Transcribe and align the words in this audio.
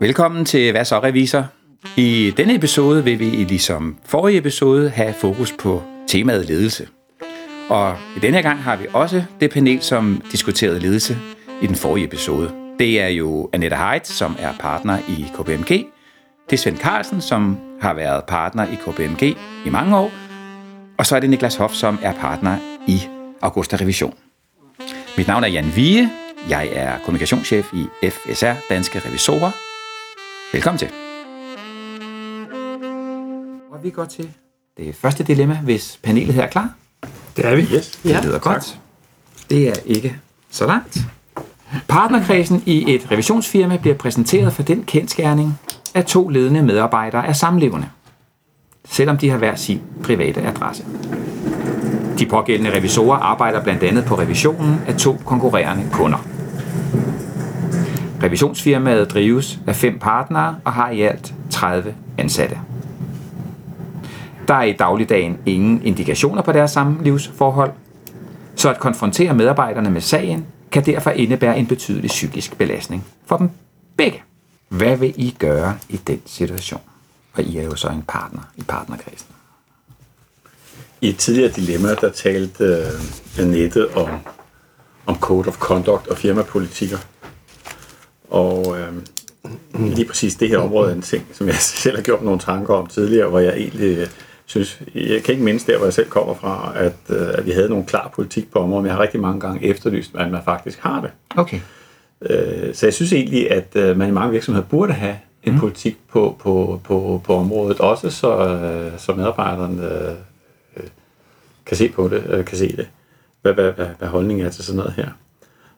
Velkommen 0.00 0.44
til 0.44 0.70
Hvad 0.70 0.84
så 0.84 1.00
revisor? 1.02 1.44
I 1.96 2.32
denne 2.36 2.54
episode 2.54 3.04
vil 3.04 3.18
vi, 3.18 3.24
ligesom 3.24 3.98
forrige 4.04 4.38
episode, 4.38 4.90
have 4.90 5.14
fokus 5.20 5.52
på 5.52 5.82
temaet 6.08 6.46
ledelse. 6.46 6.88
Og 7.68 7.96
i 8.16 8.18
denne 8.20 8.42
gang 8.42 8.58
har 8.58 8.76
vi 8.76 8.86
også 8.92 9.24
det 9.40 9.50
panel, 9.50 9.82
som 9.82 10.22
diskuterede 10.32 10.80
ledelse 10.80 11.16
i 11.62 11.66
den 11.66 11.76
forrige 11.76 12.06
episode. 12.06 12.50
Det 12.78 13.00
er 13.00 13.08
jo 13.08 13.50
Annette 13.52 13.76
Heidt, 13.76 14.06
som 14.06 14.36
er 14.38 14.52
partner 14.60 14.98
i 14.98 15.26
KPMG. 15.34 15.86
Det 16.50 16.56
er 16.56 16.60
Svend 16.60 16.78
Carlsen, 16.78 17.20
som 17.20 17.58
har 17.80 17.94
været 17.94 18.24
partner 18.24 18.66
i 18.66 18.74
KPMG 18.74 19.22
i 19.66 19.70
mange 19.70 19.96
år. 19.96 20.10
Og 20.98 21.06
så 21.06 21.16
er 21.16 21.20
det 21.20 21.30
Niklas 21.30 21.56
Hoff, 21.56 21.74
som 21.74 21.98
er 22.02 22.12
partner 22.12 22.58
i 22.86 23.02
Augusta 23.42 23.76
Revision. 23.76 24.14
Mit 25.16 25.26
navn 25.26 25.44
er 25.44 25.48
Jan 25.48 25.72
Vige. 25.76 26.12
Jeg 26.48 26.68
er 26.72 26.98
kommunikationschef 27.04 27.72
i 27.72 27.86
FSR 28.10 28.52
Danske 28.70 28.98
Revisorer. 28.98 29.50
Velkommen 30.52 30.78
til. 30.78 30.88
Og 33.72 33.84
vi 33.84 33.90
går 33.90 34.04
til 34.04 34.30
det 34.76 34.94
første 34.94 35.24
dilemma, 35.24 35.60
hvis 35.64 35.98
panelet 36.02 36.34
her 36.34 36.42
er 36.42 36.50
klar. 36.50 36.74
Det 37.36 37.44
er 37.44 37.56
vi. 37.56 37.62
Yes. 37.62 38.00
Det 38.02 38.24
lyder 38.24 38.38
godt. 38.38 38.80
Det 39.50 39.68
er 39.68 39.74
ikke 39.86 40.16
så 40.50 40.66
langt. 40.66 40.98
Partnerkredsen 41.88 42.62
i 42.66 42.94
et 42.94 43.10
revisionsfirma 43.10 43.76
bliver 43.76 43.96
præsenteret 43.96 44.52
for 44.52 44.62
den 44.62 44.84
kendskærning, 44.84 45.58
at 45.94 46.06
to 46.06 46.28
ledende 46.28 46.62
medarbejdere 46.62 47.26
er 47.26 47.32
samlevende, 47.32 47.86
selvom 48.84 49.18
de 49.18 49.30
har 49.30 49.38
hver 49.38 49.54
sin 49.54 49.80
private 50.04 50.42
adresse. 50.42 50.84
De 52.18 52.26
pågældende 52.26 52.76
revisorer 52.76 53.18
arbejder 53.18 53.62
blandt 53.62 53.82
andet 53.82 54.04
på 54.04 54.14
revisionen 54.14 54.80
af 54.86 54.96
to 54.96 55.16
konkurrerende 55.24 55.84
kunder. 55.92 56.18
Revisionsfirmaet 58.22 59.10
drives 59.10 59.58
af 59.66 59.76
fem 59.76 59.98
partnere 59.98 60.56
og 60.64 60.72
har 60.72 60.90
i 60.90 61.00
alt 61.00 61.34
30 61.50 61.94
ansatte. 62.18 62.58
Der 64.48 64.54
er 64.54 64.62
i 64.62 64.72
dagligdagen 64.72 65.38
ingen 65.46 65.82
indikationer 65.84 66.42
på 66.42 66.52
deres 66.52 66.70
samlivsforhold, 66.70 67.72
så 68.54 68.70
at 68.70 68.80
konfrontere 68.80 69.34
medarbejderne 69.34 69.90
med 69.90 70.00
sagen 70.00 70.46
kan 70.72 70.86
derfor 70.86 71.10
indebære 71.10 71.58
en 71.58 71.66
betydelig 71.66 72.08
psykisk 72.08 72.58
belastning 72.58 73.04
for 73.26 73.36
dem 73.36 73.50
begge. 73.96 74.22
Hvad 74.70 74.96
vil 74.96 75.14
I 75.16 75.36
gøre 75.38 75.78
i 75.88 75.96
den 75.96 76.22
situation? 76.26 76.80
Og 77.32 77.42
I 77.42 77.58
er 77.58 77.64
jo 77.64 77.76
så 77.76 77.88
en 77.88 78.04
partner 78.08 78.40
i 78.56 78.62
partnerkredsen. 78.62 79.28
I 81.00 81.08
et 81.08 81.16
tidligere 81.16 81.52
dilemma, 81.52 81.94
der 81.94 82.10
talte 82.10 82.86
uh, 83.38 83.40
Annette 83.40 83.96
om, 83.96 84.08
om 85.06 85.20
code 85.20 85.48
of 85.48 85.58
conduct 85.58 86.06
og 86.06 86.18
firmapolitikker. 86.18 86.98
Og 88.30 88.66
uh, 88.66 89.82
lige 89.94 90.06
præcis 90.06 90.34
det 90.34 90.48
her 90.48 90.58
område 90.58 90.90
er 90.90 90.94
en 90.94 91.02
ting, 91.02 91.26
som 91.32 91.46
jeg 91.46 91.54
selv 91.84 91.96
har 91.96 92.02
gjort 92.02 92.22
nogle 92.22 92.40
tanker 92.40 92.74
om 92.74 92.86
tidligere, 92.86 93.28
hvor 93.28 93.38
jeg 93.38 93.56
egentlig 93.56 94.02
uh, 94.02 94.08
synes, 94.46 94.80
jeg 94.94 95.22
kan 95.22 95.32
ikke 95.32 95.44
mindst 95.44 95.66
der, 95.66 95.76
hvor 95.76 95.86
jeg 95.86 95.94
selv 95.94 96.08
kommer 96.08 96.34
fra, 96.34 96.72
at, 96.76 96.96
uh, 97.08 97.28
at 97.38 97.46
vi 97.46 97.50
havde 97.50 97.68
nogle 97.68 97.86
klar 97.86 98.12
politik 98.14 98.50
på 98.50 98.58
området, 98.58 98.82
men 98.82 98.88
jeg 98.88 98.96
har 98.96 99.02
rigtig 99.02 99.20
mange 99.20 99.40
gange 99.40 99.66
efterlyst, 99.66 100.14
at 100.14 100.30
man 100.30 100.44
faktisk 100.44 100.78
har 100.78 101.00
det. 101.00 101.10
Okay. 101.36 101.60
Øh, 102.22 102.74
Så 102.74 102.86
jeg 102.86 102.94
synes 102.94 103.12
egentlig, 103.12 103.50
at 103.50 103.76
øh, 103.76 103.96
man 103.96 104.08
i 104.08 104.12
mange 104.12 104.32
virksomheder 104.32 104.66
burde 104.66 104.92
have 104.92 105.16
en 105.42 105.52
Mm. 105.52 105.58
politik 105.60 105.98
på, 106.08 106.36
på, 106.38 106.80
på, 106.84 107.20
på 107.24 107.34
området, 107.34 107.80
også 107.80 108.10
så, 108.10 108.38
øh, 108.48 108.98
så 108.98 109.12
medarbejderne 109.12 109.82
øh, 109.84 110.14
øh, 110.76 110.82
kan 111.66 111.76
se 111.76 111.88
på 111.88 112.08
det, 112.08 112.24
øh, 112.26 112.44
kan 112.44 112.58
se 112.58 112.76
det, 112.76 112.88
hvad, 113.42 113.52
hvad, 113.52 113.72
hvad, 113.72 113.86
hvad 113.98 114.08
holdningen 114.08 114.46
er 114.46 114.50
til 114.50 114.64
sådan 114.64 114.76
noget 114.76 114.92
her. 114.92 115.08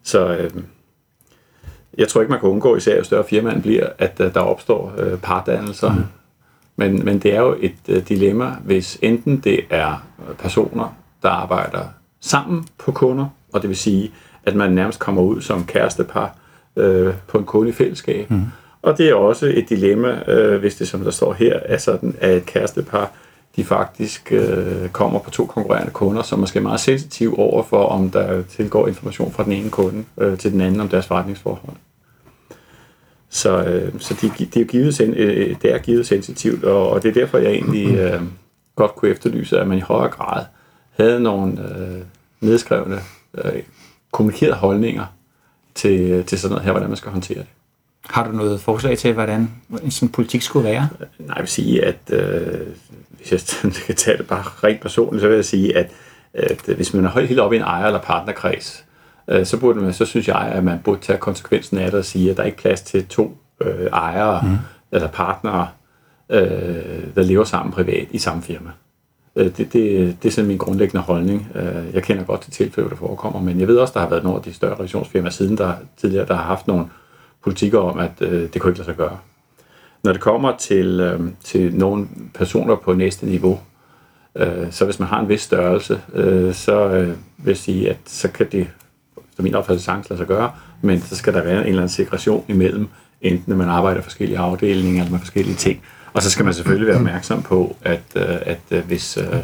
Så 0.02 0.36
øh, 0.36 0.50
jeg 1.98 2.08
tror 2.08 2.20
ikke, 2.20 2.30
man 2.30 2.40
kan 2.40 2.48
undgå, 2.48 2.76
især 2.76 2.96
jo 2.96 3.04
større 3.04 3.24
firmaen 3.24 3.62
bliver, 3.62 3.88
at 3.98 4.20
øh, 4.20 4.34
der 4.34 4.40
opstår 4.40 4.94
øh, 4.98 5.18
pardannelser. 5.18 5.92
Mm. 5.92 6.04
Men, 6.76 7.04
men 7.04 7.18
det 7.18 7.34
er 7.34 7.40
jo 7.40 7.56
et 7.60 7.74
øh, 7.88 8.08
dilemma, 8.08 8.56
hvis 8.64 8.98
enten 9.02 9.40
det 9.40 9.60
er 9.70 10.06
personer, 10.38 10.96
der 11.22 11.28
arbejder 11.28 11.84
sammen 12.20 12.66
på 12.78 12.92
kunder, 12.92 13.26
og 13.52 13.62
det 13.62 13.68
vil 13.68 13.76
sige, 13.76 14.12
at 14.44 14.54
man 14.54 14.72
nærmest 14.72 14.98
kommer 14.98 15.22
ud 15.22 15.40
som 15.40 15.64
kærestepar 15.66 16.36
øh, 16.76 17.14
på 17.26 17.38
en 17.38 17.44
kunde 17.44 17.68
i 17.68 17.72
fællesskab. 17.72 18.30
Mm. 18.30 18.42
Og 18.82 18.98
det 18.98 19.08
er 19.08 19.14
også 19.14 19.46
et 19.46 19.68
dilemma, 19.68 20.30
øh, 20.30 20.60
hvis 20.60 20.74
det, 20.74 20.88
som 20.88 21.00
der 21.00 21.10
står 21.10 21.32
her, 21.32 21.60
er 21.64 21.76
sådan, 21.76 22.16
at 22.20 22.36
et 22.36 22.46
kærestepar, 22.46 23.12
de 23.56 23.64
faktisk 23.64 24.32
øh, 24.32 24.88
kommer 24.88 25.18
på 25.18 25.30
to 25.30 25.46
konkurrerende 25.46 25.92
kunder, 25.92 26.22
som 26.22 26.38
måske 26.38 26.58
er 26.58 26.62
meget 26.62 26.80
sensitive 26.80 27.38
over 27.38 27.62
for, 27.62 27.84
om 27.84 28.10
der 28.10 28.42
tilgår 28.42 28.88
information 28.88 29.32
fra 29.32 29.44
den 29.44 29.52
ene 29.52 29.70
kunde 29.70 30.04
øh, 30.18 30.38
til 30.38 30.52
den 30.52 30.60
anden 30.60 30.80
om 30.80 30.88
deres 30.88 31.06
forretningsforhold. 31.06 31.76
Så, 33.30 33.64
øh, 33.64 33.92
så 33.98 34.14
de, 34.22 34.44
det, 34.44 34.56
er 34.56 34.60
jo 34.60 34.66
givet, 34.66 34.94
sen- 34.94 35.14
øh, 35.14 35.56
det 35.62 35.74
er 35.74 35.78
givet 35.78 36.06
sensitivt, 36.06 36.64
og, 36.64 36.90
og 36.90 37.02
det 37.02 37.08
er 37.08 37.12
derfor, 37.12 37.38
jeg 37.38 37.52
egentlig 37.52 37.98
øh, 37.98 38.20
godt 38.76 38.94
kunne 38.94 39.10
efterlyse, 39.10 39.58
at 39.60 39.68
man 39.68 39.78
i 39.78 39.80
højere 39.80 40.10
grad 40.10 40.44
havde 40.98 41.20
nogle 41.20 41.52
øh, 41.52 42.02
nedskrevne, 42.40 42.98
øh, 43.34 43.62
kommunikerede 44.12 44.56
holdninger 44.56 45.04
til, 45.74 46.24
til 46.24 46.38
sådan 46.38 46.50
noget 46.52 46.64
her, 46.64 46.72
hvordan 46.72 46.88
man 46.88 46.96
skal 46.96 47.10
håndtere 47.10 47.38
det. 47.38 47.46
Har 48.10 48.26
du 48.26 48.32
noget 48.32 48.60
forslag 48.60 48.98
til, 48.98 49.12
hvordan 49.12 49.50
en 49.82 49.90
sådan 49.90 50.08
politik 50.08 50.42
skulle 50.42 50.68
være? 50.68 50.88
Nej, 51.18 51.34
jeg 51.34 51.42
vil 51.42 51.48
sige, 51.48 51.84
at 51.84 51.96
øh, 52.10 52.66
hvis 53.16 53.32
jeg 53.64 53.72
kan 53.86 53.96
tage 53.96 54.18
det 54.18 54.26
bare 54.26 54.42
rent 54.42 54.80
personligt, 54.80 55.20
så 55.20 55.28
vil 55.28 55.34
jeg 55.34 55.44
sige, 55.44 55.76
at, 55.76 55.90
at 56.34 56.60
hvis 56.76 56.94
man 56.94 57.04
er 57.04 57.08
holdt 57.08 57.28
helt 57.28 57.40
op 57.40 57.52
i 57.52 57.56
en 57.56 57.62
ejer- 57.62 57.86
eller 57.86 58.00
partnerkreds, 58.00 58.84
øh, 59.28 59.46
så, 59.46 59.58
burde 59.60 59.80
man, 59.80 59.92
så 59.92 60.04
synes 60.04 60.28
jeg, 60.28 60.36
at 60.36 60.64
man 60.64 60.78
burde 60.84 61.00
tage 61.00 61.18
konsekvensen 61.18 61.78
af 61.78 61.90
det 61.90 61.98
og 61.98 62.04
sige, 62.04 62.30
at 62.30 62.36
der 62.36 62.42
er 62.42 62.46
ikke 62.46 62.58
plads 62.58 62.82
til 62.82 63.06
to 63.06 63.38
øh, 63.60 63.86
ejere 63.86 64.42
mm. 64.42 64.56
eller 64.92 65.08
partnere, 65.08 65.68
øh, 66.30 67.14
der 67.14 67.22
lever 67.22 67.44
sammen 67.44 67.72
privat 67.72 68.08
i 68.10 68.18
samme 68.18 68.42
firma. 68.42 68.70
Øh, 69.36 69.46
det, 69.56 69.72
det, 69.72 70.16
det 70.22 70.28
er 70.28 70.32
sådan 70.32 70.48
min 70.48 70.56
grundlæggende 70.56 71.02
holdning. 71.02 71.48
Øh, 71.54 71.94
jeg 71.94 72.02
kender 72.02 72.24
godt 72.24 72.40
til 72.40 72.52
tilfælde, 72.52 72.90
der 72.90 72.96
forekommer, 72.96 73.40
men 73.40 73.60
jeg 73.60 73.68
ved 73.68 73.76
også, 73.76 73.92
der 73.94 74.00
har 74.00 74.08
været 74.08 74.24
nogle 74.24 74.38
af 74.38 74.44
de 74.44 74.52
større 74.52 74.78
revisionsfirmaer 74.78 75.30
siden 75.30 75.58
der 75.58 75.72
tidligere, 75.96 76.26
der 76.26 76.34
har 76.34 76.42
haft 76.42 76.66
nogle 76.66 76.84
politikker 77.44 77.78
om, 77.78 77.98
at 77.98 78.12
øh, 78.20 78.52
det 78.52 78.60
kunne 78.60 78.70
ikke 78.70 78.78
lade 78.78 78.88
sig 78.88 78.96
gøre. 78.96 79.18
Når 80.04 80.12
det 80.12 80.20
kommer 80.20 80.56
til, 80.56 81.18
til 81.44 81.74
nogle 81.74 82.08
personer 82.34 82.76
på 82.76 82.94
næste 82.94 83.26
niveau, 83.26 83.60
så 84.70 84.84
hvis 84.84 84.98
man 84.98 85.08
har 85.08 85.20
en 85.20 85.28
vis 85.28 85.40
størrelse, 85.40 86.00
så 86.52 86.88
vil 87.38 87.46
jeg 87.46 87.56
sige, 87.56 87.90
at 87.90 87.96
så 88.06 88.28
kan 88.28 88.46
det, 88.52 88.66
efter 89.30 89.42
min 89.42 89.54
opfattelse, 89.54 89.84
sagtens 89.84 90.10
lade 90.10 90.18
sig 90.18 90.26
gøre, 90.26 90.50
men 90.80 91.00
så 91.00 91.16
skal 91.16 91.34
der 91.34 91.42
være 91.42 91.60
en 91.60 91.66
eller 91.66 91.82
anden 91.82 91.88
segregation 91.88 92.44
imellem, 92.48 92.88
enten 93.20 93.52
at 93.52 93.58
man 93.58 93.68
arbejder 93.68 94.00
i 94.00 94.02
forskellige 94.02 94.38
afdelinger 94.38 95.00
eller 95.00 95.10
med 95.10 95.18
forskellige 95.18 95.56
ting. 95.56 95.82
Og 96.12 96.22
så 96.22 96.30
skal 96.30 96.44
man 96.44 96.54
selvfølgelig 96.54 96.86
være 96.86 96.96
opmærksom 96.96 97.42
på, 97.42 97.76
at, 97.82 98.02
øh, 98.14 98.36
at 98.42 98.60
øh, 98.70 98.84
hvis, 98.84 99.16
øh, 99.16 99.38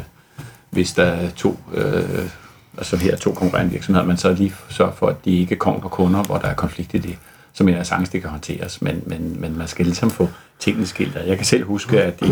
hvis 0.69 0.93
der 0.93 1.03
er 1.03 1.29
to, 1.29 1.59
øh, 1.73 2.29
altså 2.77 2.97
her 2.97 3.11
er 3.11 3.17
to 3.17 3.31
konkurrerende 3.31 3.71
virksomheder, 3.71 4.07
man 4.07 4.17
så 4.17 4.33
lige 4.33 4.53
sørger 4.69 4.91
for, 4.91 5.07
at 5.07 5.25
de 5.25 5.39
ikke 5.39 5.55
kommer 5.55 5.81
på 5.81 5.89
kunder, 5.89 6.23
hvor 6.23 6.37
der 6.37 6.47
er 6.47 6.53
konflikt 6.53 6.93
i 6.93 6.97
det, 6.97 7.17
så 7.53 7.63
mener 7.63 7.77
jeg 7.77 7.85
sagtens, 7.85 8.09
det 8.09 8.21
kan 8.21 8.29
håndteres, 8.29 8.81
men, 8.81 9.03
men, 9.05 9.41
men 9.41 9.57
man 9.57 9.67
skal 9.67 9.85
ligesom 9.85 10.09
få 10.09 10.29
tingene 10.59 10.85
skilt 10.85 11.15
ad. 11.15 11.25
Jeg 11.25 11.37
kan 11.37 11.45
selv 11.45 11.65
huske, 11.65 12.03
at 12.03 12.21
i, 12.21 12.31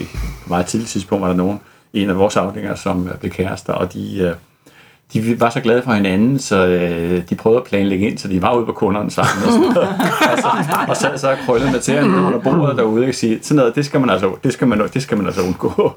i 0.00 0.06
meget 0.46 0.66
tidligt 0.66 0.90
tidspunkt 0.90 1.22
var 1.22 1.28
der 1.28 1.36
nogen 1.36 1.60
i 1.92 2.02
en 2.02 2.10
af 2.10 2.16
vores 2.16 2.36
afdelinger, 2.36 2.74
som 2.74 3.08
blev 3.20 3.32
kærester, 3.32 3.72
og 3.72 3.92
de, 3.92 4.18
øh, 4.18 4.34
de 5.14 5.40
var 5.40 5.50
så 5.50 5.60
glade 5.60 5.82
for 5.82 5.92
hinanden, 5.92 6.38
så 6.38 6.66
øh, 6.66 7.22
de 7.30 7.34
prøvede 7.34 7.60
at 7.60 7.66
planlægge 7.66 8.06
ind, 8.06 8.18
så 8.18 8.28
de 8.28 8.42
var 8.42 8.56
ude 8.56 8.66
på 8.66 8.72
kunderne 8.72 9.10
sammen. 9.10 9.44
Og, 9.46 9.52
sådan 9.52 9.74
noget. 9.74 9.88
og, 10.90 10.96
så, 10.96 11.08
og 11.12 11.18
så 11.18 11.30
og 11.30 11.36
krøllede 11.46 11.72
med 11.72 11.80
til 11.80 11.98
under 12.04 12.40
bordet 12.40 12.76
derude 12.76 13.06
og 13.06 13.14
sige, 13.14 13.38
sådan 13.42 13.56
noget, 13.56 13.74
det 13.74 13.84
skal 13.84 14.00
man 14.00 14.10
altså, 14.10 14.36
det 14.44 14.52
skal 14.52 14.68
man, 14.68 14.88
det 14.94 15.02
skal 15.02 15.16
man 15.16 15.26
altså 15.26 15.42
undgå. 15.42 15.92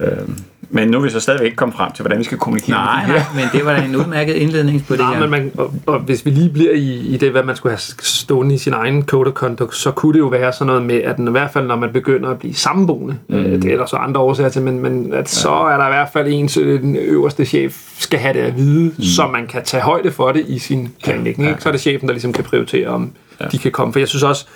Øhm, 0.00 0.38
men 0.70 0.88
nu 0.88 0.98
er 0.98 1.02
vi 1.02 1.10
så 1.10 1.20
stadigvæk 1.20 1.44
ikke 1.44 1.56
kommet 1.56 1.76
frem 1.76 1.92
til, 1.92 2.02
hvordan 2.02 2.18
vi 2.18 2.24
skal 2.24 2.38
kommunikere. 2.38 2.76
Nej, 2.76 3.06
med 3.06 3.14
nej, 3.14 3.24
men 3.34 3.44
det 3.52 3.64
var 3.64 3.76
da 3.76 3.84
en 3.84 3.96
udmærket 3.96 4.34
indledning 4.34 4.86
på 4.86 4.92
det 4.92 5.00
Nej, 5.00 5.14
her. 5.14 5.20
men 5.20 5.30
man, 5.30 5.52
og, 5.56 5.74
og 5.86 5.98
hvis 6.00 6.26
vi 6.26 6.30
lige 6.30 6.50
bliver 6.50 6.72
i, 6.72 6.96
i 6.96 7.16
det, 7.16 7.30
hvad 7.30 7.42
man 7.42 7.56
skulle 7.56 7.72
have 7.72 7.80
stående 8.00 8.54
i 8.54 8.58
sin 8.58 8.72
egen 8.72 9.02
code 9.02 9.28
of 9.28 9.34
conduct, 9.34 9.74
så 9.74 9.90
kunne 9.90 10.12
det 10.12 10.18
jo 10.18 10.26
være 10.26 10.52
sådan 10.52 10.66
noget 10.66 10.82
med, 10.82 10.96
at 10.96 11.18
i 11.18 11.30
hvert 11.30 11.50
fald 11.50 11.66
når 11.66 11.76
man 11.76 11.92
begynder 11.92 12.30
at 12.30 12.38
blive 12.38 12.54
sammenboende, 12.54 13.18
mm. 13.28 13.36
øh, 13.36 13.62
det 13.62 13.72
er 13.72 13.76
der 13.76 13.86
så 13.86 13.96
andre 13.96 14.20
årsager 14.20 14.48
til, 14.50 14.62
men, 14.62 14.78
men 14.78 15.12
at 15.12 15.18
ja. 15.18 15.24
så 15.24 15.50
er 15.50 15.76
der 15.76 15.86
i 15.86 15.90
hvert 15.90 16.08
fald 16.12 16.28
en, 16.28 16.50
øh, 16.60 16.80
den 16.80 16.96
øverste 16.96 17.44
chef 17.44 17.76
skal 17.98 18.18
have 18.18 18.34
det 18.34 18.40
at 18.40 18.56
vide, 18.56 18.92
mm. 18.96 19.02
så 19.02 19.26
man 19.26 19.46
kan 19.46 19.64
tage 19.64 19.82
højde 19.82 20.10
for 20.10 20.32
det 20.32 20.44
i 20.48 20.58
sin 20.58 20.88
planlægning. 21.04 21.48
Ja, 21.48 21.54
ja. 21.54 21.60
Så 21.60 21.68
er 21.68 21.72
det 21.72 21.80
chefen, 21.80 22.08
der 22.08 22.14
ligesom 22.14 22.32
kan 22.32 22.44
prioritere, 22.44 22.88
om 22.88 23.10
ja. 23.40 23.46
de 23.46 23.58
kan 23.58 23.72
komme. 23.72 23.92
For 23.92 24.00
jeg 24.00 24.08
synes 24.08 24.22
også, 24.22 24.46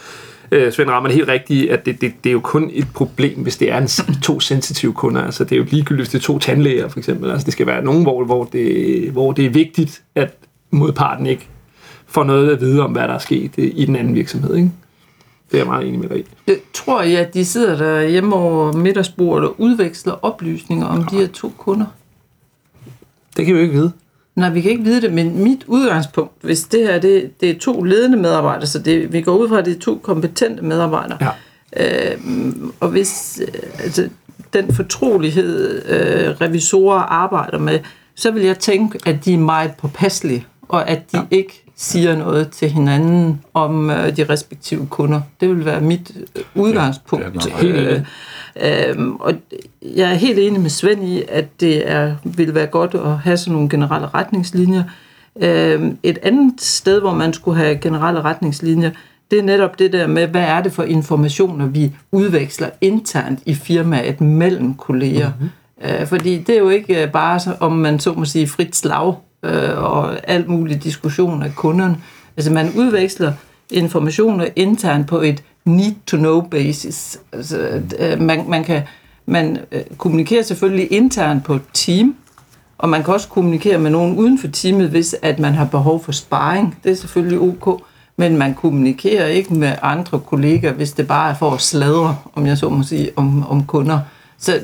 øh, 0.51 0.73
Svend 0.73 0.91
rammer 0.91 1.09
det 1.09 1.17
helt 1.17 1.29
rigtigt, 1.29 1.71
at 1.71 1.87
det, 1.87 2.01
det, 2.01 2.13
det 2.25 2.31
er 2.31 2.35
jo 2.35 2.41
kun 2.41 2.71
et 2.73 2.87
problem, 2.95 3.39
hvis 3.39 3.57
det 3.57 3.73
er 3.73 3.79
en, 3.79 3.89
to 4.23 4.41
sensitive 4.41 4.93
kunder. 4.93 5.23
Altså, 5.23 5.45
det 5.45 5.53
er 5.53 5.57
jo 5.57 5.67
ligegyldigt, 5.71 6.01
hvis 6.01 6.09
det 6.09 6.19
er 6.19 6.23
to 6.23 6.39
tandlæger, 6.39 6.89
for 6.89 6.99
eksempel. 6.99 7.31
Altså, 7.31 7.45
det 7.45 7.53
skal 7.53 7.67
være 7.67 7.85
nogen, 7.85 8.03
hvor, 8.03 8.25
hvor, 8.25 8.45
det, 8.45 9.11
hvor 9.11 9.33
det 9.33 9.47
er 9.47 9.51
vigtigt, 9.51 10.03
at 10.15 10.35
modparten 10.71 11.27
ikke 11.27 11.49
får 12.07 12.25
noget 12.25 12.51
at 12.51 12.61
vide 12.61 12.83
om, 12.83 12.93
hvad 12.93 13.03
der 13.03 13.15
er 13.15 13.19
sket 13.19 13.51
øh, 13.59 13.71
i 13.75 13.85
den 13.85 13.97
anden 13.97 14.15
virksomhed. 14.15 14.57
Ikke? 14.57 14.71
Det 15.51 15.57
er 15.57 15.59
jeg 15.59 15.67
meget 15.67 15.89
enig 15.89 16.01
med 16.01 16.09
dig 16.09 16.19
i. 16.19 16.25
Det, 16.49 16.61
tror 16.73 17.03
jeg, 17.03 17.19
at 17.19 17.35
de 17.35 17.45
sidder 17.45 17.77
der 17.77 18.09
hjemme 18.09 18.37
over 18.37 18.73
middagsbordet 18.73 19.49
og 19.49 19.61
udveksler 19.61 20.13
oplysninger 20.25 20.87
om 20.87 21.05
de 21.05 21.17
her 21.17 21.27
to 21.27 21.53
kunder? 21.59 21.87
Det 23.37 23.47
kan 23.47 23.55
vi 23.55 23.61
jo 23.61 23.65
ikke 23.65 23.75
vide. 23.75 23.93
Nej, 24.35 24.51
vi 24.51 24.61
kan 24.61 24.71
ikke 24.71 24.85
vide 24.85 25.01
det, 25.01 25.13
men 25.13 25.43
mit 25.43 25.65
udgangspunkt, 25.67 26.33
hvis 26.41 26.63
det 26.63 26.87
her 26.87 26.99
det, 26.99 27.41
det 27.41 27.51
er 27.51 27.59
to 27.59 27.83
ledende 27.83 28.19
medarbejdere, 28.19 28.67
så 28.67 28.79
det, 28.79 29.13
vi 29.13 29.21
går 29.21 29.37
ud 29.37 29.49
fra, 29.49 29.59
at 29.59 29.65
det 29.65 29.77
er 29.77 29.81
to 29.81 30.01
kompetente 30.03 30.65
medarbejdere. 30.65 31.19
Ja. 31.21 32.13
Øh, 32.13 32.19
og 32.81 32.89
hvis 32.89 33.43
øh, 33.43 33.85
altså, 33.85 34.09
den 34.53 34.75
fortrolighed, 34.75 35.83
øh, 35.87 36.41
revisorer 36.41 36.99
arbejder 37.01 37.59
med, 37.59 37.79
så 38.15 38.31
vil 38.31 38.43
jeg 38.43 38.59
tænke, 38.59 38.99
at 39.07 39.25
de 39.25 39.35
er 39.35 39.39
meget 39.39 39.73
påpasselige, 39.79 40.47
og 40.69 40.89
at 40.89 41.13
de 41.13 41.19
ja. 41.19 41.25
ikke 41.31 41.60
siger 41.83 42.17
noget 42.17 42.51
til 42.51 42.71
hinanden 42.71 43.41
om 43.55 43.91
øh, 43.91 44.17
de 44.17 44.25
respektive 44.25 44.87
kunder. 44.87 45.21
Det 45.41 45.49
vil 45.49 45.65
være 45.65 45.81
mit 45.81 46.13
øh, 46.37 46.43
udgangspunkt. 46.55 47.25
Ja, 47.25 47.31
det 47.31 47.53
er 47.53 47.57
Helt 47.57 47.77
enig. 47.77 48.07
Øhm, 48.89 49.17
og 49.17 49.35
jeg 49.83 50.11
er 50.11 50.15
helt 50.15 50.39
enig 50.39 50.61
med 50.61 50.71
Svend 50.71 51.05
i, 51.05 51.23
at 51.29 51.61
det 51.61 51.91
er, 51.91 52.15
vil 52.25 52.55
være 52.55 52.67
godt 52.67 52.95
at 52.95 53.19
have 53.19 53.37
sådan 53.37 53.53
nogle 53.53 53.69
generelle 53.69 54.09
retningslinjer. 54.15 54.83
Øhm, 55.41 55.99
et 56.03 56.19
andet 56.23 56.61
sted, 56.61 57.01
hvor 57.01 57.15
man 57.15 57.33
skulle 57.33 57.59
have 57.59 57.79
generelle 57.79 58.21
retningslinjer, 58.21 58.91
det 59.31 59.39
er 59.39 59.43
netop 59.43 59.79
det 59.79 59.93
der 59.93 60.07
med, 60.07 60.27
hvad 60.27 60.45
er 60.45 60.63
det 60.63 60.73
for 60.73 60.83
informationer, 60.83 61.67
vi 61.67 61.93
udveksler 62.13 62.71
internt 62.81 63.41
i 63.47 63.55
firmaet 63.55 64.21
mellem 64.21 64.75
kolleger. 64.75 65.31
Mm-hmm. 65.41 66.01
Øh, 66.01 66.07
fordi 66.07 66.39
det 66.39 66.55
er 66.55 66.59
jo 66.59 66.69
ikke 66.69 67.03
øh, 67.03 67.13
bare, 67.13 67.41
så, 67.41 67.57
om 67.61 67.73
man 67.73 68.01
så 68.01 68.13
må 68.13 68.25
sige, 68.25 68.49
frit 68.49 68.77
slag 68.77 69.15
øh, 69.43 69.83
og 69.83 70.31
alt 70.31 70.49
muligt 70.49 70.85
diskussion 70.85 71.43
af 71.43 71.55
kunderne. 71.55 71.97
Altså 72.37 72.53
man 72.53 72.73
udveksler 72.77 73.33
informationer 73.71 74.47
internt 74.57 75.07
på 75.07 75.21
et 75.21 75.43
need-to-know 75.65 76.41
basis. 76.41 77.21
Altså, 77.33 77.83
øh, 77.99 78.21
man, 78.21 78.45
man 78.49 78.65
kan 78.65 78.83
man 79.27 79.59
øh, 79.73 79.83
kommunikerer 79.99 80.43
selvfølgelig 80.43 80.93
internt 80.93 81.45
på 81.45 81.55
et 81.55 81.63
team, 81.73 82.15
og 82.79 82.89
man 82.89 83.05
kan 83.05 83.15
også 83.15 83.29
kommunikere 83.29 83.79
med 83.79 83.91
nogen 83.91 84.17
uden 84.17 84.39
for 84.39 84.49
teamet, 84.49 84.89
hvis 84.89 85.17
at 85.23 85.39
man 85.39 85.53
har 85.53 85.65
behov 85.65 86.05
for 86.05 86.13
sparring. 86.13 86.79
Det 86.85 86.93
er 86.93 86.97
selvfølgelig 86.97 87.41
ok, 87.41 87.83
men 88.17 88.37
man 88.37 88.55
kommunikerer 88.55 89.27
ikke 89.27 89.55
med 89.55 89.73
andre 89.83 90.21
kolleger, 90.21 90.73
hvis 90.73 90.93
det 90.93 91.09
bare 91.09 91.31
er 91.31 91.35
for 91.35 91.51
at 91.51 91.61
sladre, 91.61 92.17
om 92.35 92.47
jeg 92.47 92.59
så 92.59 92.69
må 92.69 92.83
sige, 92.83 93.11
om, 93.17 93.47
om 93.51 93.65
kunder. 93.65 94.01
Så 94.39 94.61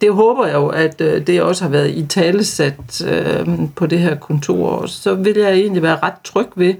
det 0.00 0.12
håber 0.12 0.46
jeg 0.46 0.54
jo, 0.54 0.68
at 0.68 1.00
øh, 1.00 1.26
det 1.26 1.42
også 1.42 1.64
har 1.64 1.70
været 1.70 1.90
i 1.90 2.06
talesat 2.06 3.06
øh, 3.06 3.48
på 3.76 3.86
det 3.86 3.98
her 3.98 4.14
kontor. 4.14 4.68
Og 4.68 4.88
så 4.88 5.14
vil 5.14 5.36
jeg 5.36 5.52
egentlig 5.52 5.82
være 5.82 5.98
ret 6.02 6.20
tryg 6.24 6.48
ved, 6.56 6.74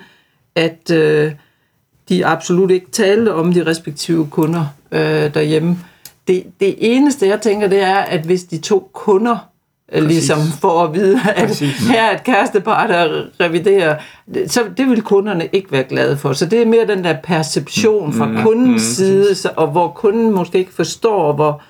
at 0.55 0.91
øh, 0.91 1.33
de 2.09 2.27
absolut 2.27 2.71
ikke 2.71 2.91
talte 2.91 3.35
om 3.35 3.53
de 3.53 3.67
respektive 3.67 4.29
kunder 4.31 4.67
øh, 4.93 5.35
derhjemme. 5.35 5.79
Det, 6.29 6.45
det 6.61 6.75
eneste, 6.79 7.27
jeg 7.27 7.41
tænker, 7.41 7.69
det 7.69 7.83
er, 7.83 7.97
at 7.97 8.21
hvis 8.21 8.45
de 8.45 8.59
to 8.59 8.91
kunder 8.93 9.49
øh, 9.93 10.03
ligesom 10.03 10.39
får 10.61 10.85
at 10.85 10.95
vide, 10.95 11.21
at 11.35 11.49
Præcis. 11.49 11.79
her 11.91 12.03
er 12.03 12.15
et 12.15 12.25
kærestepar, 12.25 12.87
der 12.87 13.25
reviderer, 13.41 13.97
så 14.47 14.61
det 14.77 14.91
vil 14.91 15.03
kunderne 15.03 15.49
ikke 15.53 15.73
være 15.73 15.85
glade 15.85 16.17
for. 16.17 16.33
Så 16.33 16.47
det 16.47 16.63
er 16.63 16.67
mere 16.67 16.87
den 16.87 17.05
der 17.05 17.17
perception 17.23 18.13
fra 18.13 18.43
kundens 18.43 18.83
side, 18.83 19.35
så, 19.35 19.51
og 19.57 19.67
hvor 19.67 19.89
kunden 19.89 20.35
måske 20.35 20.59
ikke 20.59 20.75
forstår, 20.75 21.33
hvor 21.33 21.63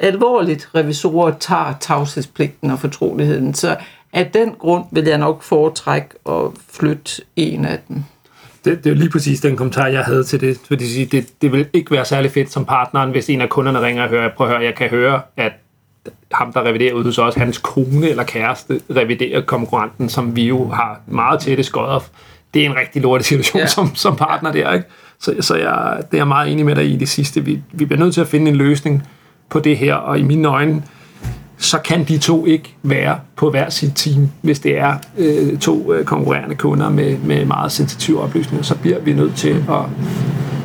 alvorligt 0.00 0.68
revisorer 0.74 1.34
tager 1.40 1.74
tavshedspligten 1.80 2.70
og 2.70 2.78
fortroligheden. 2.78 3.54
Så 3.54 3.76
af 4.12 4.30
den 4.34 4.52
grund 4.58 4.84
vil 4.90 5.04
jeg 5.04 5.18
nok 5.18 5.42
foretrække 5.42 6.08
at 6.28 6.42
flytte 6.72 7.22
en 7.36 7.64
af 7.64 7.78
dem. 7.88 8.04
Det, 8.64 8.78
det 8.78 8.86
er 8.86 8.90
jo 8.90 8.96
lige 8.96 9.10
præcis 9.10 9.40
den 9.40 9.56
kommentar, 9.56 9.86
jeg 9.86 10.04
havde 10.04 10.24
til 10.24 10.40
det. 10.40 10.60
Fordi 10.66 11.04
det, 11.04 11.26
det 11.42 11.52
vil 11.52 11.66
ikke 11.72 11.90
være 11.90 12.04
særlig 12.04 12.30
fedt 12.30 12.52
som 12.52 12.64
partneren, 12.64 13.10
hvis 13.10 13.30
en 13.30 13.40
af 13.40 13.48
kunderne 13.48 13.80
ringer 13.80 14.02
og 14.02 14.08
hører, 14.08 14.30
prøv 14.36 14.46
at 14.46 14.52
høre, 14.52 14.64
jeg 14.64 14.74
kan 14.74 14.88
høre, 14.88 15.20
at 15.36 15.52
ham, 16.32 16.52
der 16.52 16.64
reviderer 16.64 16.94
ud 16.94 17.04
hos 17.04 17.18
os, 17.18 17.34
hans 17.34 17.58
kone 17.58 18.08
eller 18.08 18.24
kæreste 18.24 18.80
reviderer 18.96 19.40
konkurrenten, 19.40 20.08
som 20.08 20.36
vi 20.36 20.46
jo 20.46 20.68
har 20.68 21.00
meget 21.06 21.40
tætte 21.40 21.62
skodder. 21.62 22.04
Det 22.54 22.62
er 22.62 22.66
en 22.66 22.76
rigtig 22.76 23.02
lortig 23.02 23.26
situation 23.26 23.60
ja. 23.60 23.66
som, 23.76 23.94
som 23.94 24.16
partner 24.16 24.52
der, 24.52 24.72
ikke? 24.72 24.86
Så, 25.20 25.34
så 25.40 25.56
jeg, 25.56 25.96
det 25.96 26.14
er 26.14 26.18
jeg 26.18 26.28
meget 26.28 26.52
enig 26.52 26.64
med 26.64 26.74
dig 26.74 26.90
i 26.90 26.96
det 26.96 27.08
sidste. 27.08 27.44
Vi, 27.44 27.62
vi 27.72 27.84
bliver 27.84 28.00
nødt 28.00 28.14
til 28.14 28.20
at 28.20 28.28
finde 28.28 28.50
en 28.50 28.56
løsning 28.56 29.02
på 29.50 29.60
det 29.60 29.76
her, 29.76 29.94
og 29.94 30.18
i 30.18 30.22
mine 30.22 30.48
øjne, 30.48 30.82
så 31.58 31.78
kan 31.78 32.04
de 32.04 32.18
to 32.18 32.46
ikke 32.46 32.74
være 32.82 33.18
på 33.36 33.50
hver 33.50 33.70
sit 33.70 33.92
team, 33.94 34.28
hvis 34.42 34.60
det 34.60 34.78
er 34.78 34.94
øh, 35.18 35.58
to 35.58 35.92
øh, 35.92 36.04
konkurrerende 36.04 36.54
kunder 36.54 36.90
med, 36.90 37.18
med 37.18 37.44
meget 37.44 37.72
sensitive 37.72 38.20
oplysninger. 38.20 38.64
Så 38.64 38.74
bliver 38.74 38.98
vi 38.98 39.12
nødt 39.12 39.36
til 39.36 39.64
at 39.70 39.82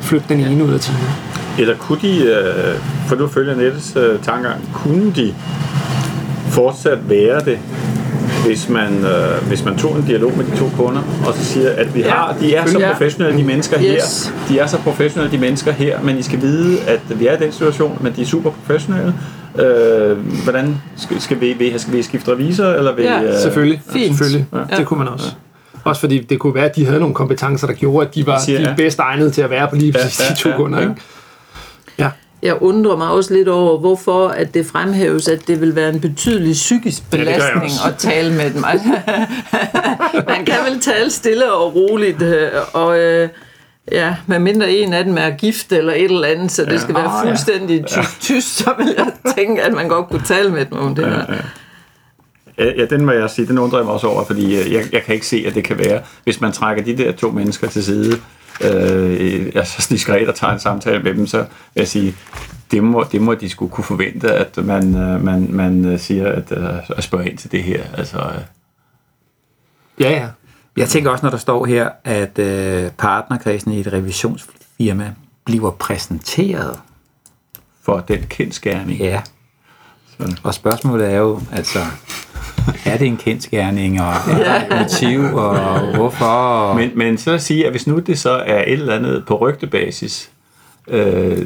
flytte 0.00 0.26
den 0.28 0.40
ene 0.40 0.64
ud 0.64 0.72
af 0.72 0.80
teamet. 0.80 1.10
Eller 1.58 1.76
kunne 1.76 1.98
de, 2.02 2.24
øh, 2.24 2.80
for 3.06 3.16
nu 3.16 3.26
følger 3.26 3.56
Nettes 3.56 3.96
øh, 3.96 4.18
kunne 4.72 5.12
de 5.14 5.34
fortsat 6.48 7.10
være 7.10 7.44
det, 7.44 7.58
hvis 8.46 8.68
man, 8.68 9.04
øh, 9.04 9.46
hvis 9.48 9.64
man 9.64 9.76
tog 9.78 9.96
en 9.96 10.02
dialog 10.06 10.32
med 10.36 10.44
de 10.44 10.56
to 10.58 10.70
kunder, 10.76 11.02
og 11.26 11.34
så 11.34 11.44
siger, 11.44 11.70
at 11.70 11.94
vi 11.94 12.00
Ja. 12.00 12.10
har, 12.10 12.36
de 12.40 12.54
er 12.54 12.66
så 12.66 12.78
Ja. 12.78 12.92
professionelle, 12.92 13.38
de 13.38 13.44
mennesker 13.44 13.76
Yes. 13.80 14.26
her, 14.26 14.46
de 14.48 14.58
er 14.58 14.66
så 14.66 14.78
professionelle, 14.78 15.32
de 15.36 15.40
mennesker 15.40 15.72
her, 15.72 16.02
men 16.02 16.18
I 16.18 16.22
skal 16.22 16.40
vide, 16.40 16.78
at 16.86 17.00
vi 17.20 17.26
er 17.26 17.32
i 17.36 17.44
den 17.44 17.52
situation, 17.52 17.98
men 18.00 18.12
de 18.16 18.22
er 18.22 18.26
super 18.26 18.50
professionelle. 18.50 19.14
Øh, 19.58 20.16
hvordan 20.44 20.76
skal, 20.96 21.20
skal, 21.20 21.40
vi, 21.40 21.52
vil- 21.58 21.80
skal 21.80 21.92
vi 21.92 22.02
skifte 22.02 22.30
revisor, 22.32 22.64
eller 22.66 22.94
vil, 22.94 23.04
Ja, 23.04 23.22
øh, 23.22 23.38
Selvfølgelig. 23.42 23.82
Fint. 23.92 24.06
Selvfølgelig. 24.06 24.46
Ja. 24.52 24.58
Ja. 24.70 24.76
Det 24.76 24.86
kunne 24.86 24.98
man 24.98 25.08
også. 25.08 25.26
Også 25.84 26.00
fordi 26.00 26.18
det 26.18 26.38
kunne 26.38 26.54
være, 26.54 26.64
at 26.64 26.76
de 26.76 26.86
havde 26.86 27.00
nogle 27.00 27.14
kompetencer, 27.14 27.66
der 27.66 27.74
gjorde, 27.74 28.06
at 28.06 28.14
de 28.14 28.26
var 28.26 28.38
Siger, 28.40 28.58
de 28.58 28.68
ja. 28.68 28.74
bedst 28.76 28.98
egnede 28.98 29.30
til 29.30 29.42
at 29.42 29.50
være 29.50 29.68
på 29.68 29.76
lige 29.76 29.92
Ja, 29.96 30.02
præcis 30.02 30.20
ja, 30.30 30.34
de 30.34 30.38
to 30.40 30.48
ja, 30.48 30.56
kunder. 30.56 30.78
ja. 30.80 30.88
Ikke? 30.88 31.00
Ja. 32.44 32.48
Jeg 32.48 32.62
undrer 32.62 32.96
mig 32.96 33.08
også 33.08 33.34
lidt 33.34 33.48
over, 33.48 33.78
hvorfor 33.78 34.28
at 34.28 34.54
det 34.54 34.66
fremhæves, 34.66 35.28
at 35.28 35.48
det 35.48 35.60
vil 35.60 35.76
være 35.76 35.88
en 35.88 36.00
betydelig 36.00 36.52
psykisk 36.52 37.10
belastning 37.10 37.64
også. 37.64 37.88
at 37.88 37.94
tale 37.98 38.34
med 38.34 38.50
dem. 38.50 38.60
Man 40.34 40.44
kan 40.46 40.56
vel 40.70 40.80
tale 40.80 41.10
stille 41.10 41.52
og 41.52 41.74
roligt, 41.74 42.22
øh, 42.22 42.50
og 42.72 42.98
øh, 42.98 43.28
ja, 43.92 44.16
medmindre 44.26 44.72
en 44.72 44.92
af 44.92 45.04
dem 45.04 45.18
er 45.18 45.30
gift 45.30 45.72
eller 45.72 45.92
et 45.92 46.04
eller 46.04 46.28
andet, 46.28 46.52
så 46.52 46.64
det 46.64 46.80
skal 46.80 46.94
være 46.94 47.18
ja. 47.18 47.28
fuldstændig 47.28 47.86
tyst, 47.86 48.20
tyst, 48.20 48.56
så 48.56 48.74
vil 48.78 48.94
jeg 48.96 49.34
tænke, 49.36 49.62
at 49.62 49.72
man 49.72 49.88
godt 49.88 50.08
kunne 50.08 50.24
tale 50.24 50.50
med 50.50 50.64
dem 50.64 50.78
om 50.78 50.94
det 50.94 51.04
her. 51.04 51.34
Ja, 52.58 52.64
ja, 52.76 52.84
den 52.84 53.04
må 53.04 53.12
jeg 53.12 53.30
sige, 53.30 53.46
den 53.46 53.58
undrer 53.58 53.78
jeg 53.78 53.84
mig 53.84 53.94
også 53.94 54.06
over, 54.06 54.24
fordi 54.24 54.60
øh, 54.60 54.72
jeg, 54.72 54.84
jeg 54.92 55.02
kan 55.02 55.14
ikke 55.14 55.26
se, 55.26 55.44
at 55.46 55.54
det 55.54 55.64
kan 55.64 55.78
være, 55.78 56.00
hvis 56.24 56.40
man 56.40 56.52
trækker 56.52 56.84
de 56.84 56.96
der 56.96 57.12
to 57.12 57.30
mennesker 57.30 57.68
til 57.68 57.84
side, 57.84 58.20
øh, 58.60 59.52
altså 59.54 59.86
diskret 59.90 60.28
og 60.28 60.34
tager 60.34 60.52
en 60.52 60.60
samtale 60.60 61.02
med 61.02 61.14
dem, 61.14 61.26
så 61.26 61.38
vil 61.38 61.46
jeg 61.76 61.88
sige, 61.88 62.14
det 62.70 62.84
må, 62.84 63.04
det 63.12 63.22
må 63.22 63.34
de 63.34 63.48
skulle 63.48 63.70
kunne 63.70 63.84
forvente, 63.84 64.32
at 64.32 64.56
man, 64.56 64.94
øh, 64.94 65.24
man, 65.24 65.46
man 65.50 65.84
øh, 65.84 65.98
siger, 65.98 66.32
at, 66.32 66.52
øh, 66.52 66.90
at 66.96 67.04
spørge 67.04 67.30
ind 67.30 67.38
til 67.38 67.52
det 67.52 67.62
her. 67.62 67.82
Altså, 67.96 68.18
øh, 68.18 68.40
Ja, 70.00 70.10
ja. 70.10 70.28
Jeg 70.76 70.88
tænker 70.88 71.10
også, 71.10 71.26
når 71.26 71.30
der 71.30 71.38
står 71.38 71.66
her, 71.66 71.90
at 72.04 72.38
øh, 72.38 72.90
partnerkredsen 72.90 73.72
i 73.72 73.80
et 73.80 73.92
revisionsfirma 73.92 75.14
bliver 75.44 75.70
præsenteret. 75.70 76.80
for 77.82 78.00
den 78.00 78.22
kendskærning. 78.28 79.00
Ja. 79.00 79.22
Og 80.42 80.54
spørgsmålet 80.54 81.12
er 81.12 81.16
jo, 81.16 81.40
altså, 81.52 81.78
er 82.92 82.96
det 82.96 83.06
en 83.06 83.16
kendskærning, 83.16 84.00
og 84.00 84.12
er 84.44 84.82
motiv, 84.82 85.20
og 85.20 85.80
hvorfor? 85.96 86.24
Og... 86.24 86.76
Men, 86.76 86.90
men 86.94 87.18
så 87.18 87.32
at 87.32 87.42
sige, 87.42 87.64
at 87.66 87.70
hvis 87.70 87.86
nu 87.86 87.98
det 87.98 88.18
så 88.18 88.30
er 88.30 88.62
et 88.62 88.72
eller 88.72 88.94
andet 88.94 89.24
på 89.26 89.36
rygtebasis, 89.36 90.30
øh, 90.88 91.38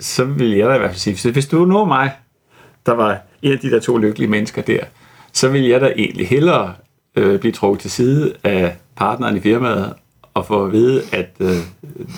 så 0.00 0.24
vil 0.24 0.50
jeg 0.50 0.68
da 0.68 0.74
i 0.74 0.78
hvert 0.78 0.90
fald 0.90 1.16
sige, 1.16 1.32
hvis 1.32 1.46
du 1.46 1.64
nu 1.64 1.84
mig, 1.84 2.12
der 2.86 2.92
var 2.92 3.18
en 3.42 3.52
af 3.52 3.58
de 3.58 3.70
der 3.70 3.80
to 3.80 3.96
lykkelige 3.98 4.30
mennesker 4.30 4.62
der, 4.62 4.80
så 5.32 5.48
vil 5.48 5.62
jeg 5.62 5.80
da 5.80 5.92
egentlig 5.96 6.28
hellere 6.28 6.72
øh, 7.16 7.40
blive 7.40 7.52
trukket 7.52 7.80
til 7.80 7.90
side 7.90 8.32
af 8.44 8.76
partneren 8.96 9.36
i 9.36 9.40
firmaet 9.40 9.92
og 10.34 10.46
få 10.46 10.64
at 10.64 10.72
vide, 10.72 11.02
at 11.12 11.30
øh, 11.40 11.56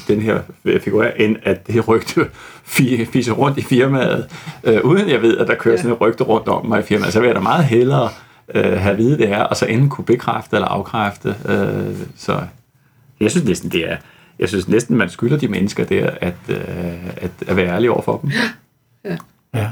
den 0.08 0.22
her 0.22 0.40
figurerer, 0.80 1.12
end 1.12 1.36
at 1.42 1.66
det 1.66 1.88
rygte 1.88 2.20
fi- 2.66 3.04
fiser 3.04 3.32
rundt 3.32 3.58
i 3.58 3.62
firmaet, 3.62 4.26
øh, 4.64 4.84
uden 4.84 5.08
jeg 5.08 5.22
ved, 5.22 5.38
at 5.38 5.48
der 5.48 5.54
kører 5.54 5.76
sådan 5.76 5.92
et 5.92 6.00
rygte 6.00 6.24
rundt 6.24 6.48
om 6.48 6.66
mig 6.66 6.80
i 6.80 6.82
firmaet. 6.82 7.12
Så 7.12 7.20
vil 7.20 7.26
jeg 7.26 7.34
da 7.34 7.40
meget 7.40 7.64
hellere 7.64 8.08
øh, 8.54 8.80
have 8.80 8.92
at 8.92 8.98
vide 8.98 9.18
det 9.18 9.28
her, 9.28 9.42
og 9.42 9.56
så 9.56 9.66
enten 9.66 9.88
kunne 9.88 10.04
bekræfte 10.04 10.56
eller 10.56 10.68
afkræfte. 10.68 11.34
Øh, 11.48 11.96
så 12.16 12.40
jeg 13.20 13.30
synes 13.30 13.46
næsten, 13.46 13.70
det 13.70 13.90
er, 13.90 13.96
jeg 14.38 14.48
synes 14.48 14.68
næsten, 14.68 14.96
man 14.96 15.10
skylder 15.10 15.36
de 15.36 15.48
mennesker 15.48 15.84
der, 15.84 16.10
at, 16.20 16.34
øh, 16.48 16.58
at, 17.16 17.30
at 17.46 17.56
være 17.56 17.66
ærlig 17.66 17.90
over 17.90 18.02
for 18.02 18.18
dem. 18.18 18.30
Ja. 19.54 19.68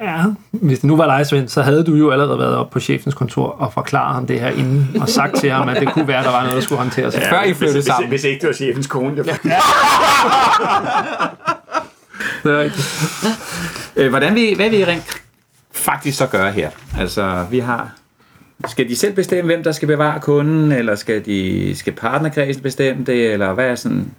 Ja, 0.00 0.24
hvis 0.50 0.78
det 0.78 0.86
nu 0.86 0.96
var 0.96 1.16
dig, 1.16 1.26
Svend, 1.26 1.48
så 1.48 1.62
havde 1.62 1.84
du 1.84 1.94
jo 1.94 2.10
allerede 2.10 2.38
været 2.38 2.56
oppe 2.56 2.72
på 2.72 2.80
chefens 2.80 3.14
kontor 3.14 3.48
og 3.48 3.72
forklaret 3.72 4.14
ham 4.14 4.26
det 4.26 4.40
her 4.40 4.48
inden, 4.48 4.96
og 5.00 5.08
sagt 5.08 5.36
til 5.36 5.50
ham, 5.50 5.68
at 5.68 5.80
det 5.80 5.92
kunne 5.92 6.08
være, 6.08 6.18
at 6.18 6.24
der 6.24 6.30
var 6.30 6.40
noget, 6.40 6.54
der 6.54 6.60
skulle 6.60 6.78
håndteres. 6.78 7.14
Ja. 7.14 7.32
Før 7.32 7.42
I 7.42 7.54
flyttede 7.54 7.76
hvis, 7.76 7.84
sammen. 7.84 8.08
Hvis, 8.08 8.20
hvis 8.20 8.30
ikke 8.30 8.40
det 8.40 8.46
var 8.46 8.52
chefens 8.52 8.86
kone, 8.86 9.16
der 9.16 9.22
Det 12.42 12.52
er 12.52 12.60
rigtigt. 12.60 12.88
Øh, 13.96 14.08
hvordan 14.10 14.34
vi, 14.34 14.52
hvad 14.56 14.70
vi 14.70 14.84
rent 14.84 15.19
faktisk 15.80 16.18
så 16.18 16.26
gøre 16.26 16.52
her? 16.52 16.70
Altså, 16.98 17.44
vi 17.50 17.58
har... 17.58 17.92
Skal 18.68 18.88
de 18.88 18.96
selv 18.96 19.12
bestemme, 19.14 19.46
hvem 19.46 19.62
der 19.62 19.72
skal 19.72 19.88
bevare 19.88 20.20
kunden, 20.20 20.72
eller 20.72 20.94
skal, 20.94 21.26
de, 21.26 21.72
skal 21.76 21.92
partnerkredsen 21.92 22.62
bestemme 22.62 23.04
det, 23.04 23.32
eller 23.32 23.52
hvad 23.52 23.66
er 23.70 23.74
sådan... 23.74 24.10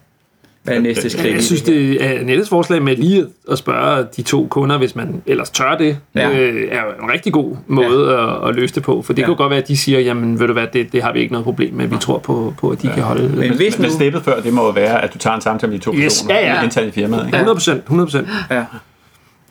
Hvad 0.63 0.75
er 0.75 0.80
næste 0.80 1.10
skridt? 1.10 1.34
Jeg 1.36 1.44
synes, 1.44 1.62
det 1.62 2.06
er 2.06 2.24
Nettes 2.24 2.50
forslag 2.50 2.82
med 2.82 2.96
lige 2.96 3.25
at 3.51 3.58
spørge 3.58 4.06
de 4.18 4.22
to 4.22 4.48
kunder, 4.50 4.77
hvis 4.77 4.96
man 4.96 5.22
ellers 5.25 5.50
tør 5.50 5.77
det, 5.77 5.98
Ja. 6.15 6.30
øh, 6.39 6.68
er 6.72 6.82
en 7.03 7.12
rigtig 7.12 7.34
god 7.34 7.56
måde 7.68 8.12
ja. 8.12 8.44
at, 8.44 8.50
at 8.50 8.56
løse 8.56 8.75
det 8.75 8.84
på. 8.84 9.01
For 9.01 9.13
det 9.13 9.22
Ja. 9.22 9.27
jo 9.27 9.34
godt 9.38 9.50
være, 9.50 9.60
at 9.60 9.68
de 9.68 9.77
siger, 9.77 10.00
jamen 10.00 10.39
ved 10.39 10.48
du 10.48 10.53
hvad, 10.53 10.68
det, 10.74 10.91
det 10.94 11.03
har 11.03 11.13
vi 11.13 11.20
ikke 11.20 11.32
noget 11.32 11.44
problem 11.46 11.74
med. 11.74 11.88
Vi 11.88 11.96
tror 12.01 12.18
på, 12.18 12.53
på 12.58 12.70
at 12.70 12.82
de 12.82 12.88
ja. 12.88 12.94
kan 12.94 13.03
holde... 13.03 13.30
Men 13.30 13.56
hvis 13.56 13.80
nu... 13.80 13.82
Men 13.82 13.91
steppet 13.91 14.24
før, 14.24 14.39
det 14.41 14.53
må 14.53 14.65
jo 14.65 14.70
være, 14.72 15.03
at 15.03 15.13
du 15.13 15.18
tager 15.18 15.36
en 15.36 15.41
samtale 15.41 15.72
med 15.72 15.80
de 15.80 15.84
to 15.84 15.94
Yes, 15.94 16.03
personer 16.03 16.36
ja, 16.39 16.53
ja. 16.56 16.63
internt 16.63 16.88
i 16.88 16.91
firmaet. 16.91 17.25
Ikke? 17.25 17.36
100 17.38 17.56
procent, 17.56 17.80
100 17.84 18.08
procent. 18.08 18.27
Ja. 18.51 18.63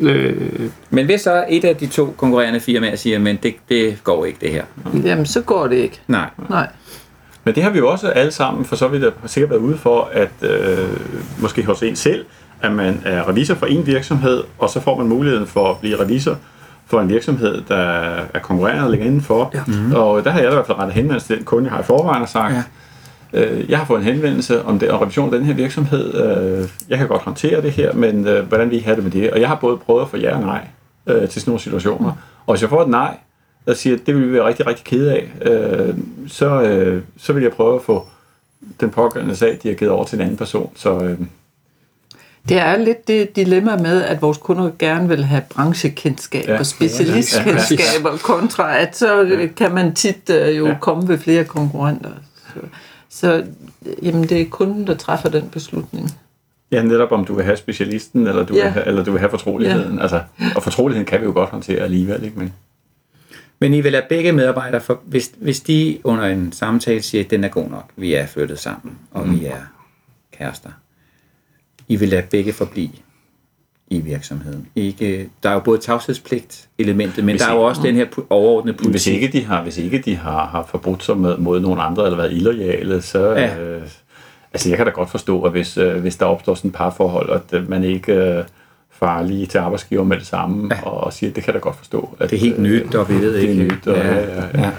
Øh, 0.01 0.71
Men 0.91 1.07
hvis 1.07 1.21
så 1.21 1.45
et 1.49 1.65
af 1.65 1.77
de 1.77 1.87
to 1.87 2.15
konkurrerende 2.17 2.61
firmaer 2.61 2.97
siger, 2.97 3.19
men 3.19 3.39
det, 3.43 3.55
det 3.69 4.05
går 4.05 4.25
ikke 4.25 4.39
det 4.41 4.51
her. 4.51 4.65
Jamen, 5.05 5.27
så 5.27 5.41
går 5.41 5.67
det 5.67 5.77
ikke. 5.77 6.01
Nej. 6.09 6.31
Nej. 6.49 6.69
Men 7.45 7.55
det 7.55 7.63
har 7.63 7.71
vi 7.71 7.79
jo 7.79 7.91
også 7.91 8.09
alle 8.09 8.33
sammen 8.33 8.65
for 8.65 8.77
så 8.77 8.89
vidt 8.89 9.05
har 9.21 9.29
sikkert 9.29 9.51
været 9.51 9.61
ude 9.61 9.77
for, 9.79 10.11
at 10.13 10.31
øh, 10.51 10.89
måske 11.39 11.65
hos 11.65 11.83
en 11.83 11.97
selv, 11.97 12.25
at 12.63 12.73
man 12.73 13.03
er 13.05 13.29
revisor 13.29 13.55
for 13.55 13.67
en 13.67 13.87
virksomhed, 13.87 14.43
og 14.59 14.71
så 14.71 14.81
får 14.81 14.99
man 14.99 15.07
muligheden 15.09 15.47
for 15.47 15.71
at 15.71 15.79
blive 15.81 16.01
revisor 16.01 16.37
for 16.87 17.01
en 17.01 17.09
virksomhed, 17.09 17.63
der 17.69 17.77
er 18.35 18.39
konkurrerende 18.43 18.85
og 18.85 18.91
ligger 18.91 19.07
indenfor. 19.07 19.51
Ja. 19.55 19.61
Mm-hmm. 19.67 19.95
Og 19.95 20.25
der 20.25 20.31
har 20.31 20.39
jeg 20.41 20.47
da 20.47 20.53
i 20.53 20.55
hvert 20.55 20.67
fald 20.67 20.79
rettet 20.79 20.95
henvendelse 20.95 21.27
til 21.27 21.37
den 21.37 21.45
kunde, 21.45 21.65
jeg 21.69 21.73
har 21.75 21.81
i 21.83 21.85
forvejen 21.87 22.23
og 22.23 22.29
sagt, 22.29 22.55
Ja. 22.55 22.63
Ja. 23.33 23.45
øh, 23.45 23.71
jeg 23.71 23.79
har 23.79 23.85
fået 23.85 23.99
en 23.99 24.05
henvendelse 24.05 24.63
om 24.65 24.79
det, 24.79 24.91
og 24.91 25.01
revision 25.03 25.35
af 25.35 25.39
den 25.39 25.47
her 25.47 25.55
virksomhed. 25.55 26.15
Øh, 26.15 26.69
jeg 26.89 26.99
kan 26.99 27.09
godt 27.09 27.23
håndtere 27.23 27.63
det 27.63 27.71
her, 27.73 27.93
men 27.93 28.27
øh, 28.27 28.47
hvordan 28.49 28.71
vil 28.71 28.79
I 28.79 28.81
have 28.81 28.97
det 28.97 29.05
med 29.05 29.11
det? 29.13 29.31
Og 29.31 29.41
jeg 29.41 29.49
har 29.49 29.55
både 29.57 29.77
prøvet 29.77 30.03
at 30.03 30.09
få 30.09 30.17
ja 30.17 30.35
og 30.37 30.41
nej 30.43 30.67
øh, 31.07 31.29
til 31.29 31.41
sådan 31.43 31.51
nogle 31.51 31.61
situationer. 31.61 32.13
Og 32.47 32.55
hvis 32.55 32.63
jeg 32.63 32.69
får 32.71 32.83
et 32.83 32.89
nej, 32.89 33.17
der 33.67 33.75
siger, 33.75 33.97
at 33.97 34.07
det 34.07 34.15
vil 34.17 34.29
vi 34.29 34.33
være 34.33 34.47
rigtig, 34.49 34.67
rigtig 34.67 34.85
kede 34.85 35.13
af, 35.13 35.29
øh, 35.43 35.95
så, 36.29 36.63
øh, 36.63 37.03
så 37.19 37.33
vil 37.33 37.43
jeg 37.43 37.53
prøve 37.53 37.75
at 37.77 37.83
få 37.83 38.07
den 38.81 38.91
pågældende 38.91 39.37
sag, 39.37 39.59
de 39.63 39.69
har 39.69 39.75
givet 39.75 39.93
over 39.93 40.05
til 40.05 40.17
en 40.17 40.23
anden 40.23 40.37
person. 40.37 40.71
Så 40.77 40.99
øh, 41.05 41.19
Det 42.49 42.59
er 42.59 42.77
lidt 42.77 43.09
det 43.09 43.37
dilemma 43.37 43.77
med, 43.77 44.03
at 44.03 44.23
vores 44.23 44.39
kunder 44.39 44.71
gerne 44.79 45.09
vil 45.09 45.25
have 45.25 45.43
branchekendskab 45.55 46.45
Ja. 46.49 46.59
og 46.59 46.67
specialistkendskaber, 46.67 48.17
kontra 48.23 48.77
at 48.79 48.97
så 48.97 49.23
øh, 49.23 49.55
kan 49.55 49.75
man 49.75 49.95
tit 49.95 50.31
øh, 50.31 50.59
jo 50.59 50.67
Ja. 50.67 50.77
komme 50.81 51.09
ved 51.09 51.19
flere 51.19 51.45
konkurrenter. 51.45 52.11
Så, 52.55 52.61
så 53.11 53.45
øh, 53.87 54.07
jamen, 54.07 54.23
det 54.29 54.41
er 54.41 54.47
kunden, 54.51 54.87
der 54.87 54.95
træffer 54.95 55.29
den 55.29 55.49
beslutning. 55.51 56.11
ja, 56.73 56.83
netop 56.83 57.13
om 57.13 57.25
du 57.25 57.35
vil 57.35 57.45
have 57.45 57.57
specialisten, 57.57 58.27
eller 58.27 58.45
du, 58.47 58.55
Ja. 58.55 58.63
vil, 58.63 58.71
have, 58.73 58.87
eller 58.87 59.05
du 59.05 59.11
vil 59.11 59.21
have 59.21 59.31
fortroligheden. 59.31 59.97
Ja. 59.97 60.03
Altså, 60.03 60.23
og 60.57 60.63
fortroligheden 60.63 61.07
kan 61.07 61.21
vi 61.21 61.25
jo 61.25 61.33
godt 61.33 61.51
håndtere 61.51 61.81
alligevel, 61.81 62.25
ikke? 62.25 62.39
Men, 62.39 62.53
Men 63.59 63.75
I 63.75 63.81
vil 63.81 63.93
lade 63.93 64.07
begge 64.09 64.33
medarbejdere, 64.33 64.81
for, 64.81 65.01
hvis, 65.05 65.33
hvis 65.37 65.61
de 65.61 65.99
under 66.05 66.25
en 66.25 66.53
samtale 66.53 67.03
siger, 67.03 67.25
at 67.25 67.31
den 67.31 67.45
er 67.45 67.49
god 67.49 67.69
nok, 67.71 67.85
vi 67.97 68.15
er 68.15 68.27
flyttet 68.27 68.59
sammen, 68.59 68.99
og 69.11 69.27
mm. 69.29 69.41
vi 69.41 69.45
er 69.47 69.61
kærester, 70.39 70.71
I 71.89 71.97
vil 71.97 72.09
lade 72.09 72.23
begge 72.31 72.53
forblive 72.53 72.91
i 73.91 74.01
virksomheden. 74.01 74.67
Ikke, 74.77 75.29
der 75.43 75.49
er 75.51 75.55
jo 75.55 75.61
både 75.61 75.79
tavshedspligt 75.79 76.69
elementet, 76.79 77.25
men 77.25 77.33
Hvis 77.33 77.41
der 77.41 77.49
er 77.49 77.53
jo 77.53 77.59
ikke- 77.59 77.67
også 77.69 77.83
den 77.83 77.95
her 77.95 78.07
overordnede 78.31 78.77
hvis 78.77 78.87
politik. 78.87 79.15
ikke 79.23 79.39
de 79.39 79.45
har, 79.45 79.63
hvis 79.63 79.79
ikke 79.79 79.99
de 79.99 80.17
har, 80.17 80.47
har 80.47 80.67
forbrudt 80.71 81.05
sig 81.05 81.17
med, 81.17 81.37
mod 81.37 81.61
nogen 81.61 81.81
andre, 81.81 82.05
eller 82.05 82.17
været 82.17 82.33
illoyale, 82.33 83.03
så... 83.03 83.31
Ja. 83.31 83.59
Øh, 83.59 83.83
altså, 84.53 84.69
jeg 84.69 84.77
kan 84.77 84.87
da 84.87 84.93
godt 84.93 85.11
forstå, 85.11 85.43
at 85.43 85.51
hvis, 85.53 85.77
øh, 85.79 85.97
hvis 86.01 86.17
der 86.17 86.27
opstår 86.27 86.55
sådan 86.55 86.69
et 86.69 86.75
parforhold, 86.75 87.31
at 87.53 87.69
man 87.69 87.85
ikke 87.85 88.13
øh, 88.15 88.45
farer 88.93 89.27
lige 89.27 89.47
til 89.47 89.59
arbejdsgiver 89.59 90.05
med 90.05 90.17
det 90.19 90.27
samme, 90.27 90.75
ja. 90.75 90.83
og, 90.89 91.13
siger, 91.13 91.33
det 91.33 91.45
kan 91.45 91.55
jeg 91.55 91.55
da 91.55 91.65
godt 91.65 91.77
forstå. 91.77 92.17
At, 92.21 92.31
Det 92.31 92.37
er 92.37 92.41
helt 92.41 92.57
øh, 92.57 92.63
nyt, 92.63 92.95
og 92.95 93.09
vi 93.09 93.15
ved 93.15 93.35
det 93.35 93.45
er 93.45 93.49
ikke. 93.49 93.63
nyt, 93.63 93.87
og, 93.87 93.97
ja, 93.97 94.15
ja, 94.15 94.35
ja. 94.55 94.61
ja. 94.61 94.71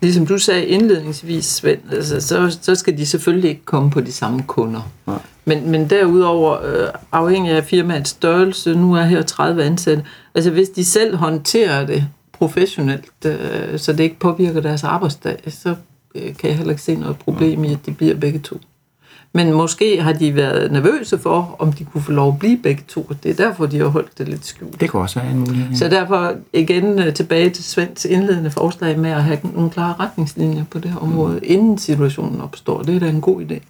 Ligesom 0.00 0.26
du 0.26 0.38
sagde 0.38 0.66
indledningsvis, 0.66 1.44
Svend, 1.44 1.80
altså, 1.92 2.20
så, 2.20 2.58
så 2.60 2.74
skal 2.74 2.98
de 2.98 3.06
selvfølgelig 3.06 3.50
ikke 3.50 3.64
komme 3.64 3.90
på 3.90 4.00
de 4.00 4.12
samme 4.12 4.42
kunder. 4.46 4.92
Nej. 5.06 5.18
Men, 5.44 5.70
men 5.70 5.90
derudover, 5.90 6.62
øh, 6.64 6.88
afhængig 7.12 7.52
af 7.52 7.64
firmaets 7.64 8.10
størrelse, 8.10 8.74
nu 8.74 8.94
er 8.94 9.02
her 9.02 9.22
30 9.22 9.64
ansatte, 9.64 10.04
altså 10.34 10.50
hvis 10.50 10.68
de 10.68 10.84
selv 10.84 11.16
håndterer 11.16 11.86
det 11.86 12.08
professionelt, 12.32 13.12
øh, 13.26 13.78
så 13.78 13.92
det 13.92 14.00
ikke 14.00 14.18
påvirker 14.18 14.60
deres 14.60 14.84
arbejdsdag, 14.84 15.42
så 15.48 15.74
øh, 16.14 16.36
kan 16.36 16.50
jeg 16.50 16.56
heller 16.56 16.72
ikke 16.72 16.82
se 16.82 16.94
noget 16.94 17.18
problem 17.18 17.64
i, 17.64 17.72
at 17.72 17.78
de 17.86 17.92
bliver 17.92 18.14
begge 18.14 18.38
to. 18.38 18.60
Men 19.36 19.52
måske 19.52 20.02
har 20.02 20.12
de 20.12 20.36
været 20.36 20.72
nervøse 20.72 21.18
for, 21.18 21.56
om 21.58 21.72
de 21.72 21.84
kunne 21.84 22.02
få 22.02 22.12
lov 22.12 22.32
at 22.32 22.38
blive 22.38 22.56
begge 22.56 22.82
to. 22.88 23.10
Det 23.22 23.30
er 23.30 23.34
derfor, 23.34 23.66
de 23.66 23.78
har 23.78 23.86
holdt 23.86 24.18
det 24.18 24.28
lidt 24.28 24.46
skjult. 24.46 24.80
Det 24.80 24.90
kunne 24.90 25.02
også 25.02 25.20
være 25.20 25.30
en 25.30 25.38
mulighed. 25.38 25.68
Ja. 25.70 25.76
Så 25.76 25.88
derfor 25.88 26.32
igen 26.52 26.98
øh, 26.98 27.14
tilbage 27.14 27.50
til 27.50 27.64
Svends 27.64 28.04
indledende 28.04 28.50
forslag 28.50 28.98
med 28.98 29.10
at 29.10 29.24
have 29.24 29.38
nogle 29.54 29.70
klare 29.70 29.94
retningslinjer 30.00 30.64
på 30.70 30.78
det 30.78 30.90
her 30.90 30.98
område, 30.98 31.40
inden 31.42 31.78
situationen 31.78 32.40
opstår. 32.40 32.82
Det 32.82 32.96
er 32.96 33.00
da 33.00 33.08
en 33.08 33.20
god 33.20 33.42
idé. 33.42 33.60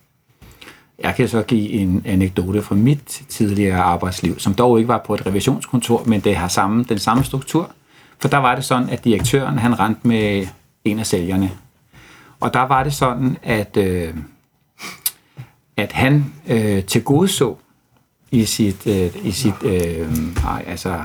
Jeg 1.02 1.14
kan 1.14 1.28
så 1.28 1.42
give 1.42 1.70
en 1.70 2.02
anekdote 2.04 2.62
fra 2.62 2.74
mit 2.74 3.22
tidligere 3.28 3.78
arbejdsliv, 3.78 4.38
som 4.38 4.54
dog 4.54 4.78
ikke 4.78 4.88
var 4.88 5.02
på 5.06 5.14
et 5.14 5.26
revisionskontor, 5.26 6.02
men 6.06 6.20
det 6.20 6.36
har 6.36 6.48
samme, 6.48 6.84
den 6.88 6.98
samme 6.98 7.24
struktur. 7.24 7.70
For 8.18 8.28
der 8.28 8.38
var 8.38 8.54
det 8.54 8.64
sådan, 8.64 8.90
at 8.90 9.04
direktøren 9.04 9.58
han 9.58 9.78
rendte 9.80 10.08
med 10.08 10.46
en 10.84 10.98
af 10.98 11.06
sælgerne. 11.06 11.50
Og 12.40 12.54
der 12.54 12.62
var 12.62 12.82
det 12.82 12.94
sådan, 12.94 13.36
at, 13.42 13.76
øh, 13.76 14.14
at 15.76 15.92
han 15.92 16.32
øh, 16.48 16.84
til 16.84 17.04
gode 17.04 17.28
så 17.28 17.54
i 18.30 18.44
sit, 18.44 18.86
øh, 18.86 19.10
i 19.26 19.30
sit 19.30 19.62
øh, 19.62 20.08
altså 20.66 21.00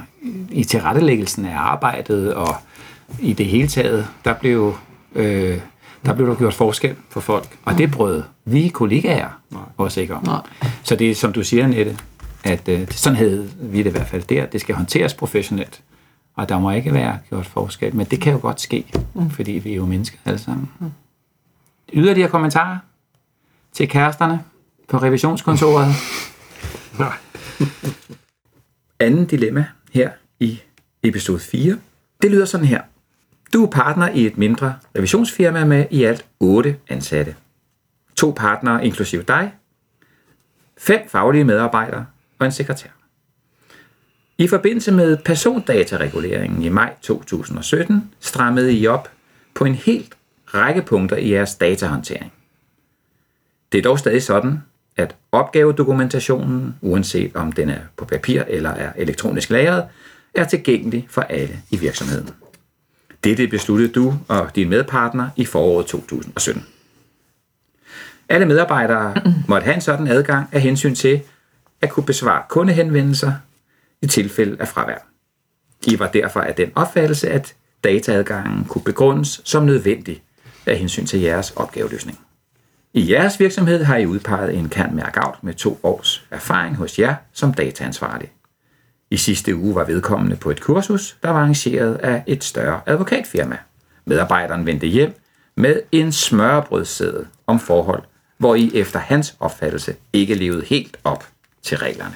i 0.50 0.64
tilrettelæggelsen 0.64 1.46
af 1.46 1.58
arbejdet 1.58 2.34
og 2.34 2.56
i 3.20 3.34
det 3.34 3.46
hele 3.46 3.68
taget, 3.68 4.08
der 4.26 4.34
blev 4.34 4.76
øh, 5.16 5.60
der 6.06 6.14
blev 6.14 6.28
der 6.28 6.36
gjort 6.36 6.54
forskel 6.54 6.96
for 7.10 7.20
folk, 7.20 7.58
og 7.66 7.78
det 7.78 7.92
brød 7.92 8.24
vi 8.46 8.68
kollegaer 8.68 9.30
også 9.78 10.02
ikke 10.02 10.16
om. 10.16 10.28
Så 10.84 10.96
det 10.96 11.12
er 11.12 11.16
som 11.16 11.34
du 11.34 11.44
siger, 11.44 11.68
Nette, 11.68 11.98
at 12.44 12.68
øh, 12.68 12.92
sådan 12.92 13.16
havde 13.16 13.52
vi 13.60 13.78
det 13.78 13.86
i 13.86 13.90
hvert 13.90 14.08
fald 14.08 14.24
der. 14.24 14.46
Det 14.46 14.62
skal 14.62 14.76
håndteres 14.76 15.14
professionelt, 15.14 15.82
og 16.36 16.50
der 16.50 16.60
må 16.60 16.72
ikke 16.72 16.94
være 16.94 17.20
gjort 17.30 17.46
forskel, 17.46 17.96
men 17.96 18.06
det 18.06 18.22
kan 18.22 18.34
jo 18.34 18.40
godt 18.42 18.62
ske, 18.62 18.86
mm. 19.14 19.30
fordi 19.30 19.52
vi 19.52 19.72
er 19.72 19.76
jo 19.76 19.86
mennesker 19.86 20.18
alle 20.26 20.40
sammen. 20.40 20.70
Mm. 20.80 20.92
Yderligere 21.94 22.30
kommentarer 22.30 22.78
til 23.74 23.90
kæresterne 23.90 24.40
på 24.92 24.98
revisionskontoret? 24.98 25.88
nej. 27.00 27.18
Anden 29.00 29.26
dilemma 29.26 29.66
her 29.92 30.12
i 30.40 30.62
episode 31.04 31.40
4. 31.40 31.78
Det 32.22 32.32
lyder 32.32 32.46
sådan 32.46 32.68
her. 32.68 32.82
Du 33.54 33.66
er 33.66 33.70
partner 33.70 34.10
i 34.10 34.26
et 34.26 34.38
mindre 34.38 34.76
revisionsfirma 34.98 35.66
med 35.66 35.86
i 35.92 36.04
alt 36.04 36.26
8 36.40 36.76
ansatte. 36.90 37.36
To 38.16 38.34
partnere 38.38 38.86
inklusive 38.86 39.24
dig. 39.24 39.54
Fem 40.78 41.02
faglige 41.10 41.44
medarbejdere 41.44 42.06
og 42.40 42.46
en 42.46 42.52
sekretær. 42.52 42.90
I 44.38 44.48
forbindelse 44.48 44.92
med 44.92 45.18
persondatareguleringen 45.18 46.62
i 46.64 46.70
maj 46.70 46.94
2017 47.02 48.14
strammede 48.20 48.74
I 48.74 48.88
op 48.88 49.12
på 49.54 49.66
en 49.66 49.76
helt 49.76 50.18
række 50.46 50.82
punkter 50.82 51.18
i 51.18 51.32
jeres 51.32 51.56
datahåndtering. 51.56 52.34
Det 53.72 53.78
er 53.78 53.82
dog 53.82 54.00
stadig 54.00 54.24
sådan, 54.24 54.64
at 54.98 55.16
opgavedokumentationen, 55.32 56.76
uanset 56.82 57.36
om 57.36 57.52
den 57.52 57.70
er 57.70 57.80
på 57.98 58.06
papir 58.06 58.44
eller 58.48 58.70
er 58.70 58.92
elektronisk 58.96 59.50
lagret, 59.50 59.86
er 60.34 60.46
tilgængelig 60.46 61.08
for 61.10 61.22
alle 61.22 61.62
i 61.72 61.78
virksomheden. 61.78 62.30
Dette 63.24 63.48
besluttede 63.48 63.92
du 63.92 64.14
og 64.28 64.56
din 64.56 64.70
medpartner 64.70 65.30
i 65.36 65.46
foråret 65.46 65.86
2017. 65.86 66.66
Alle 68.30 68.46
medarbejdere 68.46 69.16
måtte 69.48 69.66
have 69.66 69.76
en 69.76 69.82
sådan 69.82 70.08
adgang 70.08 70.50
af 70.52 70.62
hensyn 70.62 70.96
til 70.96 71.22
at 71.82 71.90
kunne 71.90 72.06
besvare 72.06 72.44
kundehenvendelser 72.50 73.34
i 74.02 74.08
tilfælde 74.08 74.58
af 74.60 74.68
fravær. 74.68 75.08
I 75.88 76.00
var 76.00 76.08
derfor 76.08 76.42
af 76.42 76.56
den 76.56 76.72
opfattelse, 76.76 77.30
at 77.30 77.56
dataadgangen 77.84 78.66
kunne 78.66 78.84
begrundes 78.84 79.42
som 79.44 79.64
nødvendig 79.64 80.24
af 80.66 80.78
hensyn 80.78 81.06
til 81.06 81.20
jeres 81.20 81.52
opgaveløsning. 81.52 82.20
I 82.94 83.12
jeres 83.12 83.40
virksomhed 83.40 83.84
har 83.84 83.98
I 83.98 84.06
udpeget 84.06 84.58
en 84.58 84.70
kan 84.70 84.96
mærk 84.96 85.44
med 85.44 85.54
to 85.54 85.80
års 85.84 86.24
erfaring 86.32 86.76
hos 86.76 87.00
jer 87.00 87.16
som 87.34 87.54
dataansvarlig. 87.54 88.32
I 89.12 89.18
sidste 89.18 89.56
uge 89.56 89.76
var 89.76 89.84
vedkommende 89.84 90.36
på 90.36 90.52
et 90.52 90.62
kursus, 90.62 91.18
der 91.24 91.30
var 91.30 91.40
arrangeret 91.40 91.96
af 91.96 92.24
et 92.28 92.44
større 92.44 92.82
advokatfirma. 92.86 93.58
Medarbejderen 94.06 94.66
vendte 94.66 94.88
hjem 94.88 95.14
med 95.56 95.82
en 95.92 96.12
smørbrødssæde 96.12 97.28
om 97.48 97.60
forhold, 97.60 98.04
hvor 98.38 98.56
I 98.56 98.72
efter 98.74 99.00
hans 99.00 99.36
opfattelse 99.40 99.96
ikke 100.14 100.36
levede 100.36 100.66
helt 100.66 100.98
op 101.04 101.28
til 101.64 101.78
reglerne. 101.78 102.16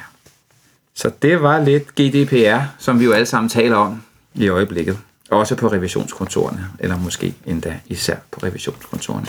Så 0.93 1.11
det 1.21 1.41
var 1.41 1.63
lidt 1.63 1.95
GDPR, 1.95 2.59
som 2.79 2.99
vi 2.99 3.05
jo 3.05 3.11
alle 3.11 3.25
sammen 3.25 3.49
taler 3.49 3.75
om 3.75 4.03
i 4.33 4.47
øjeblikket. 4.47 4.97
Også 5.29 5.55
på 5.55 5.67
revisionskontorerne, 5.67 6.67
eller 6.79 6.97
måske 6.97 7.35
endda 7.45 7.79
især 7.85 8.15
på 8.31 8.39
revisionskontorerne. 8.43 9.27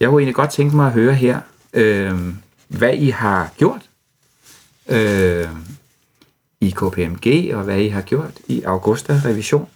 Jeg 0.00 0.08
kunne 0.08 0.20
egentlig 0.20 0.34
godt 0.34 0.50
tænke 0.50 0.76
mig 0.76 0.86
at 0.86 0.92
høre 0.92 1.14
her, 1.14 1.40
øh, 1.72 2.18
hvad 2.68 2.94
I 2.94 3.10
har 3.10 3.52
gjort 3.56 3.82
øh, 4.88 5.48
i 6.60 6.70
KPMG, 6.70 7.54
og 7.54 7.62
hvad 7.62 7.78
I 7.78 7.88
har 7.88 8.00
gjort 8.00 8.40
i 8.46 8.62
Augusta 8.62 9.20
Revision, 9.24 9.68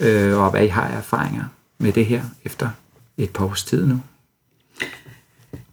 øh, 0.00 0.38
og 0.38 0.50
hvad 0.50 0.64
I 0.64 0.68
har 0.68 0.88
af 0.88 0.96
erfaringer 0.96 1.44
med 1.78 1.92
det 1.92 2.06
her 2.06 2.22
efter 2.44 2.68
et 3.16 3.30
par 3.30 3.44
års 3.44 3.64
tid 3.64 3.86
nu. 3.86 4.00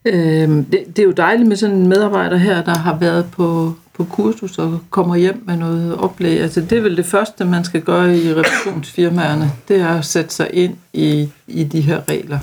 Øhm, 0.06 0.66
det, 0.66 0.84
det 0.88 1.00
er 1.00 1.04
jo 1.04 1.12
dejligt 1.12 1.50
med 1.50 1.56
sådan 1.56 1.76
en 1.76 1.88
medarbejder 1.88 2.38
her, 2.38 2.64
der 2.64 2.78
har 2.78 2.98
været 2.98 3.32
på, 3.32 3.74
på 3.94 4.04
kursus 4.04 4.58
og 4.58 4.80
kommer 4.90 5.16
hjem 5.16 5.44
med 5.46 5.58
noget 5.58 5.98
oplæg. 5.98 6.42
Altså 6.42 6.62
det 6.62 6.78
er 6.78 6.82
vel 6.82 6.98
det 6.98 7.06
første, 7.06 7.46
man 7.46 7.64
skal 7.64 7.82
gøre 7.82 8.18
i 8.18 8.34
revisionsfirmaerne, 8.34 9.52
det 9.68 9.80
er 9.80 9.98
at 9.98 10.06
sætte 10.06 10.34
sig 10.34 10.50
ind 10.54 10.78
i, 10.94 11.30
i 11.48 11.64
de 11.64 11.82
her 11.82 12.02
regler. 12.10 12.40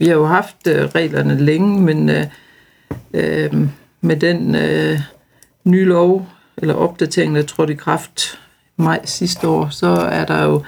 Vi 0.00 0.06
har 0.06 0.14
jo 0.14 0.26
haft 0.26 0.66
øh, 0.66 0.84
reglerne 0.84 1.40
længe, 1.44 1.80
men 1.80 2.08
øh, 2.08 2.24
øh, 3.14 3.68
med 4.00 4.16
den 4.16 4.54
øh, 4.54 5.00
nye 5.64 5.84
lov, 5.84 6.28
eller 6.56 6.74
opdatering, 6.74 7.34
der 7.34 7.42
trådte 7.42 7.72
i 7.72 7.76
kraft 7.76 8.38
maj 8.76 9.00
sidste 9.04 9.48
år, 9.48 9.68
så 9.68 9.86
er 9.86 10.24
der 10.24 10.44
jo 10.44 10.62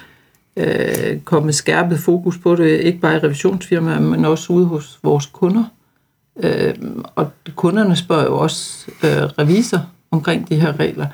øh, 0.56 1.20
kommet 1.24 1.54
skærpet 1.54 1.98
fokus 1.98 2.38
på 2.38 2.56
det, 2.56 2.80
ikke 2.80 2.98
bare 2.98 3.16
i 3.16 3.18
revisionsfirmaer, 3.18 4.00
men 4.00 4.24
også 4.24 4.52
ude 4.52 4.66
hos 4.66 4.98
vores 5.02 5.26
kunder. 5.26 5.64
Øh, 6.42 6.74
og 7.14 7.30
kunderne 7.56 7.96
spørger 7.96 8.24
jo 8.24 8.38
også 8.38 8.90
øh, 9.02 9.22
revisor 9.22 9.86
omkring 10.10 10.48
de 10.48 10.56
her 10.56 10.80
regler. 10.80 11.06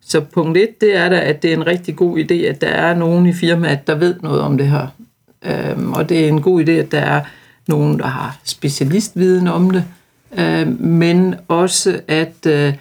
Så 0.00 0.20
punkt 0.20 0.58
et, 0.58 0.80
det 0.80 0.96
er 0.96 1.08
da, 1.08 1.20
at 1.20 1.42
det 1.42 1.52
er 1.52 1.56
en 1.56 1.66
rigtig 1.66 1.96
god 1.96 2.18
idé, 2.18 2.34
at 2.34 2.60
der 2.60 2.68
er 2.68 2.94
nogen 2.94 3.26
i 3.26 3.32
firmaet, 3.32 3.86
der 3.86 3.94
ved 3.94 4.14
noget 4.22 4.40
om 4.40 4.58
det 4.58 4.66
her. 4.66 4.86
Øh, 5.44 5.90
og 5.90 6.08
det 6.08 6.24
er 6.24 6.28
en 6.28 6.42
god 6.42 6.64
idé, 6.64 6.70
at 6.70 6.92
der 6.92 7.00
er 7.00 7.20
nogen, 7.68 7.98
der 7.98 8.06
har 8.06 8.38
specialistviden 8.44 9.46
om 9.46 9.70
det, 9.70 9.84
øh, 10.38 10.80
men 10.80 11.34
også, 11.48 12.00
at 12.08 12.46
øh, 12.46 12.74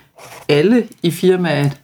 alle 0.50 0.88
i 1.04 1.12
firmaet 1.12 1.77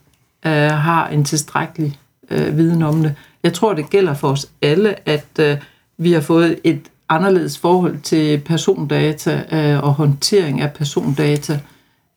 øh, 0.46 0.52
har 0.72 1.08
en 1.08 1.24
tilstrækkelig 1.24 2.00
øh, 2.32 2.58
viden 2.58 2.82
om 2.82 3.04
det. 3.04 3.16
Jeg 3.44 3.54
tror, 3.54 3.74
det 3.74 3.90
gælder 3.90 4.14
for 4.14 4.30
os 4.30 4.50
alle, 4.62 5.10
at 5.10 5.40
øh, 5.40 5.58
vi 5.98 6.12
har 6.12 6.22
fået 6.22 6.60
et 6.64 6.82
anderledes 7.10 7.58
forhold 7.58 8.00
til 8.00 8.38
persondata 8.40 9.44
øh, 9.52 9.84
og 9.84 9.94
håndtering 9.94 10.62
af 10.62 10.74
persondata. 10.74 11.60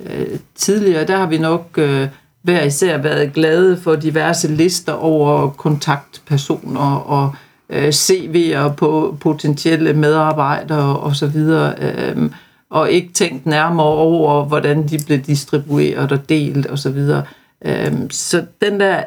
Øh, 0.01 0.39
tidligere, 0.55 1.07
der 1.07 1.17
har 1.17 1.27
vi 1.27 1.39
nok 1.39 1.79
øh, 1.79 2.09
hver 2.43 2.63
især 2.63 2.99
været 2.99 3.33
glade 3.33 3.81
for 3.81 3.97
diverse 3.97 4.49
lister 4.49 4.93
over 4.93 5.51
kontaktpersoner 5.51 6.95
og 6.97 7.35
øh, 7.71 7.89
CV'er 7.89 8.69
på 8.69 9.17
potentielle 9.21 9.93
medarbejdere 9.93 11.01
osv., 11.01 11.37
øh, 11.37 12.31
og 12.71 12.91
ikke 12.91 13.13
tænkt 13.13 13.47
nærmere 13.47 13.87
over, 13.87 14.45
hvordan 14.45 14.89
de 14.89 14.99
blev 15.07 15.19
distribueret 15.19 16.13
og 16.13 16.29
delt 16.29 16.71
osv. 16.71 16.99
Øh, 17.65 17.93
så 18.11 18.45
den 18.61 18.81
der 18.81 19.03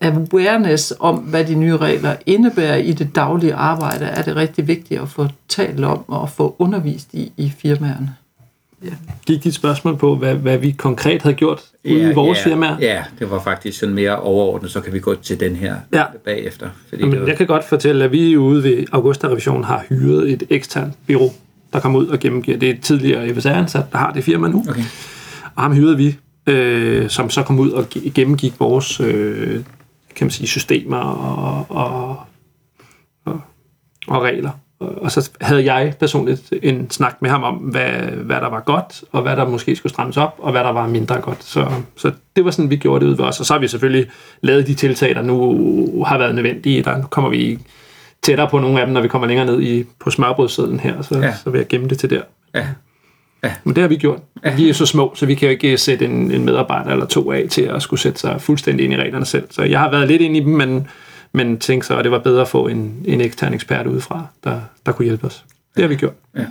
awareness 0.00 0.92
om, 1.00 1.16
hvad 1.16 1.44
de 1.44 1.54
nye 1.54 1.76
regler 1.76 2.16
indebærer 2.26 2.76
i 2.76 2.92
det 2.92 3.14
daglige 3.14 3.54
arbejde, 3.54 4.04
er 4.04 4.22
det 4.22 4.36
rigtig 4.36 4.68
vigtigt 4.68 5.00
at 5.00 5.08
få 5.08 5.28
talt 5.48 5.84
om 5.84 6.04
og 6.08 6.30
få 6.30 6.56
undervist 6.58 7.14
i, 7.14 7.32
i 7.36 7.52
firmaerne. 7.58 8.14
Ja. 8.84 8.90
Gik 9.26 9.44
dit 9.44 9.54
spørgsmål 9.54 9.96
på, 9.96 10.16
hvad, 10.16 10.34
hvad 10.34 10.58
vi 10.58 10.70
konkret 10.70 11.22
havde 11.22 11.36
gjort 11.36 11.62
ude 11.84 11.94
ja, 11.94 12.10
i 12.10 12.14
vores 12.14 12.38
ja, 12.38 12.50
firmaer? 12.50 12.76
Ja, 12.80 13.04
det 13.18 13.30
var 13.30 13.42
faktisk 13.42 13.78
sådan 13.78 13.94
mere 13.94 14.20
overordnet, 14.20 14.70
så 14.70 14.80
kan 14.80 14.92
vi 14.92 15.00
gå 15.00 15.14
til 15.14 15.40
den 15.40 15.56
her 15.56 15.76
ja. 15.92 16.04
bagefter. 16.24 16.68
Fordi 16.88 17.02
Jamen, 17.02 17.12
det 17.12 17.20
var... 17.20 17.26
Jeg 17.26 17.36
kan 17.36 17.46
godt 17.46 17.64
fortælle, 17.64 18.04
at 18.04 18.12
vi 18.12 18.36
ude 18.36 18.62
ved 18.62 18.84
Augusta 18.92 19.26
Revision 19.26 19.64
har 19.64 19.84
hyret 19.88 20.32
et 20.32 20.42
eksternt 20.50 20.94
bureau, 21.06 21.32
der 21.72 21.80
kommer 21.80 21.98
ud 21.98 22.06
og 22.06 22.18
gennemgiver. 22.18 22.58
Det 22.58 22.70
er 22.70 22.74
et 22.74 22.80
tidligere 22.80 23.34
FSR-ansat, 23.34 23.84
der 23.92 23.98
har 23.98 24.12
det 24.12 24.24
firma 24.24 24.48
nu. 24.48 24.64
Okay. 24.68 24.84
Og 25.54 25.62
ham 25.62 25.74
hyrede 25.74 25.96
vi, 25.96 26.16
øh, 26.46 27.08
som 27.10 27.30
så 27.30 27.42
kom 27.42 27.58
ud 27.58 27.70
og 27.70 27.86
gennemgik 28.14 28.60
vores 28.60 29.00
øh, 29.00 29.60
kan 30.16 30.24
man 30.24 30.30
sige, 30.30 30.46
systemer 30.46 30.96
og, 30.96 31.66
og, 31.68 32.16
og, 33.24 33.40
og 34.08 34.22
regler. 34.22 34.50
Og 34.80 35.10
så 35.10 35.30
havde 35.40 35.72
jeg 35.72 35.94
personligt 36.00 36.52
en 36.62 36.90
snak 36.90 37.16
med 37.22 37.30
ham 37.30 37.42
om, 37.42 37.54
hvad, 37.54 37.90
hvad 38.24 38.36
der 38.36 38.48
var 38.48 38.60
godt, 38.60 39.04
og 39.12 39.22
hvad 39.22 39.36
der 39.36 39.48
måske 39.48 39.76
skulle 39.76 39.92
strammes 39.92 40.16
op, 40.16 40.34
og 40.38 40.52
hvad 40.52 40.64
der 40.64 40.70
var 40.70 40.88
mindre 40.88 41.20
godt. 41.20 41.44
Så, 41.44 41.66
så 41.96 42.12
det 42.36 42.44
var 42.44 42.50
sådan, 42.50 42.70
vi 42.70 42.76
gjorde 42.76 43.04
det 43.04 43.10
ud 43.10 43.16
ved 43.16 43.24
os. 43.24 43.40
Og 43.40 43.46
så 43.46 43.52
har 43.52 43.60
vi 43.60 43.68
selvfølgelig 43.68 44.10
lavet 44.40 44.66
de 44.66 44.74
tiltag, 44.74 45.14
der 45.14 45.22
nu 45.22 46.04
har 46.06 46.18
været 46.18 46.34
nødvendige. 46.34 46.82
Der 46.82 47.02
kommer 47.02 47.30
vi 47.30 47.58
tættere 48.22 48.48
på 48.48 48.58
nogle 48.58 48.80
af 48.80 48.86
dem, 48.86 48.94
når 48.94 49.00
vi 49.00 49.08
kommer 49.08 49.28
længere 49.28 49.46
ned 49.46 49.62
i, 49.62 49.84
på 50.00 50.10
smørbrødssedlen 50.10 50.80
her, 50.80 51.02
så, 51.02 51.18
ja. 51.18 51.34
så 51.44 51.50
vil 51.50 51.58
jeg 51.58 51.68
gemme 51.68 51.88
det 51.88 51.98
til 51.98 52.10
der. 52.10 52.22
Ja. 52.54 52.66
Ja. 53.44 53.52
Men 53.64 53.74
det 53.74 53.82
har 53.82 53.88
vi 53.88 53.96
gjort. 53.96 54.20
Ja. 54.44 54.54
Vi 54.54 54.68
er 54.68 54.72
så 54.72 54.86
små, 54.86 55.12
så 55.14 55.26
vi 55.26 55.34
kan 55.34 55.48
jo 55.48 55.50
ikke 55.50 55.78
sætte 55.78 56.04
en, 56.04 56.30
en 56.30 56.44
medarbejder 56.44 56.90
eller 56.90 57.06
to 57.06 57.32
af 57.32 57.46
til 57.50 57.62
at 57.62 57.82
skulle 57.82 58.00
sætte 58.00 58.20
sig 58.20 58.40
fuldstændig 58.40 58.84
ind 58.84 58.94
i 58.94 58.96
reglerne 58.96 59.24
selv. 59.24 59.44
Så 59.50 59.62
jeg 59.62 59.80
har 59.80 59.90
været 59.90 60.08
lidt 60.08 60.22
ind 60.22 60.36
i 60.36 60.40
dem, 60.40 60.52
men, 60.52 60.88
men 61.36 61.58
tænkte 61.58 61.86
så, 61.86 61.96
at 61.96 62.04
det 62.04 62.12
var 62.12 62.18
bedre 62.18 62.40
at 62.40 62.48
få 62.48 62.68
en, 62.68 62.94
en 63.04 63.20
ekstern 63.20 63.54
ekspert 63.54 63.86
udefra, 63.86 64.26
der, 64.44 64.60
der 64.86 64.92
kunne 64.92 65.04
hjælpe 65.04 65.26
os. 65.26 65.44
Det 65.76 65.82
har 65.82 65.88
vi 65.88 65.96
gjort. 65.96 66.12
Ja. 66.36 66.46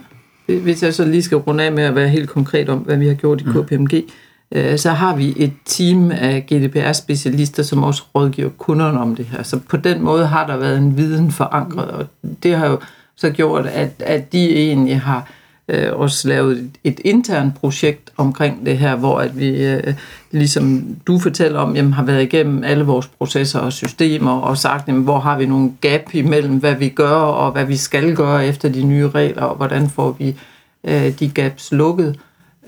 Hvis 0.59 0.83
jeg 0.83 0.93
så 0.93 1.05
lige 1.05 1.23
skal 1.23 1.37
runde 1.37 1.63
af 1.63 1.71
med 1.71 1.83
at 1.83 1.95
være 1.95 2.09
helt 2.09 2.29
konkret 2.29 2.69
om, 2.69 2.79
hvad 2.79 2.97
vi 2.97 3.07
har 3.07 3.13
gjort 3.13 3.41
i 3.41 3.43
KPMG, 3.43 4.03
mm. 4.51 4.77
så 4.77 4.89
har 4.89 5.15
vi 5.15 5.33
et 5.37 5.53
team 5.65 6.11
af 6.11 6.45
GDPR-specialister, 6.51 7.63
som 7.63 7.83
også 7.83 8.03
rådgiver 8.15 8.49
kunderne 8.49 8.99
om 8.99 9.15
det 9.15 9.25
her. 9.25 9.43
Så 9.43 9.59
på 9.69 9.77
den 9.77 10.01
måde 10.01 10.27
har 10.27 10.47
der 10.47 10.57
været 10.57 10.77
en 10.77 10.97
viden 10.97 11.31
forankret, 11.31 11.87
og 11.87 12.05
det 12.43 12.55
har 12.55 12.67
jo 12.67 12.79
så 13.15 13.29
gjort, 13.29 13.65
at, 13.65 13.91
at 13.99 14.31
de 14.31 14.55
egentlig 14.55 15.01
har 15.01 15.31
øh, 15.67 15.93
også 15.93 16.27
lavet 16.27 16.57
et, 16.57 16.71
et 16.83 16.99
internt 17.05 17.55
projekt 17.55 18.11
omkring 18.17 18.65
det 18.65 18.77
her, 18.77 18.95
hvor 18.95 19.19
at 19.19 19.39
vi, 19.39 19.65
øh, 19.65 19.93
ligesom 20.31 20.95
du 21.07 21.19
fortæller 21.19 21.59
om, 21.59 21.75
jamen, 21.75 21.93
har 21.93 22.03
været 22.03 22.23
igennem 22.23 22.63
alle 22.63 22.83
vores 22.83 23.07
processer 23.07 23.59
og 23.59 23.73
systemer 23.73 24.31
og 24.31 24.57
sagt, 24.57 24.87
jamen, 24.87 25.03
hvor 25.03 25.19
har 25.19 25.37
vi 25.37 25.45
nogle 25.45 25.71
gap 25.81 26.13
imellem, 26.13 26.57
hvad 26.57 26.75
vi 26.75 26.89
gør 26.89 27.15
og 27.15 27.51
hvad 27.51 27.65
vi 27.65 27.77
skal 27.77 28.15
gøre 28.15 28.45
efter 28.45 28.69
de 28.69 28.83
nye 28.83 29.09
regler, 29.09 29.43
og 29.43 29.55
hvordan 29.55 29.89
får 29.89 30.15
vi 30.19 30.35
øh, 30.83 31.19
de 31.19 31.29
gaps 31.29 31.71
lukket. 31.71 32.19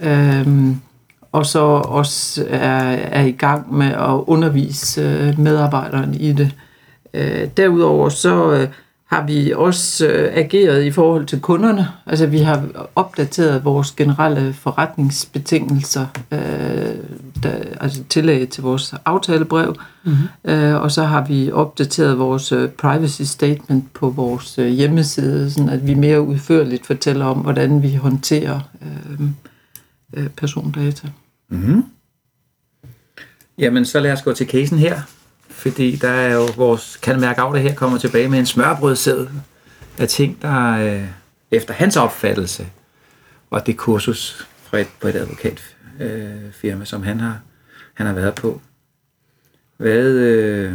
Øhm, 0.02 0.78
og 1.32 1.46
så 1.46 1.60
også 1.66 2.46
er, 2.50 2.80
er 2.92 3.24
i 3.24 3.32
gang 3.32 3.74
med 3.74 3.88
at 3.88 4.24
undervise 4.28 5.02
øh, 5.02 5.40
medarbejderne 5.40 6.18
i 6.18 6.32
det. 6.32 6.52
Øh, 7.14 7.48
derudover 7.58 8.10
så 8.10 8.52
øh, 8.52 8.68
har 9.08 9.26
vi 9.26 9.54
også 9.56 10.08
øh, 10.08 10.32
ageret 10.34 10.84
i 10.84 10.91
forhold 10.91 11.26
til 11.26 11.39
kunderne. 11.39 11.88
Altså 12.06 12.26
vi 12.26 12.38
har 12.38 12.89
opdateret 12.96 13.65
vores 13.65 13.91
generelle 13.91 14.54
forretningsbetingelser, 14.54 16.06
øh, 16.32 16.39
der, 17.43 17.52
altså 17.80 18.04
tillæg 18.10 18.50
til 18.50 18.63
vores 18.63 18.93
aftalebrev, 19.06 19.76
mm-hmm. 20.04 20.52
øh, 20.52 20.82
og 20.82 20.91
så 20.91 21.04
har 21.04 21.26
vi 21.28 21.52
opdateret 21.52 22.20
vores 22.20 22.52
øh, 22.52 22.70
privacy 22.70 23.22
statement 23.22 23.93
på 23.93 24.10
vores 24.10 24.58
øh, 24.58 24.67
hjemmeside, 24.67 25.52
sådan 25.52 25.70
at 25.70 25.88
vi 25.88 25.93
mere 25.93 26.22
udførligt 26.22 26.86
fortæller 26.86 27.26
om, 27.26 27.38
hvordan 27.38 27.84
vi 27.84 27.96
håndterer 27.96 28.60
øh, 28.82 29.28
øh, 30.13 30.30
persondata. 30.30 31.08
Mm-hmm. 31.50 31.84
Jamen, 33.58 33.86
så 33.86 34.00
lad 34.00 34.12
os 34.12 34.22
gå 34.22 34.34
til 34.34 34.48
casen 34.48 34.78
her 34.78 35.02
fordi 35.72 35.96
der 35.96 36.10
er 36.10 36.34
jo 36.34 36.48
vores 36.56 36.98
kan 36.98 37.20
mærke 37.20 37.42
af 37.42 37.54
det 37.54 37.62
her 37.62 37.76
kommer 37.76 37.98
tilbage 37.98 38.30
med 38.30 38.40
en 38.40 38.46
smørbrødsæd 38.46 39.28
af 39.98 40.08
ting, 40.08 40.42
der 40.42 40.78
øh, 40.78 41.04
efter 41.52 41.74
hans 41.74 41.98
opfattelse 41.98 42.68
og 43.50 43.66
det 43.66 43.78
kursus 43.78 44.48
fra 44.64 44.78
et, 44.78 44.88
på 45.02 45.08
et 45.08 45.16
advokatfirma, 45.16 46.82
øh, 46.82 46.88
som 46.88 47.04
han 47.04 47.20
har, 47.20 47.40
han 47.94 48.06
har 48.06 48.14
været 48.14 48.36
på. 48.36 48.62
Hvad, 49.78 50.06
øh, 50.06 50.74